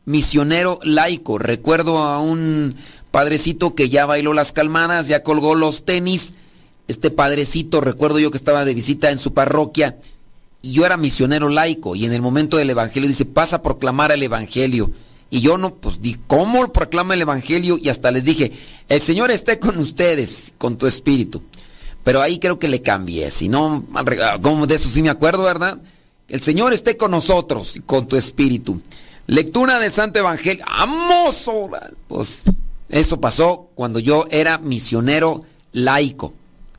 misionero 0.04 0.78
laico. 0.82 1.38
Recuerdo 1.38 1.98
a 1.98 2.20
un 2.20 2.74
padrecito 3.10 3.74
que 3.74 3.88
ya 3.88 4.06
bailó 4.06 4.32
las 4.32 4.52
calmadas, 4.52 5.08
ya 5.08 5.22
colgó 5.22 5.54
los 5.54 5.84
tenis. 5.84 6.34
Este 6.88 7.10
padrecito, 7.10 7.80
recuerdo 7.80 8.18
yo 8.18 8.30
que 8.30 8.36
estaba 8.36 8.64
de 8.64 8.74
visita 8.74 9.10
en 9.10 9.18
su 9.18 9.32
parroquia 9.32 9.96
y 10.62 10.72
yo 10.72 10.84
era 10.84 10.96
misionero 10.96 11.48
laico 11.48 11.94
y 11.94 12.04
en 12.04 12.12
el 12.12 12.20
momento 12.20 12.56
del 12.56 12.70
evangelio 12.70 13.08
dice, 13.08 13.24
pasa 13.24 13.56
a 13.56 13.62
proclamar 13.62 14.12
el 14.12 14.22
evangelio. 14.22 14.90
Y 15.32 15.40
yo 15.42 15.56
no, 15.58 15.76
pues 15.76 16.02
di, 16.02 16.16
¿cómo 16.26 16.72
proclama 16.72 17.14
el 17.14 17.22
evangelio? 17.22 17.78
Y 17.80 17.88
hasta 17.88 18.10
les 18.10 18.24
dije, 18.24 18.52
el 18.88 19.00
Señor 19.00 19.30
esté 19.30 19.60
con 19.60 19.78
ustedes, 19.78 20.52
con 20.58 20.76
tu 20.76 20.88
espíritu. 20.88 21.42
Pero 22.04 22.22
ahí 22.22 22.38
creo 22.38 22.58
que 22.58 22.68
le 22.68 22.82
cambié. 22.82 23.30
Si 23.30 23.48
no, 23.48 23.84
como 24.42 24.66
de 24.66 24.76
eso 24.76 24.88
sí 24.88 25.02
me 25.02 25.10
acuerdo, 25.10 25.42
¿verdad? 25.42 25.78
El 26.28 26.40
Señor 26.40 26.72
esté 26.72 26.96
con 26.96 27.10
nosotros 27.10 27.76
y 27.76 27.80
con 27.80 28.06
tu 28.06 28.16
espíritu. 28.16 28.80
Lectura 29.26 29.78
del 29.78 29.92
Santo 29.92 30.18
Evangelio. 30.18 30.64
¡Amoso! 30.66 31.70
Pues 32.08 32.44
eso 32.88 33.20
pasó 33.20 33.70
cuando 33.74 33.98
yo 33.98 34.26
era 34.30 34.58
misionero 34.58 35.44
laico. 35.72 36.32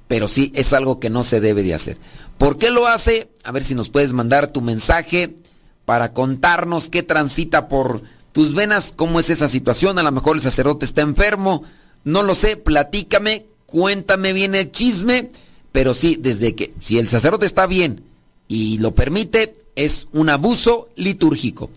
Pero 0.07 0.27
sí, 0.27 0.51
es 0.55 0.73
algo 0.73 0.99
que 0.99 1.09
no 1.09 1.23
se 1.23 1.39
debe 1.39 1.63
de 1.63 1.73
hacer. 1.73 1.97
¿Por 2.37 2.57
qué 2.57 2.71
lo 2.71 2.87
hace? 2.87 3.29
A 3.43 3.51
ver 3.51 3.63
si 3.63 3.75
nos 3.75 3.89
puedes 3.89 4.13
mandar 4.13 4.47
tu 4.47 4.61
mensaje 4.61 5.35
para 5.85 6.13
contarnos 6.13 6.89
qué 6.89 7.03
transita 7.03 7.67
por 7.67 8.01
tus 8.31 8.53
venas, 8.53 8.93
cómo 8.95 9.19
es 9.19 9.29
esa 9.29 9.47
situación. 9.47 9.99
A 9.99 10.03
lo 10.03 10.11
mejor 10.11 10.35
el 10.35 10.41
sacerdote 10.41 10.85
está 10.85 11.01
enfermo. 11.01 11.63
No 12.03 12.23
lo 12.23 12.35
sé, 12.35 12.57
platícame 12.57 13.45
cuéntame 13.71 14.33
bien 14.33 14.53
el 14.53 14.71
chisme, 14.71 15.31
pero 15.71 15.93
sí, 15.93 16.17
desde 16.19 16.53
que 16.53 16.73
si 16.79 16.99
el 16.99 17.07
sacerdote 17.07 17.45
está 17.45 17.65
bien 17.65 18.03
y 18.47 18.77
lo 18.77 18.93
permite, 18.93 19.55
es 19.75 20.07
un 20.11 20.29
abuso 20.29 20.89
litúrgico. 20.95 21.69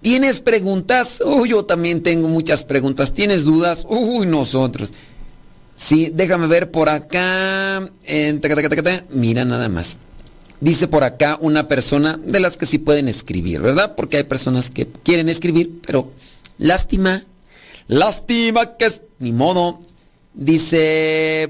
¿Tienes 0.00 0.40
preguntas? 0.40 1.22
Uy, 1.24 1.50
yo 1.50 1.64
también 1.64 2.02
tengo 2.02 2.28
muchas 2.28 2.64
preguntas. 2.64 3.12
¿Tienes 3.12 3.44
dudas? 3.44 3.86
Uy, 3.88 4.26
nosotros. 4.26 4.92
Sí, 5.76 6.10
déjame 6.12 6.46
ver 6.46 6.70
por 6.70 6.88
acá. 6.88 7.90
Mira 9.10 9.44
nada 9.44 9.68
más. 9.68 9.98
Dice 10.60 10.88
por 10.88 11.04
acá 11.04 11.36
una 11.40 11.68
persona 11.68 12.18
de 12.22 12.40
las 12.40 12.56
que 12.56 12.66
sí 12.66 12.78
pueden 12.78 13.08
escribir, 13.08 13.60
¿verdad? 13.60 13.94
Porque 13.96 14.18
hay 14.18 14.24
personas 14.24 14.70
que 14.70 14.86
quieren 14.86 15.28
escribir, 15.28 15.80
pero 15.86 16.12
lástima. 16.58 17.24
Lástima 17.86 18.76
que 18.76 18.86
es 18.86 19.02
ni 19.18 19.32
modo. 19.32 19.80
Dice, 20.34 21.48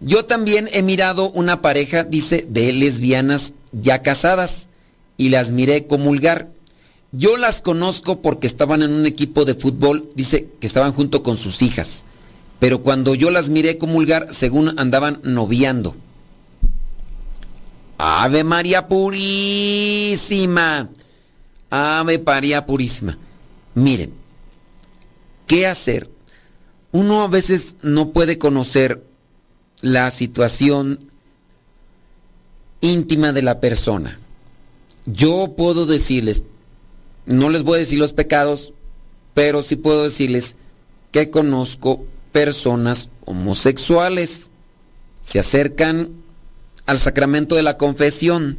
yo 0.00 0.24
también 0.24 0.68
he 0.72 0.82
mirado 0.82 1.30
una 1.30 1.62
pareja, 1.62 2.02
dice, 2.02 2.44
de 2.48 2.72
lesbianas 2.72 3.52
ya 3.70 4.02
casadas 4.02 4.68
y 5.16 5.28
las 5.28 5.52
miré 5.52 5.86
comulgar. 5.86 6.50
Yo 7.12 7.36
las 7.36 7.60
conozco 7.60 8.22
porque 8.22 8.48
estaban 8.48 8.82
en 8.82 8.92
un 8.92 9.06
equipo 9.06 9.44
de 9.44 9.54
fútbol, 9.54 10.10
dice 10.16 10.48
que 10.60 10.66
estaban 10.66 10.92
junto 10.92 11.22
con 11.22 11.36
sus 11.36 11.62
hijas. 11.62 12.02
Pero 12.58 12.82
cuando 12.82 13.14
yo 13.14 13.30
las 13.30 13.48
miré 13.48 13.78
comulgar, 13.78 14.34
según 14.34 14.78
andaban 14.80 15.20
noviando. 15.22 15.94
Ave 17.98 18.42
María 18.42 18.88
Purísima. 18.88 20.90
Ave 21.70 22.18
María 22.18 22.66
Purísima. 22.66 23.16
Miren, 23.74 24.12
¿qué 25.46 25.66
hacer 25.66 26.15
uno 26.96 27.20
a 27.20 27.28
veces 27.28 27.76
no 27.82 28.12
puede 28.12 28.38
conocer 28.38 29.04
la 29.82 30.10
situación 30.10 30.98
íntima 32.80 33.34
de 33.34 33.42
la 33.42 33.60
persona. 33.60 34.18
Yo 35.04 35.52
puedo 35.58 35.84
decirles, 35.84 36.42
no 37.26 37.50
les 37.50 37.64
voy 37.64 37.76
a 37.76 37.80
decir 37.80 37.98
los 37.98 38.14
pecados, 38.14 38.72
pero 39.34 39.62
sí 39.62 39.76
puedo 39.76 40.04
decirles 40.04 40.56
que 41.12 41.30
conozco 41.30 42.02
personas 42.32 43.10
homosexuales. 43.26 44.50
Se 45.20 45.38
acercan 45.38 46.12
al 46.86 46.98
sacramento 46.98 47.56
de 47.56 47.62
la 47.62 47.76
confesión. 47.76 48.56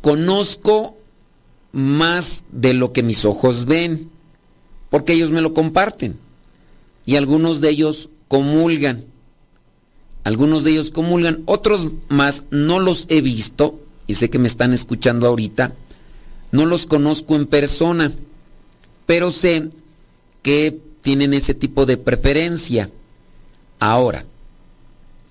Conozco 0.00 0.96
más 1.72 2.44
de 2.50 2.72
lo 2.72 2.94
que 2.94 3.02
mis 3.02 3.26
ojos 3.26 3.66
ven, 3.66 4.08
porque 4.88 5.12
ellos 5.12 5.30
me 5.30 5.42
lo 5.42 5.52
comparten 5.52 6.27
y 7.08 7.16
algunos 7.16 7.62
de 7.62 7.70
ellos 7.70 8.10
comulgan. 8.28 9.06
Algunos 10.24 10.62
de 10.62 10.72
ellos 10.72 10.90
comulgan, 10.90 11.42
otros 11.46 11.88
más 12.10 12.44
no 12.50 12.80
los 12.80 13.06
he 13.08 13.22
visto 13.22 13.80
y 14.06 14.16
sé 14.16 14.28
que 14.28 14.38
me 14.38 14.46
están 14.46 14.74
escuchando 14.74 15.26
ahorita. 15.26 15.72
No 16.52 16.66
los 16.66 16.84
conozco 16.84 17.34
en 17.34 17.46
persona, 17.46 18.12
pero 19.06 19.30
sé 19.30 19.70
que 20.42 20.78
tienen 21.00 21.32
ese 21.32 21.54
tipo 21.54 21.86
de 21.86 21.96
preferencia. 21.96 22.90
Ahora, 23.78 24.26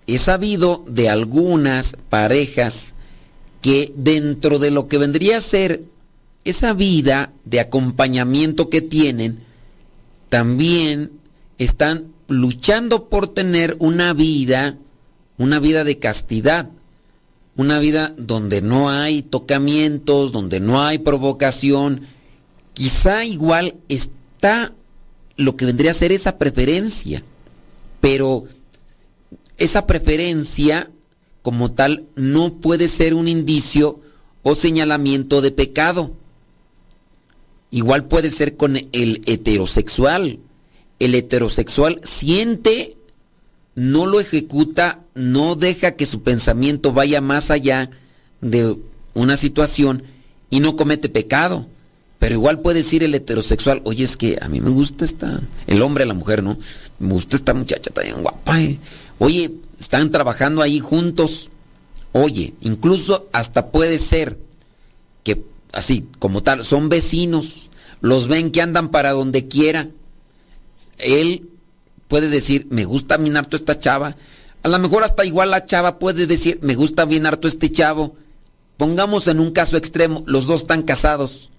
he 0.08 0.18
sabido 0.18 0.84
de 0.88 1.10
algunas 1.10 1.96
parejas 2.10 2.96
que 3.62 3.94
dentro 3.96 4.58
de 4.58 4.72
lo 4.72 4.88
que 4.88 4.98
vendría 4.98 5.38
a 5.38 5.42
ser 5.42 5.84
esa 6.44 6.74
vida 6.74 7.34
de 7.46 7.60
acompañamiento 7.60 8.68
que 8.68 8.82
tienen, 8.82 9.44
también 10.30 11.12
están 11.58 12.14
luchando 12.28 13.10
por 13.10 13.34
tener 13.34 13.76
una 13.80 14.14
vida, 14.14 14.78
una 15.38 15.60
vida 15.60 15.84
de 15.84 16.00
castidad, 16.00 16.70
una 17.56 17.80
vida 17.80 18.14
donde 18.18 18.62
no 18.62 18.90
hay 18.90 19.24
tocamientos, 19.24 20.32
donde 20.32 20.60
no 20.60 20.84
hay 20.84 21.00
provocación. 21.00 22.02
Quizá 22.74 23.26
igual 23.26 23.76
está 23.90 24.74
lo 25.36 25.56
que 25.56 25.66
vendría 25.66 25.92
a 25.92 25.96
ser 25.96 26.12
esa 26.12 26.38
preferencia, 26.38 27.24
pero 28.02 28.46
esa 29.58 29.88
preferencia 29.88 30.92
como 31.42 31.72
tal 31.72 32.06
no 32.16 32.56
puede 32.56 32.88
ser 32.88 33.14
un 33.14 33.28
indicio 33.28 34.00
o 34.44 34.54
señalamiento 34.54 35.42
de 35.42 35.52
pecado. 35.52 36.12
Igual 37.72 38.06
puede 38.06 38.30
ser 38.32 38.56
con 38.56 38.78
el 38.78 39.22
heterosexual 39.26 40.40
el 41.00 41.16
heterosexual 41.16 42.02
siente, 42.04 42.98
no 43.76 44.06
lo 44.06 44.20
ejecuta, 44.20 45.02
no 45.14 45.56
deja 45.56 45.92
que 45.92 46.06
su 46.06 46.24
pensamiento 46.24 46.94
vaya 46.94 47.22
más 47.22 47.52
allá 47.52 47.90
de 48.42 48.78
una 49.14 49.38
situación 49.38 50.04
y 50.50 50.60
no 50.60 50.76
comete 50.76 51.10
pecado. 51.10 51.68
Pero 52.20 52.34
igual 52.34 52.62
puede 52.62 52.80
decir 52.80 53.04
el 53.04 53.14
heterosexual, 53.14 53.82
oye, 53.84 54.04
es 54.04 54.18
que 54.18 54.40
a 54.42 54.48
mí 54.48 54.60
me 54.60 54.72
gusta 54.72 55.06
esta, 55.06 55.40
el 55.68 55.82
hombre 55.84 56.04
a 56.04 56.08
la 56.08 56.16
mujer, 56.16 56.42
¿no? 56.42 56.58
Me 56.98 57.14
gusta 57.14 57.36
esta 57.36 57.54
muchacha 57.54 57.92
tan 57.92 58.24
guapa. 58.24 58.60
eh. 58.60 58.80
Oye, 59.20 59.52
están 59.80 60.12
trabajando 60.12 60.64
ahí 60.64 60.80
juntos. 60.80 61.52
Oye, 62.14 62.56
incluso 62.62 63.28
hasta 63.34 63.68
puede 63.72 64.00
ser 64.00 64.40
que 65.24 65.44
así 65.74 66.08
como 66.18 66.42
tal, 66.42 66.66
son 66.66 66.90
vecinos, 66.90 67.70
los 68.02 68.28
ven 68.28 68.50
que 68.50 68.64
andan 68.64 68.90
para 68.90 69.12
donde 69.12 69.48
quiera. 69.48 69.90
Él 70.98 71.50
puede 72.08 72.30
decir, 72.30 72.68
me 72.70 72.86
gusta 72.86 73.18
bien 73.18 73.38
harto 73.38 73.56
esta 73.56 73.80
chava. 73.80 74.16
A 74.64 74.70
lo 74.70 74.80
mejor 74.80 75.04
hasta 75.04 75.26
igual 75.26 75.52
la 75.52 75.66
chava 75.66 76.00
puede 76.00 76.28
decir, 76.28 76.60
me 76.62 76.76
gusta 76.76 77.06
bien 77.06 77.26
harto 77.26 77.48
este 77.48 77.72
chavo. 77.72 78.16
Pongamos 78.78 79.28
en 79.28 79.40
un 79.40 79.52
caso 79.52 79.78
extremo, 79.78 80.24
los 80.28 80.46
dos 80.46 80.62
están 80.62 80.84
casados. 80.84 81.52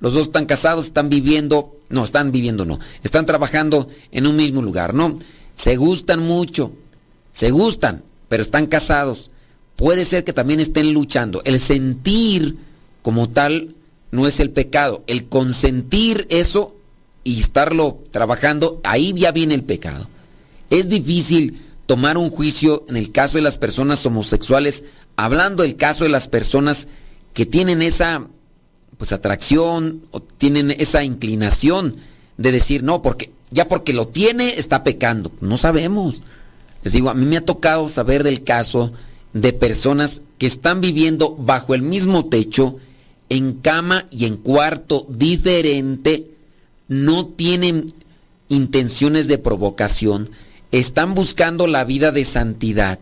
Los 0.00 0.14
dos 0.14 0.24
están 0.24 0.46
casados, 0.46 0.86
están 0.86 1.08
viviendo, 1.08 1.76
no, 1.88 2.02
están 2.02 2.32
viviendo, 2.32 2.64
no, 2.64 2.80
están 3.04 3.24
trabajando 3.24 3.88
en 4.10 4.26
un 4.26 4.34
mismo 4.34 4.60
lugar, 4.60 4.94
¿no? 4.94 5.16
Se 5.54 5.76
gustan 5.76 6.18
mucho, 6.18 6.72
se 7.32 7.52
gustan, 7.52 8.02
pero 8.28 8.42
están 8.42 8.66
casados. 8.66 9.30
Puede 9.76 10.04
ser 10.04 10.24
que 10.24 10.32
también 10.32 10.58
estén 10.58 10.92
luchando. 10.92 11.40
El 11.44 11.60
sentir 11.60 12.56
como 13.02 13.28
tal 13.28 13.74
no 14.10 14.26
es 14.26 14.40
el 14.40 14.50
pecado. 14.50 15.04
El 15.06 15.28
consentir 15.28 16.26
eso 16.30 16.74
y 17.24 17.40
estarlo 17.40 18.02
trabajando, 18.10 18.80
ahí 18.84 19.12
ya 19.14 19.32
viene 19.32 19.54
el 19.54 19.64
pecado. 19.64 20.08
Es 20.70 20.88
difícil 20.88 21.60
tomar 21.86 22.16
un 22.16 22.30
juicio 22.30 22.84
en 22.88 22.96
el 22.96 23.12
caso 23.12 23.38
de 23.38 23.42
las 23.42 23.58
personas 23.58 24.04
homosexuales, 24.06 24.84
hablando 25.16 25.62
del 25.62 25.76
caso 25.76 26.04
de 26.04 26.10
las 26.10 26.28
personas 26.28 26.88
que 27.34 27.46
tienen 27.46 27.82
esa 27.82 28.26
pues 28.98 29.12
atracción 29.12 30.02
o 30.10 30.20
tienen 30.20 30.70
esa 30.70 31.02
inclinación 31.02 31.96
de 32.36 32.52
decir, 32.52 32.82
no, 32.82 33.02
porque 33.02 33.32
ya 33.50 33.68
porque 33.68 33.92
lo 33.92 34.08
tiene 34.08 34.58
está 34.58 34.84
pecando. 34.84 35.32
No 35.40 35.56
sabemos. 35.56 36.22
Les 36.82 36.92
digo, 36.92 37.10
a 37.10 37.14
mí 37.14 37.26
me 37.26 37.36
ha 37.36 37.44
tocado 37.44 37.88
saber 37.88 38.22
del 38.22 38.44
caso 38.44 38.92
de 39.32 39.52
personas 39.52 40.22
que 40.38 40.46
están 40.46 40.80
viviendo 40.80 41.34
bajo 41.36 41.74
el 41.74 41.82
mismo 41.82 42.26
techo, 42.26 42.76
en 43.28 43.54
cama 43.54 44.06
y 44.10 44.26
en 44.26 44.36
cuarto 44.36 45.06
diferente, 45.08 46.31
no 46.92 47.26
tienen 47.26 47.86
intenciones 48.50 49.26
de 49.26 49.38
provocación, 49.38 50.28
están 50.72 51.14
buscando 51.14 51.66
la 51.66 51.84
vida 51.84 52.12
de 52.12 52.26
santidad. 52.26 52.98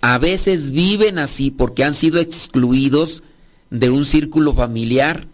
A 0.00 0.18
veces 0.18 0.70
viven 0.70 1.18
así 1.18 1.50
porque 1.50 1.82
han 1.82 1.94
sido 1.94 2.20
excluidos 2.20 3.24
de 3.70 3.90
un 3.90 4.04
círculo 4.04 4.54
familiar. 4.54 5.26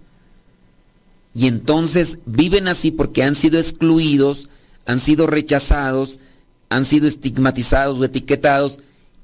Y 1.35 1.47
entonces 1.47 2.19
viven 2.25 2.69
así 2.69 2.91
porque 2.91 3.23
han 3.23 3.35
sido 3.35 3.59
excluidos, 3.59 4.49
han 4.87 4.99
sido 4.99 5.27
rechazados, 5.27 6.21
han 6.71 6.87
sido 6.87 7.07
estigmatizados 7.07 7.99
o 7.99 8.05
etiquetados. 8.05 8.81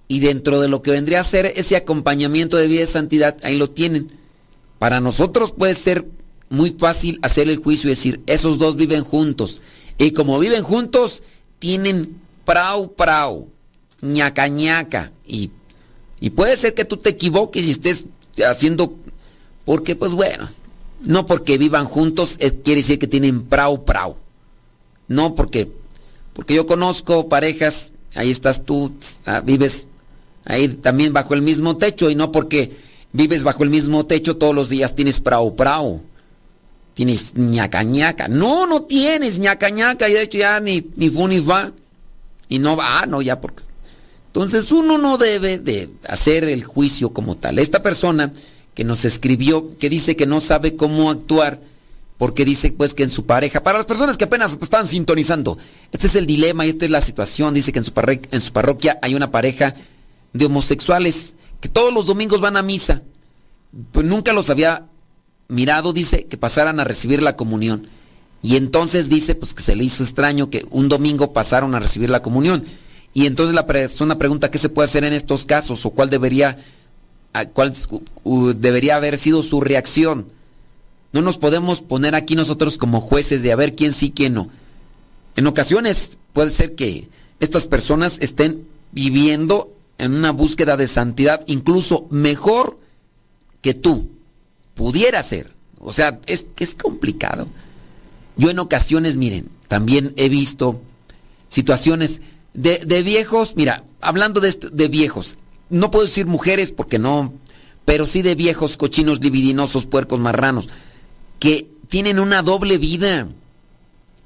Y 0.07 0.21
dentro 0.21 0.61
de 0.61 0.69
lo 0.69 0.83
que 0.83 0.91
vendría 0.91 1.21
a 1.21 1.25
ser 1.25 1.55
ese 1.57 1.77
acompañamiento 1.77 2.59
de 2.59 2.69
vida 2.69 2.81
de 2.81 2.87
santidad, 2.89 3.39
ahí 3.43 3.57
lo 3.57 3.71
tienen. 3.71 4.13
Para 4.79 5.01
nosotros 5.01 5.51
puede 5.51 5.75
ser 5.75 6.05
muy 6.51 6.73
fácil 6.73 7.19
hacer 7.23 7.49
el 7.49 7.57
juicio 7.57 7.89
y 7.89 7.95
decir, 7.95 8.21
esos 8.27 8.59
dos 8.59 8.77
viven 8.77 9.05
juntos. 9.05 9.63
Y 9.97 10.11
como 10.11 10.39
viven 10.39 10.63
juntos, 10.63 11.23
tienen 11.59 12.21
prau 12.45 12.95
prau, 12.95 13.49
ñaca 14.03 14.49
ñaca. 14.49 15.13
Y, 15.27 15.51
y 16.21 16.31
puede 16.31 16.57
ser 16.57 16.75
que 16.75 16.85
tú 16.85 16.97
te 16.97 17.11
equivoques 17.11 17.67
y 17.67 17.71
estés 17.71 18.07
haciendo, 18.45 18.95
porque 19.65 19.95
pues 19.95 20.13
bueno, 20.13 20.51
no 21.03 21.25
porque 21.25 21.57
vivan 21.57 21.87
juntos 21.87 22.37
eh, 22.41 22.51
quiere 22.63 22.81
decir 22.81 22.99
que 22.99 23.07
tienen 23.07 23.43
prau 23.45 23.85
prau. 23.85 24.17
No 25.07 25.35
porque, 25.35 25.71
porque 26.33 26.55
yo 26.55 26.67
conozco 26.67 27.29
parejas, 27.29 27.93
ahí 28.15 28.31
estás 28.31 28.65
tú, 28.65 28.93
ah, 29.25 29.41
vives 29.41 29.87
ahí 30.45 30.69
también 30.69 31.13
bajo 31.13 31.35
el 31.35 31.43
mismo 31.43 31.77
techo 31.77 32.11
y 32.11 32.15
no 32.15 32.33
porque 32.33 32.77
vives 33.13 33.43
bajo 33.45 33.63
el 33.63 33.71
mismo 33.71 34.07
techo 34.07 34.37
todos 34.37 34.55
los 34.55 34.69
días 34.69 34.97
tienes 34.97 35.21
prau 35.21 35.55
prau. 35.55 36.03
Tienes 37.01 37.35
ñaca 37.35 37.83
ñaca. 37.83 38.29
No, 38.29 38.67
no 38.67 38.83
tienes 38.83 39.39
ñaca 39.39 39.71
ñaca 39.71 40.07
y 40.07 40.13
de 40.13 40.21
hecho 40.21 40.37
ya 40.37 40.61
ni, 40.61 40.87
ni 40.97 41.09
fu 41.09 41.27
ni 41.29 41.41
va. 41.41 41.73
Y 42.47 42.59
no 42.59 42.77
va, 42.77 43.01
ah, 43.01 43.07
no, 43.07 43.23
ya 43.23 43.41
porque... 43.41 43.63
Entonces 44.27 44.71
uno 44.71 44.99
no 44.99 45.17
debe 45.17 45.59
de 45.59 45.89
hacer 46.07 46.45
el 46.45 46.63
juicio 46.63 47.15
como 47.15 47.39
tal. 47.39 47.59
Esta 47.59 47.83
persona 47.83 48.31
que 48.75 48.85
nos 48.85 49.07
escribió, 49.07 49.71
que 49.79 49.89
dice 49.89 50.15
que 50.15 50.27
no 50.27 50.43
sabe 50.43 50.77
cómo 50.77 51.11
actuar, 51.11 51.63
porque 52.19 52.45
dice 52.45 52.71
pues 52.71 52.93
que 52.93 53.05
en 53.05 53.09
su 53.09 53.25
pareja, 53.25 53.63
para 53.63 53.79
las 53.79 53.87
personas 53.87 54.19
que 54.19 54.25
apenas 54.25 54.59
están 54.61 54.87
sintonizando, 54.87 55.57
este 55.93 56.07
es 56.07 56.17
el 56.17 56.27
dilema 56.27 56.67
y 56.67 56.69
esta 56.69 56.85
es 56.85 56.91
la 56.91 57.01
situación, 57.01 57.55
dice 57.55 57.73
que 57.73 57.79
en 57.79 57.87
su, 57.87 57.95
parroquia, 57.95 58.29
en 58.31 58.43
su 58.43 58.53
parroquia 58.53 58.99
hay 59.01 59.15
una 59.15 59.31
pareja 59.31 59.75
de 60.35 60.45
homosexuales 60.45 61.33
que 61.63 61.71
todos 61.71 61.95
los 61.95 62.05
domingos 62.05 62.43
van 62.43 62.59
a 62.59 62.63
misa, 62.63 63.01
pues 63.91 64.05
nunca 64.05 64.35
los 64.35 64.51
había 64.51 64.90
mirado, 65.51 65.93
dice, 65.93 66.25
que 66.25 66.37
pasaran 66.37 66.81
a 66.81 66.85
recibir 66.85 67.23
la 67.23 67.37
comunión. 67.37 67.89
Y 68.43 68.57
entonces 68.57 69.09
dice 69.09 69.35
pues 69.35 69.53
que 69.53 69.63
se 69.63 69.77
le 69.77 69.85
hizo 69.85 70.03
extraño 70.03 70.49
que 70.49 70.67
un 70.71 70.89
domingo 70.89 71.33
pasaron 71.33 71.75
a 71.75 71.81
recibir 71.81 72.09
la 72.09 72.23
comunión. 72.23 72.65
Y 73.13 73.27
entonces 73.27 73.55
la 73.55 73.67
persona 73.67 74.19
pregunta 74.19 74.51
qué 74.51 74.59
se 74.59 74.69
puede 74.69 74.89
hacer 74.89 75.05
en 75.05 75.13
estos 75.13 75.45
casos 75.45 75.85
o 75.85 75.91
cuál 75.91 76.09
debería, 76.11 76.59
cuál 77.53 77.75
debería 78.57 78.97
haber 78.97 79.19
sido 79.19 79.43
su 79.43 79.61
reacción. 79.61 80.33
No 81.13 81.23
nos 81.23 81.39
podemos 81.39 81.81
poner 81.81 82.15
aquí 82.15 82.37
nosotros 82.37 82.79
como 82.79 83.01
jueces 83.01 83.43
de 83.43 83.53
a 83.53 83.57
ver 83.57 83.75
quién 83.75 83.93
sí, 83.93 84.13
quién 84.15 84.35
no. 84.35 84.49
En 85.37 85.47
ocasiones 85.47 86.17
puede 86.33 86.51
ser 86.51 86.75
que 86.77 87.09
estas 87.41 87.67
personas 87.67 88.19
estén 88.21 88.67
viviendo 88.93 89.75
en 89.99 90.15
una 90.15 90.31
búsqueda 90.31 90.77
de 90.77 90.87
santidad 90.87 91.43
incluso 91.47 92.07
mejor 92.11 92.79
que 93.61 93.75
tú. 93.75 94.09
Pudiera 94.81 95.23
ser. 95.23 95.53
O 95.79 95.93
sea, 95.93 96.21
es 96.25 96.47
es 96.57 96.75
complicado. 96.75 97.47
Yo 98.39 98.49
en 98.49 98.59
ocasiones, 98.59 99.19
miren, 99.19 99.51
también 99.69 100.15
he 100.17 100.31
visto 100.31 100.81
situaciones 101.51 102.23
de, 102.55 102.79
de 102.79 103.03
viejos, 103.03 103.57
mira, 103.57 103.85
hablando 104.01 104.41
de, 104.41 104.57
de, 104.73 104.89
viejos, 104.89 105.37
no 105.69 105.91
puedo 105.91 106.07
decir 106.07 106.25
mujeres 106.25 106.73
porque 106.73 106.99
no, 106.99 107.35
pero 107.85 108.07
sí 108.07 108.23
de 108.23 108.35
viejos 108.35 108.79
cochinos, 108.79 109.21
libidinosos, 109.23 109.85
puercos, 109.85 110.19
marranos, 110.19 110.71
que 111.41 111.69
tienen 111.91 112.19
una 112.19 112.41
doble 112.41 112.79
vida. 112.79 113.29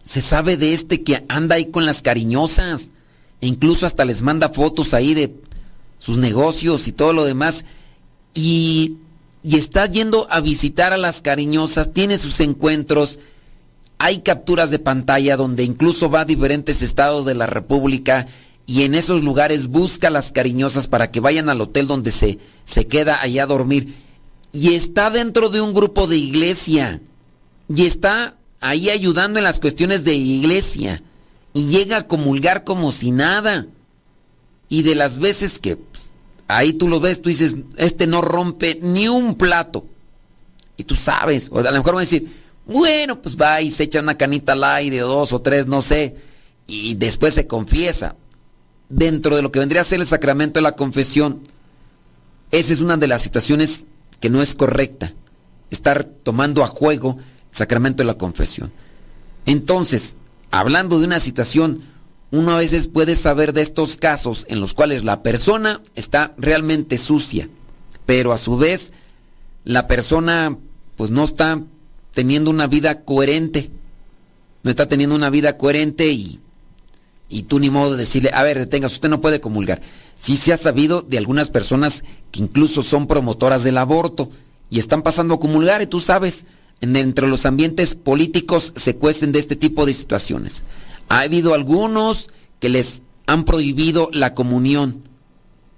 Se 0.05 0.21
sabe 0.21 0.57
de 0.57 0.73
este 0.73 1.03
que 1.03 1.25
anda 1.29 1.57
ahí 1.57 1.73
con 1.73 1.85
las 1.85 2.01
cariñosas, 2.01 2.91
e 3.41 3.49
incluso 3.49 3.87
hasta 3.87 4.05
les 4.05 4.23
manda 4.23 4.51
fotos 4.51 4.95
ahí 4.95 5.15
de 5.15 5.35
sus 5.99 6.17
negocios 6.17 6.87
y 6.87 6.93
todo 6.93 7.13
lo 7.13 7.25
demás, 7.25 7.65
y, 8.35 8.99
y 9.45 9.59
está 9.59 9.87
yendo 9.87 10.27
a 10.31 10.41
visitar 10.41 10.95
a 10.95 10.97
las 10.97 11.21
cariñosas, 11.21 11.93
tiene 11.93 12.17
sus 12.17 12.41
encuentros, 12.41 13.19
hay 13.99 14.21
capturas 14.21 14.71
de 14.71 14.79
pantalla 14.79 15.37
donde 15.37 15.65
incluso 15.65 16.09
va 16.11 16.23
a 16.23 16.25
diferentes 16.25 16.81
estados 16.81 17.27
de 17.27 17.35
la 17.35 17.47
República 17.47 18.27
y 18.67 18.83
en 18.83 18.95
esos 18.95 19.23
lugares 19.23 19.67
busca 19.67 20.09
a 20.09 20.11
las 20.11 20.33
cariñosas 20.33 20.87
para 20.87 21.11
que 21.11 21.21
vayan 21.21 21.51
al 21.51 21.61
hotel 21.61 21.87
donde 21.87 22.11
se, 22.11 22.39
se 22.65 22.87
queda 22.87 23.21
allá 23.21 23.43
a 23.43 23.47
dormir. 23.47 23.95
Y 24.53 24.75
está 24.75 25.11
dentro 25.11 25.51
de 25.51 25.61
un 25.61 25.75
grupo 25.75 26.07
de 26.07 26.17
iglesia. 26.17 27.03
Y 27.69 27.85
está 27.85 28.37
ahí 28.61 28.89
ayudando 28.89 29.39
en 29.39 29.45
las 29.45 29.61
cuestiones 29.61 30.05
de 30.05 30.15
iglesia. 30.15 31.03
Y 31.53 31.67
llega 31.67 31.99
a 31.99 32.07
comulgar 32.07 32.65
como 32.65 32.93
si 32.93 33.11
nada. 33.11 33.67
Y 34.71 34.83
de 34.83 34.95
las 34.95 35.19
veces 35.19 35.59
que 35.59 35.77
pues, 35.77 36.04
ahí 36.49 36.73
tú 36.73 36.89
lo 36.89 37.01
ves, 37.01 37.23
tú 37.23 37.29
dices, 37.29 37.57
este 37.77 38.07
no 38.07 38.21
rompe 38.21 38.79
ni 38.83 39.09
un 39.09 39.37
plato. 39.37 39.87
Y 40.77 40.85
tú 40.85 40.97
sabes, 40.97 41.49
o 41.51 41.59
a 41.61 41.63
lo 41.63 41.73
mejor 41.73 41.95
van 41.95 41.99
a 41.99 42.01
decir, 42.01 42.31
bueno, 42.67 43.21
pues 43.21 43.37
va 43.37 43.61
y 43.61 43.71
se 43.71 43.85
echa 43.85 44.01
una 44.01 44.17
canita 44.17 44.53
al 44.53 44.65
aire, 44.65 44.99
dos 45.01 45.33
o 45.33 45.41
tres, 45.41 45.67
no 45.67 45.83
sé, 45.83 46.17
y 46.67 46.95
después 46.95 47.35
se 47.35 47.47
confiesa. 47.47 48.17
Dentro 48.89 49.37
de 49.37 49.43
lo 49.43 49.51
que 49.51 49.61
vendría 49.61 49.81
a 49.81 49.85
ser 49.85 50.01
el 50.01 50.07
sacramento 50.07 50.59
de 50.59 50.63
la 50.63 50.77
confesión, 50.77 51.41
esa 52.51 52.73
es 52.73 52.81
una 52.81 52.97
de 52.97 53.07
las 53.07 53.23
situaciones 53.23 53.87
que 54.21 54.31
no 54.31 54.43
es 54.43 54.55
correcta. 54.55 55.13
Estar 55.71 56.05
tomando 56.05 56.63
a 56.63 56.69
juego 56.69 57.19
el 57.51 57.57
sacramento 57.57 58.03
de 58.03 58.07
la 58.07 58.19
confesión. 58.19 58.73
Entonces, 59.47 60.17
hablando 60.51 60.99
de 60.99 61.07
una 61.07 61.21
situación, 61.21 61.83
uno 62.31 62.53
a 62.53 62.59
veces 62.59 62.89
puede 62.89 63.17
saber 63.17 63.53
de 63.53 63.63
estos 63.63 63.97
casos 63.97 64.47
en 64.49 64.61
los 64.61 64.75
cuales 64.75 65.05
la 65.05 65.23
persona 65.23 65.81
está 65.95 66.35
realmente 66.37 66.99
sucia, 66.99 67.49
pero 68.07 68.33
a 68.33 68.39
su 68.39 68.57
vez 68.57 68.93
la 69.65 69.87
persona 69.87 70.59
pues 70.97 71.11
no 71.11 71.25
está 71.25 71.63
teniendo 72.13 72.51
una 72.51 72.67
vida 72.67 73.03
coherente. 73.05 73.71
no 74.63 74.71
está 74.71 74.89
teniendo 74.89 75.15
una 75.15 75.31
vida 75.31 75.59
coherente 75.59 76.11
y, 76.11 76.41
y 77.29 77.43
tú 77.43 77.59
ni 77.59 77.71
modo 77.71 77.93
de 77.93 77.99
decirle, 77.99 78.31
a 78.33 78.43
ver, 78.43 78.59
detengas, 78.59 78.93
usted 78.93 79.09
no 79.09 79.21
puede 79.21 79.41
comulgar. 79.41 79.83
Sí 80.17 80.37
se 80.37 80.53
ha 80.53 80.57
sabido 80.57 81.03
de 81.03 81.19
algunas 81.19 81.51
personas 81.51 82.05
que 82.31 82.41
incluso 82.41 82.83
son 82.83 83.07
promotoras 83.07 83.65
del 83.65 83.79
aborto 83.79 84.29
y 84.71 84.79
están 84.79 85.03
pasando 85.03 85.35
a 85.35 85.41
comulgar 85.41 85.83
y 85.83 85.87
tú 85.87 86.01
sabes, 86.01 86.47
entre 86.81 87.29
los 87.29 87.47
ambientes 87.47 87.95
políticos 87.95 88.73
se 88.77 88.97
cuesten 88.97 89.33
de 89.33 89.39
este 89.39 89.57
tipo 89.57 89.87
de 89.87 89.95
situaciones. 89.95 90.65
Ha 91.09 91.21
habido 91.21 91.55
algunos 91.55 92.31
que 92.61 92.69
les 92.69 93.03
han 93.27 93.45
prohibido 93.45 94.11
la 94.13 94.35
comunión 94.35 95.05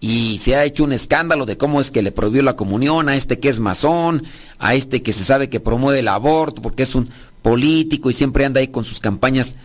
y 0.00 0.38
se 0.38 0.56
ha 0.56 0.64
hecho 0.64 0.84
un 0.84 0.92
escándalo 0.92 1.46
de 1.46 1.56
cómo 1.56 1.80
es 1.80 1.90
que 1.90 2.02
le 2.02 2.12
prohibió 2.12 2.42
la 2.42 2.56
comunión 2.56 3.08
a 3.08 3.16
este 3.16 3.40
que 3.40 3.48
es 3.48 3.60
masón, 3.60 4.24
a 4.58 4.74
este 4.74 5.02
que 5.02 5.12
se 5.12 5.24
sabe 5.24 5.48
que 5.48 5.60
promueve 5.60 6.00
el 6.00 6.08
aborto 6.08 6.62
porque 6.62 6.82
es 6.82 6.94
un 6.94 7.08
político 7.42 8.10
y 8.10 8.12
siempre 8.12 8.44
anda 8.44 8.60
ahí 8.60 8.68
con 8.68 8.84
sus 8.84 9.00
campañas 9.00 9.56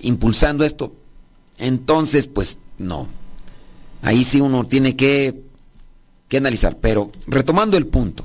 impulsando 0.00 0.64
esto. 0.64 0.94
Entonces, 1.58 2.26
pues 2.26 2.58
no. 2.78 3.08
Ahí 4.02 4.24
sí 4.24 4.40
uno 4.40 4.66
tiene 4.66 4.96
que, 4.96 5.42
que 6.28 6.36
analizar. 6.36 6.78
Pero 6.78 7.10
retomando 7.26 7.76
el 7.76 7.86
punto, 7.86 8.24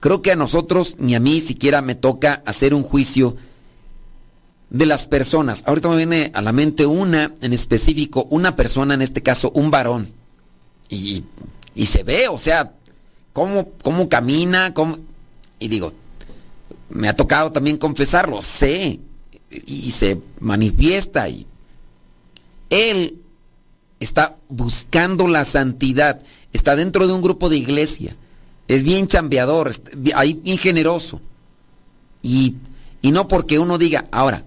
creo 0.00 0.22
que 0.22 0.32
a 0.32 0.36
nosotros 0.36 0.96
ni 0.98 1.14
a 1.14 1.20
mí 1.20 1.40
siquiera 1.40 1.82
me 1.82 1.94
toca 1.94 2.42
hacer 2.46 2.74
un 2.74 2.82
juicio 2.82 3.36
de 4.72 4.86
las 4.86 5.06
personas. 5.06 5.62
Ahorita 5.66 5.90
me 5.90 5.96
viene 5.96 6.30
a 6.34 6.40
la 6.40 6.52
mente 6.52 6.86
una 6.86 7.34
en 7.42 7.52
específico, 7.52 8.26
una 8.30 8.56
persona, 8.56 8.94
en 8.94 9.02
este 9.02 9.22
caso 9.22 9.50
un 9.54 9.70
varón 9.70 10.08
y, 10.88 11.24
se 11.86 12.02
ve, 12.02 12.28
o 12.28 12.38
sea, 12.38 12.72
cómo, 13.32 13.70
cómo 13.82 14.08
camina, 14.08 14.72
cómo... 14.72 14.98
Y 15.58 15.68
digo, 15.68 15.92
me 16.88 17.08
ha 17.08 17.16
tocado 17.16 17.52
también 17.52 17.76
confesarlo, 17.76 18.40
sé, 18.40 18.98
y 19.50 19.90
se 19.90 20.20
manifiesta 20.40 21.28
y 21.28 21.46
él 22.70 23.22
está 24.00 24.36
buscando 24.48 25.28
la 25.28 25.44
santidad, 25.44 26.22
está 26.52 26.76
dentro 26.76 27.06
de 27.06 27.12
un 27.12 27.22
grupo 27.22 27.50
de 27.50 27.58
iglesia, 27.58 28.16
es 28.68 28.82
bien 28.82 29.06
chambeador, 29.06 29.70
ahí 30.14 30.34
bien 30.34 30.56
generoso. 30.56 31.20
Y, 32.22 32.56
y 33.02 33.10
no 33.10 33.28
porque 33.28 33.58
uno 33.58 33.78
diga, 33.78 34.06
ahora, 34.12 34.44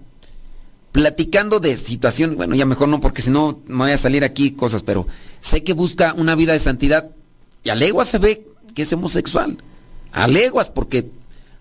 platicando 0.96 1.60
de 1.60 1.76
situaciones, 1.76 2.36
bueno, 2.38 2.54
ya 2.54 2.64
mejor 2.64 2.88
no, 2.88 3.02
porque 3.02 3.20
si 3.20 3.28
no 3.28 3.60
me 3.66 3.76
voy 3.76 3.90
a 3.90 3.98
salir 3.98 4.24
aquí 4.24 4.52
cosas, 4.52 4.82
pero 4.82 5.06
sé 5.42 5.62
que 5.62 5.74
busca 5.74 6.14
una 6.14 6.34
vida 6.34 6.54
de 6.54 6.58
santidad 6.58 7.10
y 7.62 7.68
a 7.68 7.74
leguas 7.74 8.08
se 8.08 8.16
ve 8.16 8.46
que 8.74 8.80
es 8.80 8.92
homosexual. 8.94 9.58
A 10.10 10.26
leguas, 10.26 10.70
porque 10.70 11.10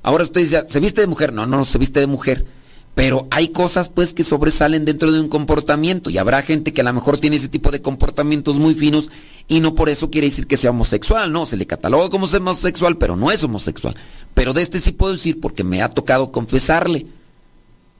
ahora 0.03 0.23
usted 0.23 0.39
dice, 0.39 0.63
¿se 0.69 0.79
viste 0.79 1.01
de 1.01 1.07
mujer? 1.07 1.33
No, 1.33 1.45
no, 1.45 1.65
se 1.65 1.77
viste 1.77 1.99
de 1.99 2.07
mujer. 2.07 2.45
Pero 2.93 3.27
hay 3.29 3.49
cosas 3.49 3.89
pues 3.89 4.13
que 4.13 4.23
sobresalen 4.23 4.85
dentro 4.85 5.11
de 5.11 5.19
un 5.19 5.27
comportamiento 5.27 6.09
y 6.09 6.17
habrá 6.17 6.41
gente 6.41 6.71
que 6.71 6.79
a 6.79 6.85
lo 6.85 6.93
mejor 6.93 7.17
tiene 7.17 7.35
ese 7.35 7.49
tipo 7.49 7.71
de 7.71 7.81
comportamientos 7.81 8.57
muy 8.57 8.73
finos 8.73 9.11
y 9.49 9.59
no 9.59 9.75
por 9.75 9.89
eso 9.89 10.09
quiere 10.09 10.27
decir 10.27 10.47
que 10.47 10.55
sea 10.55 10.69
homosexual, 10.69 11.29
no, 11.33 11.45
se 11.45 11.57
le 11.57 11.67
cataloga 11.67 12.09
como 12.09 12.27
homosexual, 12.27 12.97
pero 12.97 13.17
no 13.17 13.31
es 13.31 13.43
homosexual. 13.43 13.95
Pero 14.33 14.53
de 14.53 14.61
este 14.61 14.79
sí 14.79 14.93
puedo 14.93 15.11
decir 15.11 15.41
porque 15.41 15.65
me 15.65 15.81
ha 15.81 15.89
tocado 15.89 16.31
confesarle 16.31 17.05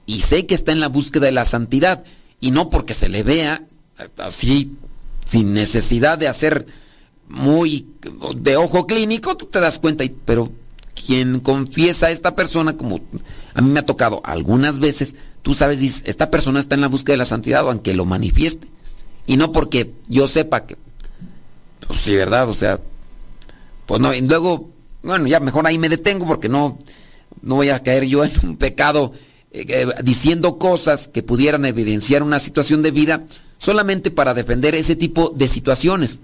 y 0.06 0.20
sé 0.20 0.46
que 0.46 0.54
está 0.54 0.72
en 0.72 0.80
la 0.80 0.88
búsqueda 0.88 1.26
de 1.26 1.32
la 1.32 1.44
santidad 1.44 2.04
y 2.40 2.52
no 2.52 2.70
porque 2.70 2.94
se 2.94 3.08
le 3.08 3.22
vea 3.22 3.66
así 4.18 4.72
sin 5.26 5.52
necesidad 5.52 6.18
de 6.18 6.28
hacer 6.28 6.66
muy 7.28 7.88
de 8.36 8.56
ojo 8.56 8.86
clínico, 8.86 9.36
tú 9.36 9.46
te 9.46 9.60
das 9.60 9.78
cuenta, 9.78 10.04
pero 10.24 10.52
quien 11.06 11.40
confiesa 11.40 12.06
a 12.06 12.10
esta 12.10 12.34
persona, 12.34 12.76
como 12.76 13.00
a 13.54 13.60
mí 13.60 13.70
me 13.70 13.80
ha 13.80 13.86
tocado 13.86 14.22
algunas 14.24 14.78
veces, 14.78 15.16
tú 15.42 15.54
sabes, 15.54 15.80
dices, 15.80 16.02
esta 16.06 16.30
persona 16.30 16.60
está 16.60 16.74
en 16.74 16.80
la 16.80 16.88
búsqueda 16.88 17.14
de 17.14 17.18
la 17.18 17.24
santidad, 17.24 17.68
aunque 17.68 17.94
lo 17.94 18.04
manifieste. 18.04 18.68
Y 19.26 19.36
no 19.36 19.52
porque 19.52 19.92
yo 20.08 20.28
sepa 20.28 20.66
que, 20.66 20.76
pues 21.86 22.00
sí, 22.00 22.14
¿verdad? 22.14 22.48
O 22.48 22.54
sea, 22.54 22.80
pues 23.86 24.00
no, 24.00 24.14
y 24.14 24.20
luego, 24.20 24.70
bueno, 25.02 25.26
ya 25.26 25.40
mejor 25.40 25.66
ahí 25.66 25.78
me 25.78 25.88
detengo 25.88 26.26
porque 26.26 26.48
no, 26.48 26.78
no 27.42 27.56
voy 27.56 27.70
a 27.70 27.82
caer 27.82 28.04
yo 28.04 28.24
en 28.24 28.32
un 28.42 28.56
pecado 28.56 29.12
eh, 29.58 29.86
diciendo 30.04 30.58
cosas 30.58 31.08
que 31.08 31.22
pudieran 31.22 31.64
evidenciar 31.64 32.22
una 32.22 32.38
situación 32.38 32.82
de 32.82 32.90
vida 32.90 33.24
solamente 33.56 34.10
para 34.10 34.34
defender 34.34 34.74
ese 34.74 34.96
tipo 34.96 35.32
de 35.34 35.48
situaciones. 35.48 36.20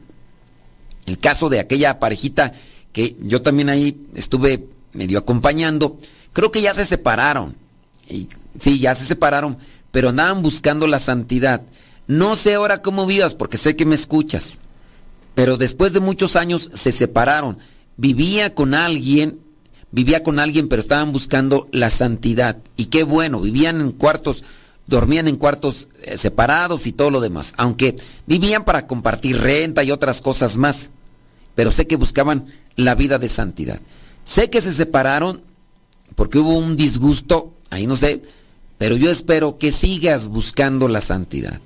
El 1.06 1.18
caso 1.18 1.48
de 1.48 1.58
aquella 1.58 1.98
parejita 1.98 2.52
que 2.92 3.16
yo 3.20 3.40
también 3.40 3.70
ahí 3.70 4.06
estuve 4.14 4.68
medio 4.92 5.18
acompañando, 5.18 5.96
creo 6.34 6.52
que 6.52 6.60
ya 6.60 6.74
se 6.74 6.84
separaron. 6.84 7.56
Sí, 8.58 8.78
ya 8.78 8.94
se 8.94 9.06
separaron, 9.06 9.56
pero 9.90 10.10
andaban 10.10 10.42
buscando 10.42 10.86
la 10.86 10.98
santidad. 10.98 11.62
No 12.06 12.36
sé 12.36 12.52
ahora 12.54 12.82
cómo 12.82 13.06
vivas, 13.06 13.34
porque 13.34 13.56
sé 13.56 13.76
que 13.76 13.86
me 13.86 13.94
escuchas, 13.94 14.60
pero 15.34 15.56
después 15.56 15.94
de 15.94 16.00
muchos 16.00 16.36
años 16.36 16.70
se 16.74 16.92
separaron. 16.92 17.56
Vivía 17.96 18.54
con 18.54 18.74
alguien 18.74 19.38
vivía 19.92 20.22
con 20.22 20.38
alguien, 20.38 20.68
pero 20.68 20.80
estaban 20.80 21.12
buscando 21.12 21.68
la 21.70 21.90
santidad. 21.90 22.58
Y 22.76 22.86
qué 22.86 23.04
bueno, 23.04 23.40
vivían 23.40 23.80
en 23.80 23.92
cuartos, 23.92 24.42
dormían 24.86 25.28
en 25.28 25.36
cuartos 25.36 25.88
eh, 26.02 26.18
separados 26.18 26.86
y 26.86 26.92
todo 26.92 27.10
lo 27.10 27.20
demás. 27.20 27.54
Aunque 27.56 27.94
vivían 28.26 28.64
para 28.64 28.86
compartir 28.86 29.38
renta 29.38 29.84
y 29.84 29.90
otras 29.92 30.20
cosas 30.20 30.56
más. 30.56 30.90
Pero 31.54 31.70
sé 31.70 31.86
que 31.86 31.96
buscaban 31.96 32.46
la 32.76 32.94
vida 32.94 33.18
de 33.18 33.28
santidad. 33.28 33.80
Sé 34.24 34.50
que 34.50 34.60
se 34.60 34.72
separaron 34.72 35.42
porque 36.14 36.38
hubo 36.38 36.56
un 36.56 36.76
disgusto, 36.76 37.54
ahí 37.70 37.86
no 37.86 37.96
sé, 37.96 38.22
pero 38.78 38.96
yo 38.96 39.10
espero 39.10 39.58
que 39.58 39.70
sigas 39.70 40.28
buscando 40.28 40.88
la 40.88 41.00
santidad. 41.00 41.60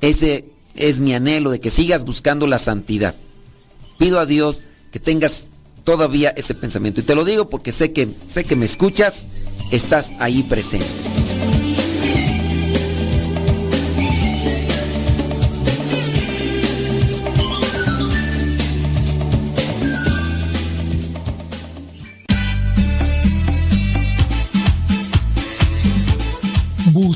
Ese 0.00 0.46
es 0.74 1.00
mi 1.00 1.14
anhelo 1.14 1.50
de 1.50 1.60
que 1.60 1.70
sigas 1.70 2.04
buscando 2.04 2.46
la 2.46 2.58
santidad. 2.58 3.14
Pido 3.98 4.18
a 4.20 4.26
Dios 4.26 4.64
que 4.90 5.00
tengas 5.00 5.48
todavía 5.86 6.30
ese 6.36 6.54
pensamiento. 6.54 7.00
Y 7.00 7.04
te 7.04 7.14
lo 7.14 7.24
digo 7.24 7.48
porque 7.48 7.72
sé 7.72 7.92
que, 7.92 8.08
sé 8.26 8.44
que 8.44 8.56
me 8.56 8.66
escuchas, 8.66 9.26
estás 9.70 10.12
ahí 10.18 10.42
presente. 10.42 11.15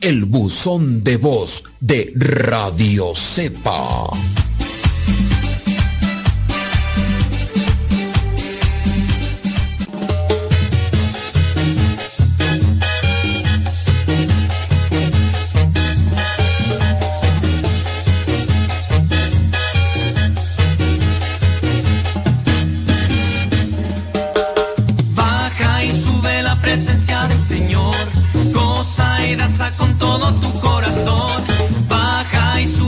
el 0.00 0.24
buzón 0.24 1.02
de 1.02 1.16
voz 1.16 1.64
de 1.80 2.12
Radio 2.16 3.14
Cepa. 3.14 4.45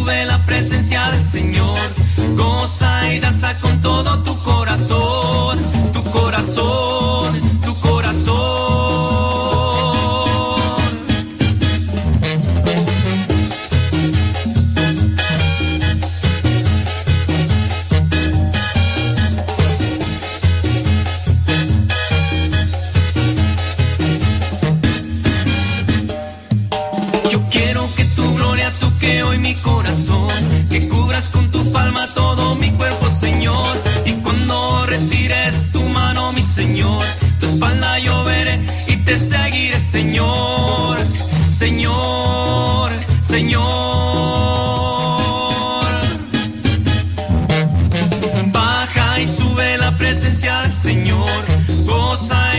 sube 0.09 0.25
la 0.25 0.39
presencia 0.47 1.11
del 1.11 1.25
Señor. 1.25 1.79
Goza 2.37 3.13
y 3.13 3.21
danza 3.21 3.55
con 3.61 3.81
todo 3.83 4.19
tu 4.23 4.37
corazón, 4.39 5.59
tu 5.93 6.03
corazón. 6.05 6.88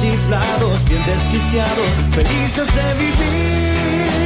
Chiflados, 0.00 0.84
bien 0.88 1.02
desquiciados, 1.04 1.92
felices 2.12 2.66
de 2.74 2.94
vivir. 3.02 4.22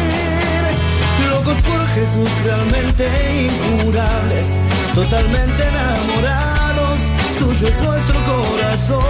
Locos 1.30 1.56
por 1.62 1.86
Jesús, 1.88 2.30
realmente 2.44 3.08
incurables, 3.48 4.46
totalmente 4.94 5.62
enamorados, 5.62 7.00
suyo 7.38 7.68
es 7.68 7.78
nuestro 7.80 8.18
corazón. 8.24 9.06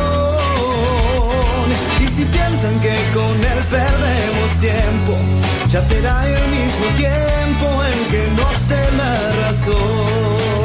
Y 2.01 2.07
si 2.07 2.25
piensan 2.25 2.81
que 2.81 2.97
con 3.15 3.37
él 3.53 3.61
perdemos 3.71 4.51
tiempo, 4.61 5.13
ya 5.69 5.81
será 5.83 6.27
el 6.27 6.49
mismo 6.49 6.87
tiempo 6.97 7.67
en 7.85 7.99
que 8.11 8.23
nos 8.37 8.69
dé 8.69 8.85
la 8.97 9.15
razón. 9.43 10.56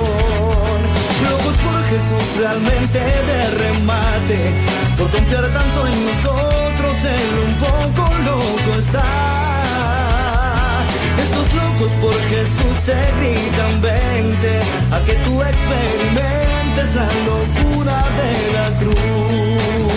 Jesús 1.91 2.23
realmente 2.38 2.99
de 2.99 3.49
remate, 3.63 4.39
por 4.97 5.09
confiar 5.09 5.43
tanto 5.51 5.88
en 5.88 6.05
nosotros, 6.07 6.95
él 7.03 7.34
un 7.47 7.53
poco 7.55 8.13
loco 8.23 8.80
está. 8.80 9.03
Estos 11.19 11.53
locos 11.53 11.91
por 11.99 12.18
Jesús 12.30 12.76
te 12.85 12.95
gritan 13.19 13.81
vente, 13.81 14.61
a 14.89 14.99
que 15.05 15.15
tú 15.26 15.41
experimentes 15.41 16.95
la 16.95 17.09
locura 17.27 17.97
de 18.19 18.53
la 18.53 18.80
cruz. 18.80 19.90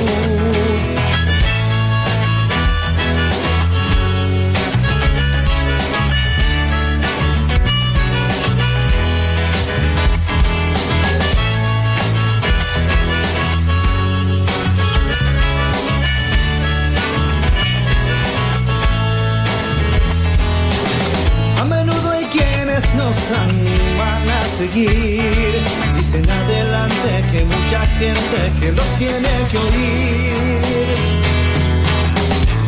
Nos 23.25 23.39
animan 23.39 24.29
a 24.29 24.45
seguir. 24.49 25.63
Dicen 25.97 26.29
adelante 26.29 27.25
que 27.33 27.45
mucha 27.45 27.85
gente 27.99 28.53
que 28.61 28.73
los 28.73 28.87
tiene 28.99 29.29
que 29.51 29.59
oír. 29.59 30.97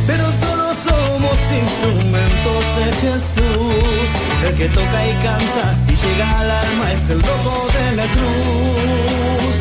Pero 0.06 0.24
solo 0.24 0.74
somos 0.74 1.36
instrumentos 1.62 2.64
de 2.78 2.86
Jesús. 3.02 4.08
El 4.44 4.54
que 4.54 4.68
toca 4.68 5.06
y 5.06 5.12
canta 5.22 5.74
y 5.88 5.94
llega 5.94 6.40
al 6.40 6.50
alma 6.50 6.92
es 6.92 7.10
el 7.10 7.18
loco 7.18 7.66
de 7.76 7.96
la 7.96 8.04
cruz 8.04 9.56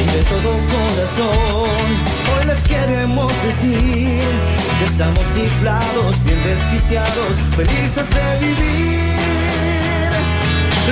y 0.00 0.16
de 0.16 0.22
todo 0.24 0.50
corazón. 0.74 1.90
Hoy 2.32 2.46
les 2.46 2.62
queremos 2.64 3.32
decir 3.44 4.22
que 4.78 4.84
estamos 4.84 5.24
ciflados, 5.34 6.24
bien 6.24 6.42
desquiciados, 6.44 7.36
felices 7.56 8.08
de 8.10 8.46
vivir. 8.46 9.49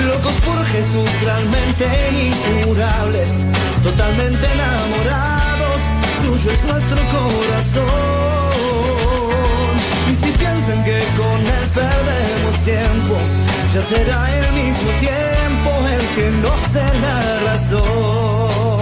Locos 0.07 0.33
por 0.45 0.65
Jesús, 0.67 1.09
realmente 1.23 1.85
incurables, 2.27 3.43
totalmente 3.83 4.45
enamorados, 4.45 5.81
suyo 6.21 6.51
es 6.51 6.63
nuestro 6.63 6.97
corazón. 7.11 7.85
Y 10.09 10.13
si 10.13 10.31
piensan 10.31 10.83
que 10.83 11.03
con 11.17 11.39
él 11.41 11.67
perdemos 11.73 12.55
tiempo, 12.63 13.15
ya 13.73 13.81
será 13.81 14.37
el 14.37 14.53
mismo 14.53 14.91
tiempo 14.99 15.69
el 15.95 16.01
que 16.15 16.31
nos 16.41 16.73
dé 16.73 16.87
la 17.01 17.39
razón. 17.51 18.79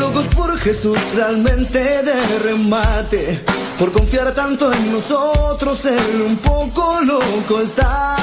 Locos 0.00 0.26
por 0.34 0.58
Jesús, 0.58 0.98
realmente 1.14 1.78
de 1.78 2.38
remate, 2.44 3.40
por 3.78 3.92
confiar 3.92 4.32
tanto 4.34 4.72
en 4.72 4.92
nosotros, 4.92 5.84
él 5.84 6.22
un 6.26 6.36
poco 6.38 7.00
loco 7.02 7.60
está. 7.60 8.16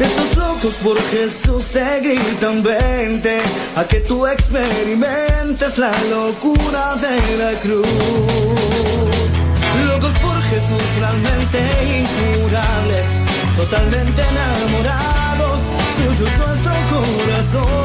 Estos 0.00 0.36
locos 0.36 0.74
por 0.82 1.00
Jesús 1.10 1.66
te 1.66 2.00
gritan 2.00 2.62
vente 2.62 3.38
a 3.76 3.84
que 3.84 4.00
tú 4.00 4.26
experimentes 4.26 5.78
la 5.78 5.92
locura 6.10 6.96
de 6.96 7.36
la 7.38 7.52
cruz. 7.60 7.86
Locos 9.86 10.12
por 10.18 10.42
Jesús, 10.50 10.82
realmente 10.98 11.58
incurables, 12.00 13.06
totalmente 13.56 14.22
enamorados, 14.22 15.60
suyo 15.96 16.26
es 16.26 16.38
nuestro 16.38 16.72
corazón. 16.90 17.84